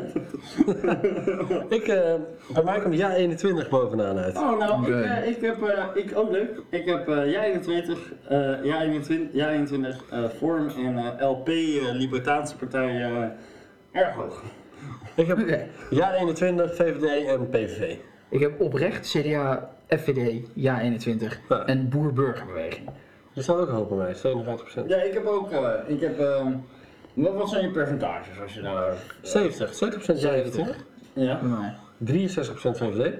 ik, 1.77 1.83
eh, 1.87 2.15
bij 2.53 2.63
mij 2.65 2.81
komt 2.81 2.97
ja 2.97 3.15
21 3.15 3.69
bovenaan 3.69 4.19
uit. 4.19 4.37
Oh, 4.37 4.59
nou, 4.59 4.87
ik, 4.87 5.05
eh, 5.05 5.29
ik 5.29 5.41
heb, 5.41 5.63
eh, 5.63 5.85
ik, 5.95 6.17
ook 6.19 6.31
leuk, 6.31 6.63
ik 6.71 6.85
heb 6.87 7.09
eh 7.09 7.31
ja 7.31 7.43
21, 7.43 8.13
eh 8.29 8.65
ja 8.65 8.83
21, 8.83 9.29
ja 9.33 9.51
21 9.51 10.03
eh, 10.11 10.25
Vorm 10.39 10.69
en 10.69 10.97
eh, 11.19 11.29
LP, 11.31 11.49
Libertaanse 11.93 12.57
Partij, 12.57 13.03
eh, 13.03 13.23
erg 14.03 14.15
hoog. 14.15 14.43
Ik 15.15 15.27
heb 15.27 15.39
Oké. 15.41 15.67
ja 15.91 16.15
21, 16.15 16.75
VVD 16.75 17.27
en 17.27 17.49
PVV. 17.49 17.97
ik 18.29 18.41
heb 18.41 18.61
oprecht 18.61 19.09
CDA, 19.09 19.71
FVD, 19.89 20.47
Ja 20.55 20.81
21 20.81 21.41
Ja. 21.49 21.67
en 21.67 21.89
Boer-Burgerbeweging. 21.89 22.89
Die 23.35 23.43
staat 23.43 23.57
ook 23.59 23.69
hoog 23.69 23.89
bij 23.89 23.97
mij, 23.97 24.15
57%. 24.15 24.89
Ja, 24.89 25.03
ik 25.03 25.13
heb 25.13 25.27
ook, 25.27 25.51
eh, 25.51 25.71
ik 25.87 26.01
heb, 26.01 26.19
eh, 26.19 26.47
wat, 27.23 27.35
wat 27.35 27.49
zijn 27.49 27.65
je 27.65 27.71
percentages 27.71 28.41
als 28.41 28.55
je 28.55 28.61
daar... 28.61 28.95
70, 29.23 29.73
70% 30.17 30.21
ja 30.21 30.33
21, 30.33 30.77
Ja? 31.13 31.41
Bij 31.41 31.49
mij. 31.49 31.77
63% 32.05 32.37
VVD 32.77 33.15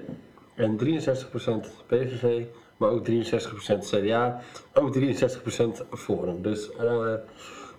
en 0.55 0.77
63% 0.77 1.85
PVV, 1.87 2.43
maar 2.77 2.89
ook 2.89 3.07
63% 3.07 3.11
CDA, 3.79 4.41
ook 4.73 4.95
63% 4.97 5.01
Forum. 5.91 6.41
Dus 6.41 6.71
eh 6.75 7.13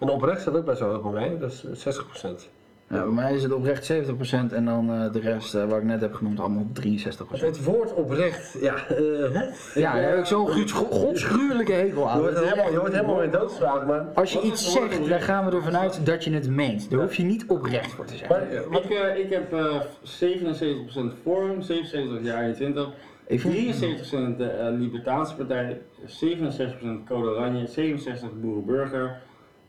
en 0.01 0.09
oprecht 0.09 0.41
staat 0.41 0.57
ook 0.57 0.65
best 0.65 0.81
wel 0.81 0.93
hoog 0.93 1.03
bij 1.03 1.13
mij, 1.13 1.39
dus 1.39 1.65
60%. 1.65 2.60
Ja, 2.93 3.03
bij 3.03 3.13
mij 3.13 3.35
is 3.35 3.43
het 3.43 3.53
oprecht 3.53 3.93
70% 3.93 4.53
en 4.53 4.65
dan 4.65 4.91
eh, 4.93 5.13
de 5.13 5.21
rest, 5.21 5.55
eh, 5.55 5.65
wat 5.69 5.79
ik 5.79 5.85
net 5.85 6.01
heb 6.01 6.15
genoemd, 6.15 6.41
allemaal 6.41 6.63
op 6.63 6.75
63%. 6.75 7.41
Het 7.41 7.65
woord 7.65 7.95
oprecht, 7.95 8.57
ja, 8.61 8.75
eh, 8.75 8.97
hè? 9.33 9.45
Ja, 9.81 9.93
daar 9.95 10.09
heb 10.11 10.19
ik 10.19 10.25
zo'n 10.25 10.49
gods- 10.49 10.73
godsgruwelijke 10.73 11.73
hekel 11.73 12.03
Je 12.03 12.09
aan. 12.09 12.21
wordt, 12.21 12.37
er 12.37 12.45
helemaal, 12.45 12.71
je 12.73 12.79
wordt 12.79 12.95
helemaal 12.95 13.19
weer 13.19 13.31
doodgevraagd, 13.31 13.87
maar... 13.87 14.05
Als 14.15 14.33
je 14.33 14.41
iets 14.41 14.73
zegt, 14.73 15.09
dan 15.09 15.21
gaan 15.21 15.45
we 15.51 15.57
ervan 15.57 15.77
uit 15.77 16.07
dat 16.07 16.25
je 16.25 16.31
het 16.33 16.49
meent. 16.51 16.91
Daar 16.91 17.01
hoef 17.01 17.15
je 17.15 17.23
niet 17.23 17.45
oprecht 17.49 17.93
voor 17.93 18.05
te 18.05 18.17
zeggen. 18.17 18.37
maar 18.49 18.71
wat, 18.71 18.85
Ik, 18.85 18.91
eh, 18.91 19.19
ik 19.19 19.31
heb 19.31 19.53
eh 19.53 19.81
77% 20.03 21.13
Forum, 21.23 21.63
77 21.63 22.25
ja 22.27 22.43
21, 22.43 22.89
Ik 23.27 23.41
vind, 23.41 23.55
73% 23.55 24.39
de 24.39 24.45
eh, 24.45 24.67
Libertaanse 24.79 25.35
Partij, 25.35 25.81
67% 26.07 27.05
Code 27.09 27.29
Oranje, 27.29 27.67
67% 27.67 28.41
Boerenburger. 28.41 29.21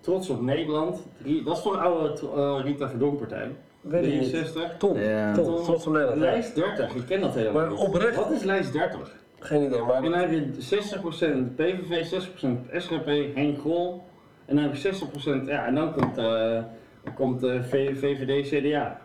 Trots 0.01 0.29
op 0.29 0.41
Nederland, 0.41 1.07
drie, 1.23 1.43
dat 1.43 1.57
is 1.57 1.63
toch 1.63 1.73
een 1.73 1.79
oude 1.79 2.13
eh, 2.35 2.59
Rita 2.63 2.89
Verdonk 2.89 3.17
partij. 3.17 3.47
weet 3.81 4.05
ik 4.05 4.11
niet. 4.19 4.29
63. 4.29 4.75
Tom, 4.77 4.99
Ja. 4.99 5.33
Tom, 5.33 5.63
trots 5.63 5.85
op 5.87 5.93
Nederland. 5.93 6.19
ja. 6.21 6.25
Lijst 6.25 6.55
30, 6.55 6.95
ik 6.95 7.05
ken 7.05 7.21
dat 7.21 7.33
helemaal 7.33 7.61
Maar 7.61 7.69
niet. 7.71 7.79
oprecht- 7.79 8.15
Wat 8.15 8.31
is 8.31 8.43
lijst 8.43 8.73
30? 8.73 9.19
Geen 9.39 9.63
idee, 9.63 9.81
maar... 9.81 10.03
En 10.03 10.11
dan 10.11 10.19
heb 10.19 10.31
je 10.31 10.51
60% 10.59 11.55
PVV, 11.55 12.05
60% 12.05 12.47
SGP, 12.77 13.35
Henk 13.35 13.57
Krol. 13.59 14.03
En 14.45 14.55
dan 14.55 14.63
heb 14.65 14.75
je 14.75 14.81
60%, 14.81 15.45
ja, 15.47 15.65
en 15.65 15.75
dan 15.75 15.93
komt, 15.93 16.17
eh 16.17 16.25
dan 17.03 17.13
komt 17.15 17.39
V- 17.41 17.99
VVD, 17.99 18.47
CDA. 18.49 18.99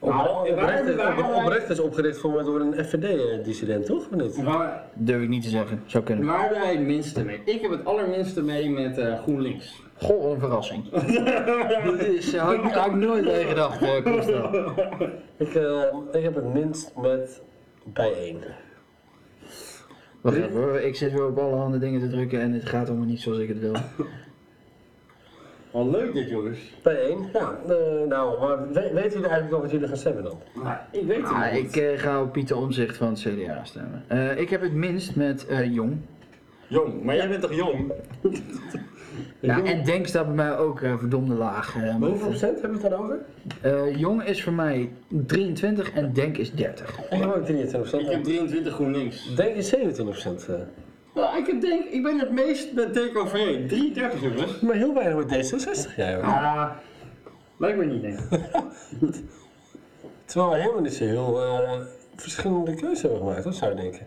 Nou, 0.00 0.28
oprecht, 0.50 0.94
waar- 0.96 1.18
is- 1.18 1.44
oprecht 1.44 1.80
opgericht 1.80 2.18
voor, 2.18 2.42
door 2.44 2.60
een 2.60 2.84
FVD-dissident, 2.84 3.86
toch? 3.86 3.98
Of 3.98 4.10
niet? 4.10 4.42
Waar, 4.42 4.84
durf 4.94 5.22
ik 5.22 5.28
niet 5.28 5.42
te 5.42 5.48
zeggen. 5.48 5.82
Zou 5.86 6.04
kunnen. 6.04 6.26
waar 6.26 6.42
heb 6.42 6.54
jij 6.54 6.72
het 6.72 6.80
minste 6.86 7.24
mee? 7.24 7.40
Ik 7.44 7.60
heb 7.60 7.70
het 7.70 7.84
allerminste 7.84 8.42
mee 8.42 8.70
met 8.70 8.98
eh, 8.98 9.18
GroenLinks. 9.22 9.82
Goh, 10.00 10.22
wat 10.22 10.32
een 10.32 10.38
verrassing. 10.40 10.88
Dat 10.90 11.02
is, 12.00 12.32
eh, 12.34 12.40
had, 12.42 12.54
ik, 12.54 12.60
had 12.72 12.86
ik 12.86 12.92
nooit 12.94 13.24
mee 13.24 13.44
gedacht, 13.44 13.82
eh 13.82 14.02
Koester. 14.04 14.72
Ik, 15.36 15.54
eh, 15.54 15.82
ik 16.12 16.22
heb 16.22 16.34
het 16.34 16.52
minst 16.54 16.92
met 16.96 17.42
bijeen. 17.84 18.40
Wacht 20.20 20.36
even 20.36 20.50
hoor, 20.52 20.78
ik 20.80 20.96
zit 20.96 21.12
weer 21.12 21.26
op 21.26 21.38
allerhande 21.38 21.78
dingen 21.78 22.00
te 22.00 22.08
drukken 22.08 22.40
en 22.40 22.52
het 22.52 22.68
gaat 22.68 22.88
allemaal 22.88 23.06
niet 23.06 23.20
zoals 23.20 23.38
ik 23.38 23.48
het 23.48 23.58
wil. 23.58 23.72
Wat 25.70 25.86
leuk 25.86 26.12
dit 26.14 26.28
jongens. 26.30 26.58
Bijeen? 26.82 27.28
Ja, 27.32 27.58
eh, 27.68 27.74
nou, 28.08 28.40
maar 28.40 28.68
we- 28.68 28.72
weten 28.94 29.10
jullie 29.10 29.26
eigenlijk 29.26 29.52
al 29.52 29.60
wat 29.60 29.70
jullie 29.70 29.88
gaan 29.88 29.96
stemmen 29.96 30.22
dan? 30.24 30.38
Ik 30.90 31.06
weet 31.06 31.16
het 31.16 31.26
Ah, 31.26 31.52
niet. 31.52 31.64
ik 31.64 31.76
eh, 31.82 31.98
ga 31.98 32.22
op 32.22 32.32
Pieter 32.32 32.56
Omzicht 32.56 32.96
van 32.96 33.08
het 33.08 33.18
CDA 33.20 33.64
stemmen. 33.64 34.04
Eh, 34.06 34.38
ik 34.38 34.50
heb 34.50 34.60
het 34.60 34.72
minst 34.72 35.16
met 35.16 35.46
eh, 35.46 35.74
Jong. 35.74 35.96
Jong, 36.68 37.02
maar 37.02 37.14
jij 37.16 37.28
bent 37.28 37.40
toch 37.42 37.54
jong? 37.54 37.92
Ja, 39.40 39.62
en 39.64 39.84
Denk 39.84 40.06
staat 40.06 40.26
bij 40.26 40.34
mij 40.34 40.56
ook 40.56 40.80
eh, 40.80 40.98
verdomde 40.98 41.34
laag. 41.34 41.74
eh, 41.76 41.82
Maar 41.82 41.98
met, 41.98 42.08
hoeveel 42.08 42.28
procent 42.28 42.60
hebben 42.60 42.78
we 42.80 42.86
het 42.86 42.92
dan 42.96 43.04
over? 43.04 43.18
eh, 43.60 43.96
Jong 43.96 44.22
is 44.24 44.42
voor 44.42 44.52
mij 44.52 44.90
23 45.08 45.92
en 45.92 46.12
Denk 46.12 46.36
is 46.36 46.52
30. 46.52 46.98
Ik 47.10 47.20
heb 47.20 47.34
ook 47.34 47.44
23 47.44 47.92
Ik 48.00 48.06
heb 48.10 48.24
23 48.24 48.72
GroenLinks. 48.74 49.34
Denk 49.34 49.54
je 49.56 49.62
27 49.62 50.04
procent? 50.04 50.48
Nou, 51.14 51.38
ik 51.38 51.46
heb 51.46 51.60
denk, 51.60 51.84
ik 51.84 52.02
ben 52.02 52.18
het 52.18 52.30
meest 52.32 52.72
met 52.74 52.94
Denk 52.94 53.16
over 53.18 53.38
je. 53.38 53.66
33 53.66 54.22
jongens. 54.22 54.60
Maar 54.60 54.74
heel 54.74 54.94
weinig 54.94 55.26
met 55.26 55.52
D66, 55.52 55.94
jij 55.96 56.14
hoor. 56.14 56.24
Ah, 56.24 56.70
lijkt 57.56 57.78
me 57.78 57.84
niet 57.84 58.02
denk 58.02 58.18
ik. 58.18 58.40
Terwijl 60.24 60.50
we 60.52 60.56
helemaal 60.58 60.80
niet 60.82 60.92
zo 60.94 61.04
heel 61.04 61.42
eh, 61.42 61.78
verschillende 62.16 62.74
keuzes 62.74 63.02
hebben 63.02 63.18
gemaakt, 63.20 63.44
dat 63.44 63.54
zou 63.54 63.70
je 63.74 63.80
denken. 63.80 64.06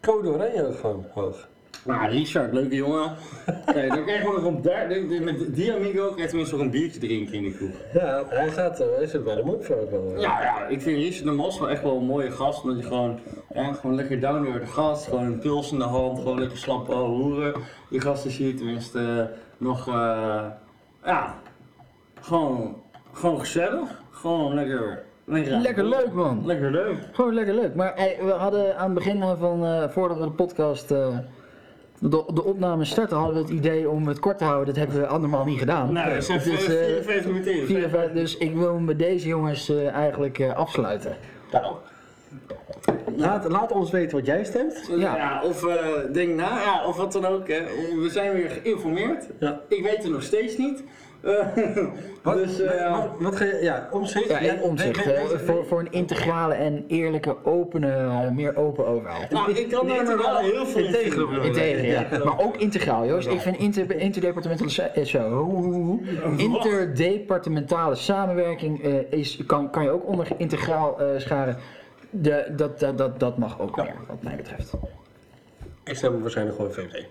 Code 0.00 0.28
Oranje 0.28 0.66
ook 0.66 0.78
gewoon 0.78 1.06
hoog. 1.14 1.48
Nou, 1.86 2.08
Richard, 2.10 2.52
leuke 2.52 2.74
jongen. 2.74 3.12
Kijk, 3.74 3.88
dan 3.88 4.04
krijg 4.04 4.22
je 4.22 4.28
nog 4.28 4.44
een 4.44 4.62
daar, 4.62 4.88
de- 4.88 5.06
de- 5.06 5.20
met 5.20 5.54
die 5.54 5.72
amigo 5.72 6.02
krijg 6.06 6.16
je 6.20 6.26
tenminste 6.26 6.54
nog 6.56 6.64
een 6.64 6.70
biertje 6.70 7.00
drinken 7.00 7.34
in 7.34 7.42
de 7.42 7.52
kroeg. 7.52 7.70
Ja, 7.92 8.22
hij 8.28 8.50
gaat 8.50 8.80
eh, 8.80 8.86
hij 8.96 9.06
zit 9.06 9.24
bij 9.24 9.34
de 9.34 9.58
voor 9.60 9.76
ook 9.76 9.90
wel. 9.90 10.12
eh. 10.14 10.20
Ja, 10.20 10.42
ja, 10.42 10.66
ik 10.66 10.82
vind 10.82 10.96
Richard 10.96 11.24
de 11.24 11.30
Mos 11.30 11.58
wel 11.58 11.70
echt 11.70 11.82
wel 11.82 11.96
een 11.96 12.04
mooie 12.04 12.30
gast, 12.30 12.62
omdat 12.62 12.78
je 12.78 12.86
gewoon, 12.86 13.18
ja, 13.54 13.72
gewoon 13.72 13.96
lekker 13.96 14.20
down 14.20 14.46
earth 14.46 14.68
gast, 14.68 15.04
gewoon 15.06 15.24
een 15.24 15.38
pils 15.38 15.72
in 15.72 15.78
de 15.78 15.84
hand, 15.84 16.18
gewoon 16.18 16.38
lekker 16.40 16.58
slap 16.58 16.88
ouwe 16.90 17.08
hoeren. 17.22 17.54
Die 17.90 18.00
gasten 18.00 18.30
zie 18.30 18.46
je 18.46 18.54
tenminste 18.54 18.98
eh, 19.30 19.36
nog, 19.58 19.88
eh, 19.88 20.44
ja, 21.04 21.34
gewoon, 22.20 22.76
gewoon 23.12 23.38
gezellig, 23.40 24.02
gewoon 24.10 24.54
lekker, 24.54 25.02
lekker, 25.24 25.56
Lekker 25.56 25.84
leuk 25.84 26.12
man. 26.12 26.42
lekker 26.46 26.70
leuk. 26.70 26.96
Gewoon 27.12 27.34
lekker 27.34 27.54
leuk. 27.54 27.74
Maar 27.74 27.92
hey, 27.94 28.18
we 28.22 28.30
hadden 28.30 28.76
aan 28.76 28.84
het 28.84 28.94
begin 28.94 29.22
van, 29.38 29.64
eh, 29.64 29.88
voordat 29.88 30.18
we 30.18 30.24
de 30.24 30.30
podcast, 30.30 30.90
de, 32.10 32.24
de 32.34 32.44
opname 32.44 32.84
starten, 32.84 33.16
hadden 33.16 33.34
we 33.34 33.40
het 33.40 33.50
idee 33.50 33.90
om 33.90 34.08
het 34.08 34.18
kort 34.18 34.38
te 34.38 34.44
houden. 34.44 34.66
Dat 34.66 34.76
hebben 34.76 35.00
we 35.00 35.06
andermaal 35.06 35.44
niet 35.44 35.58
gedaan. 35.58 35.92
Nou, 35.92 36.14
dat 36.14 36.24
zijn 36.24 36.38
Dus, 36.38 36.66
eh, 36.66 37.02
54 37.02 37.26
minuten 37.68 37.90
vijf, 37.90 38.12
dus 38.12 38.36
ik 38.36 38.54
wil 38.54 38.78
met 38.78 38.98
deze 38.98 39.28
jongens 39.28 39.68
eh, 39.68 39.88
eigenlijk 39.88 40.38
eh, 40.38 40.56
afsluiten. 40.56 41.16
Nou, 41.52 41.74
laat, 43.16 43.48
laat 43.48 43.72
ons 43.72 43.90
weten 43.90 44.16
wat 44.16 44.26
jij 44.26 44.44
stemt. 44.44 44.90
Ja. 44.96 45.16
Ja. 45.16 45.42
of 45.44 45.66
eh, 45.66 45.76
denk 46.12 46.34
na, 46.34 46.60
ja, 46.60 46.86
of 46.86 46.96
wat 46.96 47.12
dan 47.12 47.24
ook. 47.24 47.48
Hè. 47.48 47.62
We 48.02 48.08
zijn 48.10 48.32
weer 48.32 48.50
geïnformeerd. 48.50 49.26
Ja. 49.40 49.60
Ik 49.68 49.82
weet 49.82 50.02
het 50.02 50.12
nog 50.12 50.22
steeds 50.22 50.56
niet. 50.56 50.82
Eh, 51.24 51.86
Wat, 52.22 52.34
dus, 52.36 52.60
eh, 52.60 52.90
wat, 52.90 53.08
wat 53.18 53.36
ga 53.36 53.44
je, 53.44 53.58
ja, 53.62 53.88
omzicht. 53.90 54.28
Ja, 54.28 54.40
Ja, 54.40 54.56
omzicht. 54.60 55.04
nee, 55.06 55.14
eh, 55.14 55.28
nee, 55.28 55.38
voor, 55.38 55.66
voor 55.66 55.80
een 55.80 55.92
integrale 55.92 56.54
en 56.54 56.84
eerlijke, 56.88 57.44
opene, 57.44 57.90
eh, 57.92 58.30
meer 58.30 58.56
open 58.56 58.86
overheid. 58.86 59.30
nou, 59.30 59.52
ik 59.52 59.68
kan 59.68 59.86
daar 59.86 60.04
maar 60.04 60.18
wel 60.18 60.38
heel 60.38 60.66
veel 60.66 60.90
vinden. 60.90 61.42
Integer, 61.42 61.84
ja. 61.86 62.24
Maar 62.24 62.40
ook 62.40 62.56
integraal, 62.56 63.06
Joost. 63.06 63.28
Ik 63.28 63.40
vind 63.40 63.56
inter, 63.56 63.96
interdepartementale 63.96 64.90
eh, 64.90 65.04
zo, 65.04 66.00
interdepartementale 66.36 67.94
samenwerking 67.94 68.82
eh, 68.82 69.12
is, 69.12 69.40
kan, 69.46 69.70
kan 69.70 69.82
je 69.82 69.90
ook 69.90 70.06
onder 70.06 70.28
integraal 70.36 71.00
eh, 71.00 71.06
scharen. 71.20 71.56
De, 72.10 72.52
dat, 72.56 72.80
dat, 72.80 72.98
dat, 72.98 73.20
dat 73.20 73.38
mag 73.38 73.60
ook 73.60 73.76
meer, 73.76 73.94
wat 74.08 74.22
mij 74.22 74.36
betreft. 74.36 74.72
Ik 75.84 75.96
stem 75.96 76.20
waarschijnlijk 76.20 76.56
gewoon 76.56 76.72
VVD. 76.72 77.06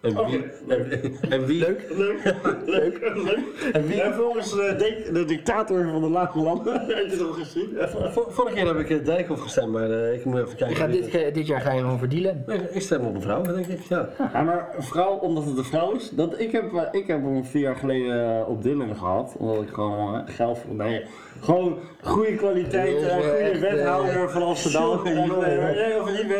En 0.00 0.26
wie? 0.26 0.42
En, 0.68 1.30
en 1.30 1.44
wie? 1.46 1.58
Leuk. 1.60 1.86
Leuk, 1.96 2.22
leuk, 2.66 2.98
leuk. 3.14 3.70
En 3.72 3.86
wie? 3.86 4.00
En 4.02 4.14
volgens 4.14 4.52
eh, 4.58 4.78
de, 4.78 5.08
de 5.12 5.24
dictator 5.24 5.88
van 5.90 6.00
de 6.00 6.08
lage 6.08 6.38
landen, 6.38 6.72
heb 6.80 6.88
je 6.88 7.06
het 7.10 7.20
al 7.22 7.32
gezien? 7.32 7.76
Vor- 8.12 8.26
Vorige 8.32 8.54
keer 8.54 8.66
heb 8.66 8.78
ik 8.78 8.90
eh, 8.90 9.04
Dijkhoff 9.04 9.42
gestemd, 9.42 9.72
maar 9.72 9.90
eh, 9.90 10.14
ik 10.14 10.24
moet 10.24 10.38
even 10.40 10.56
kijken. 10.56 10.76
ga 10.76 10.86
dit, 10.86 11.34
dit 11.34 11.46
jaar 11.46 11.60
ga 11.60 11.72
je 11.72 11.80
gewoon 11.80 11.98
verdienen. 11.98 12.44
Nee, 12.46 12.58
ik 12.72 12.80
stem 12.80 13.04
op 13.06 13.14
een 13.14 13.22
vrouw, 13.22 13.42
denk 13.42 13.66
ik. 13.66 13.80
Ja. 13.88 14.08
Ja, 14.32 14.42
maar 14.42 14.68
een 14.76 14.82
vrouw, 14.82 15.16
omdat 15.18 15.44
het 15.44 15.58
een 15.58 15.64
vrouw 15.64 15.92
is, 15.92 16.10
dat, 16.10 16.40
ik, 16.40 16.52
heb, 16.52 16.88
ik 16.92 17.06
heb 17.06 17.22
hem 17.22 17.44
vier 17.44 17.62
jaar 17.62 17.76
geleden 17.76 18.46
op 18.46 18.62
Dylan 18.62 18.96
gehad, 18.96 19.34
omdat 19.38 19.62
ik 19.62 19.68
gewoon 19.72 20.28
geld 20.28 20.58
voor, 20.58 20.74
nee, 20.74 21.04
gewoon 21.40 21.78
goede 22.02 22.34
kwaliteit, 22.34 22.96
is 22.96 23.02
eh, 23.02 23.12
goede 23.14 23.28
echt, 23.28 23.60
wethouder 23.60 24.30
van 24.30 24.42
Amsterdam. 24.42 25.00
Nee, 25.04 26.00
of 26.00 26.10
niet, 26.10 26.30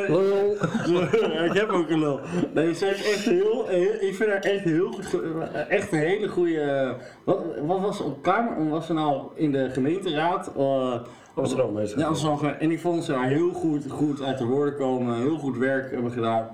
ik 1.50 1.52
heb 1.52 1.70
ook 1.70 1.90
een 1.90 1.98
lul. 1.98 2.20
Nee, 2.54 2.74
ze 2.74 2.84
heeft 2.84 3.04
echt 3.12 3.24
heel, 3.24 3.49
heel- 3.66 3.94
ik 4.08 4.14
vind 4.14 4.30
haar 4.30 4.40
echt 4.40 4.64
heel 4.64 4.92
goed, 4.92 5.20
eh, 5.22 5.70
echt 5.70 5.92
een 5.92 5.98
hele 5.98 6.28
goede, 6.28 6.94
wat, 7.24 7.38
wat 7.66 7.80
was 7.80 7.96
ze 7.96 8.02
op 8.02 8.22
kamer, 8.22 8.68
was 8.68 8.86
ze 8.86 8.92
nou 8.92 9.22
in 9.34 9.52
de 9.52 9.70
gemeenteraad? 9.70 10.52
eh, 10.56 10.92
Amsterdam 11.34 11.78
is 11.78 11.94
ja, 11.94 12.06
Amsterdam. 12.06 12.44
En 12.58 12.70
ik 12.70 12.80
vond 12.80 13.04
ze 13.04 13.12
daar 13.12 13.28
heel 13.28 13.50
goed, 13.52 13.84
goed 13.90 14.22
uit 14.22 14.38
de 14.38 14.44
woorden 14.44 14.76
komen, 14.76 15.16
heel 15.16 15.38
goed 15.38 15.56
werk 15.58 15.90
hebben 15.90 16.10
gedaan. 16.10 16.48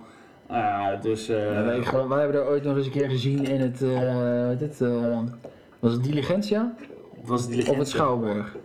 Ah, 0.46 1.02
dus 1.02 1.28
eh, 1.28 1.36
Ja, 1.54 1.64
wij, 1.64 2.06
wij 2.08 2.20
hebben 2.20 2.40
er 2.40 2.46
ooit 2.48 2.62
nog 2.64 2.76
eens 2.76 2.86
een 2.86 2.92
keer 2.92 3.08
gezien 3.10 3.44
in 3.44 3.60
het, 3.60 3.82
eh, 3.82 4.46
wat 4.48 4.60
is 4.60 4.78
het, 4.78 4.80
eh, 4.80 5.18
was 5.78 5.92
het 5.92 6.02
Diligentia? 6.04 6.74
het 7.20 7.28
was 7.28 7.48
die 7.48 7.70
Of 7.70 7.76
het 7.76 7.88
Schouwburg? 7.88 8.56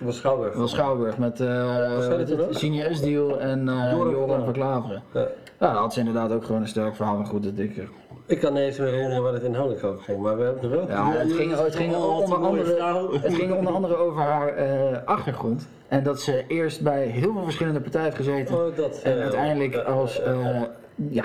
Was 0.00 0.16
Schouwburg. 0.16 0.54
Was 0.54 0.70
Schouwburg 0.70 1.18
met 1.18 1.40
eh 1.40 2.08
dat 2.08 2.18
het 2.28 2.38
dan? 2.38 2.54
Senior 2.54 2.94
S-deal 2.94 3.40
en 3.40 3.68
eh 3.68 3.90
Joram 3.92 4.10
Joram 4.10 4.28
van 4.28 4.44
van 4.44 4.52
Klaveren. 4.52 5.02
Ja. 5.12 5.20
Ja, 5.60 5.72
dat 5.72 5.80
had 5.80 5.92
ze 5.92 5.98
inderdaad 5.98 6.32
ook 6.32 6.44
gewoon 6.44 6.60
een 6.60 6.68
sterk 6.68 6.94
verhaal, 6.96 7.16
maar 7.16 7.26
goed, 7.26 7.42
dat 7.42 7.52
ik... 7.58 7.76
eh, 7.76 7.84
Ik 8.26 8.40
kan 8.40 8.52
niet 8.52 8.62
eens 8.62 8.78
meer 8.78 8.88
herinneren 8.88 9.22
waar 9.22 9.32
het 9.32 9.42
inhoudelijk 9.42 9.84
over 9.84 10.02
ging, 10.02 10.20
maar 10.22 10.36
we 10.38 10.42
hebben 10.42 10.62
het 10.62 10.72
er 10.72 10.78
wel. 10.78 10.88
Ja, 10.88 11.10
het 11.12 11.32
ging, 11.32 11.56
het 11.56 11.76
ging, 11.76 11.94
onder, 11.96 12.36
andere, 12.38 13.18
het 13.20 13.34
ging 13.34 13.52
onder 13.52 13.72
andere 13.72 13.96
over 13.96 14.20
haar 14.22 14.48
eh, 14.48 14.96
achtergrond. 15.04 15.68
En 15.88 16.02
dat 16.02 16.20
ze 16.20 16.44
eerst 16.48 16.82
bij 16.82 17.06
heel 17.06 17.32
veel 17.32 17.44
verschillende 17.44 17.80
partijen 17.80 18.04
heeft 18.04 18.16
gezeten. 18.16 18.54
Oh, 18.66 18.76
dat. 18.76 19.00
En 19.04 19.16
eh, 19.16 19.22
uiteindelijk 19.22 19.76
als, 19.76 20.20
eh, 20.22 20.62
ja, 20.94 21.24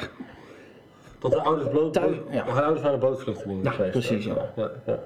Tot 1.20 1.32
de 1.32 1.42
ouders 1.42 1.70
bloot. 1.70 1.94
Thuis- 1.94 2.18
ja. 2.30 2.44
Haar 2.46 2.64
ouders 2.64 2.82
waren 2.84 3.00
bootvluchtelingen. 3.00 3.64
Ja, 3.64 3.72
geweest. 3.72 3.92
precies, 3.92 4.26
ja. 4.26 4.34
ja, 4.56 4.70
ja. 4.86 5.00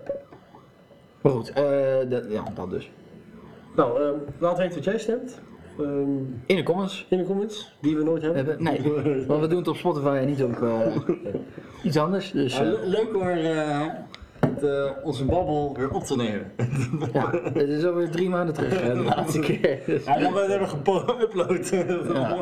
maar 1.21 1.31
goed, 1.31 1.51
eh, 1.53 1.63
dat, 2.09 2.23
ja, 2.29 2.43
dat 2.55 2.69
dus. 2.69 2.91
Nou, 3.79 4.01
ehm, 4.03 4.13
laat 4.39 4.57
weten 4.57 4.75
wat 4.75 4.83
jij 4.83 4.97
stemt. 4.99 5.41
Ehm, 5.79 6.17
In 6.45 6.55
de 6.55 6.63
comments. 6.63 7.05
in 7.09 7.17
de 7.17 7.23
comments, 7.25 7.75
die 7.81 7.97
we 7.97 8.03
nooit 8.03 8.21
We 8.21 8.27
hebben. 8.33 8.45
hebben, 8.65 8.93
nee, 9.03 9.25
want 9.27 9.41
we 9.41 9.47
doen 9.47 9.57
het 9.57 9.67
op 9.67 9.75
Spotify 9.75 10.17
en 10.21 10.27
niet 10.27 10.43
op 10.43 10.61
eh, 10.63 10.95
iets 11.87 11.97
anders. 11.97 12.31
Dus 12.31 12.57
Ja, 12.57 12.63
eh, 12.63 12.69
le- 12.71 12.79
leuk 12.85 13.13
eh, 13.13 13.85
het, 14.39 14.63
eh, 14.63 14.91
onze 15.03 15.25
babbel 15.25 15.73
weer 15.77 15.89
op 15.89 16.03
te 16.03 16.15
nemen. 16.15 16.51
ja, 17.13 17.29
het 17.53 17.69
is 17.69 17.85
alweer 17.85 18.09
drie 18.09 18.29
maanden 18.29 18.55
terug, 18.55 18.81
hè, 18.81 18.93
de 18.93 19.03
laatste 19.03 19.39
keer. 19.39 19.79
Dus, 19.85 20.05
Ja, 20.05 20.17
we 20.33 20.39
het 20.39 20.47
hebben 20.47 20.67
geüpload. 20.69 21.69
Ja. 22.13 22.35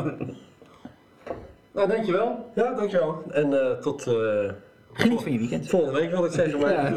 Nou, 1.73 1.87
dankjewel. 1.89 2.45
Ja, 2.55 2.73
dankjewel. 2.73 3.23
En 3.31 3.61
eh, 3.61 3.71
tot 3.77 4.07
eh, 4.07 4.13
Geniet 4.97 5.21
van 5.21 5.31
je 5.31 5.37
weekend. 5.39 5.69
volgende 5.69 5.99
week 5.99 6.09
wil 6.11 6.25
ik 6.25 6.31
zeggen, 6.31 6.59
maar 6.59 6.71
Ja, 6.71 6.89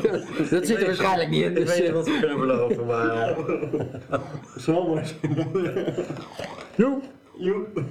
dat 0.51 0.67
zit 0.67 0.71
er 0.81 0.87
waarschijnlijk 0.87 1.31
niet 1.31 1.43
in. 1.43 1.51
ik 1.51 1.57
Dus, 1.57 1.69
weet 1.69 1.79
niet 1.79 1.89
eh, 1.89 1.95
wat 1.95 2.07
we 2.07 2.19
kunnen 2.21 2.39
beloven, 2.39 2.87
maar... 2.87 3.37
Zo 4.59 4.87
mooi. 4.87 5.03
Joe! 6.77 6.99
Joep. 7.39 7.83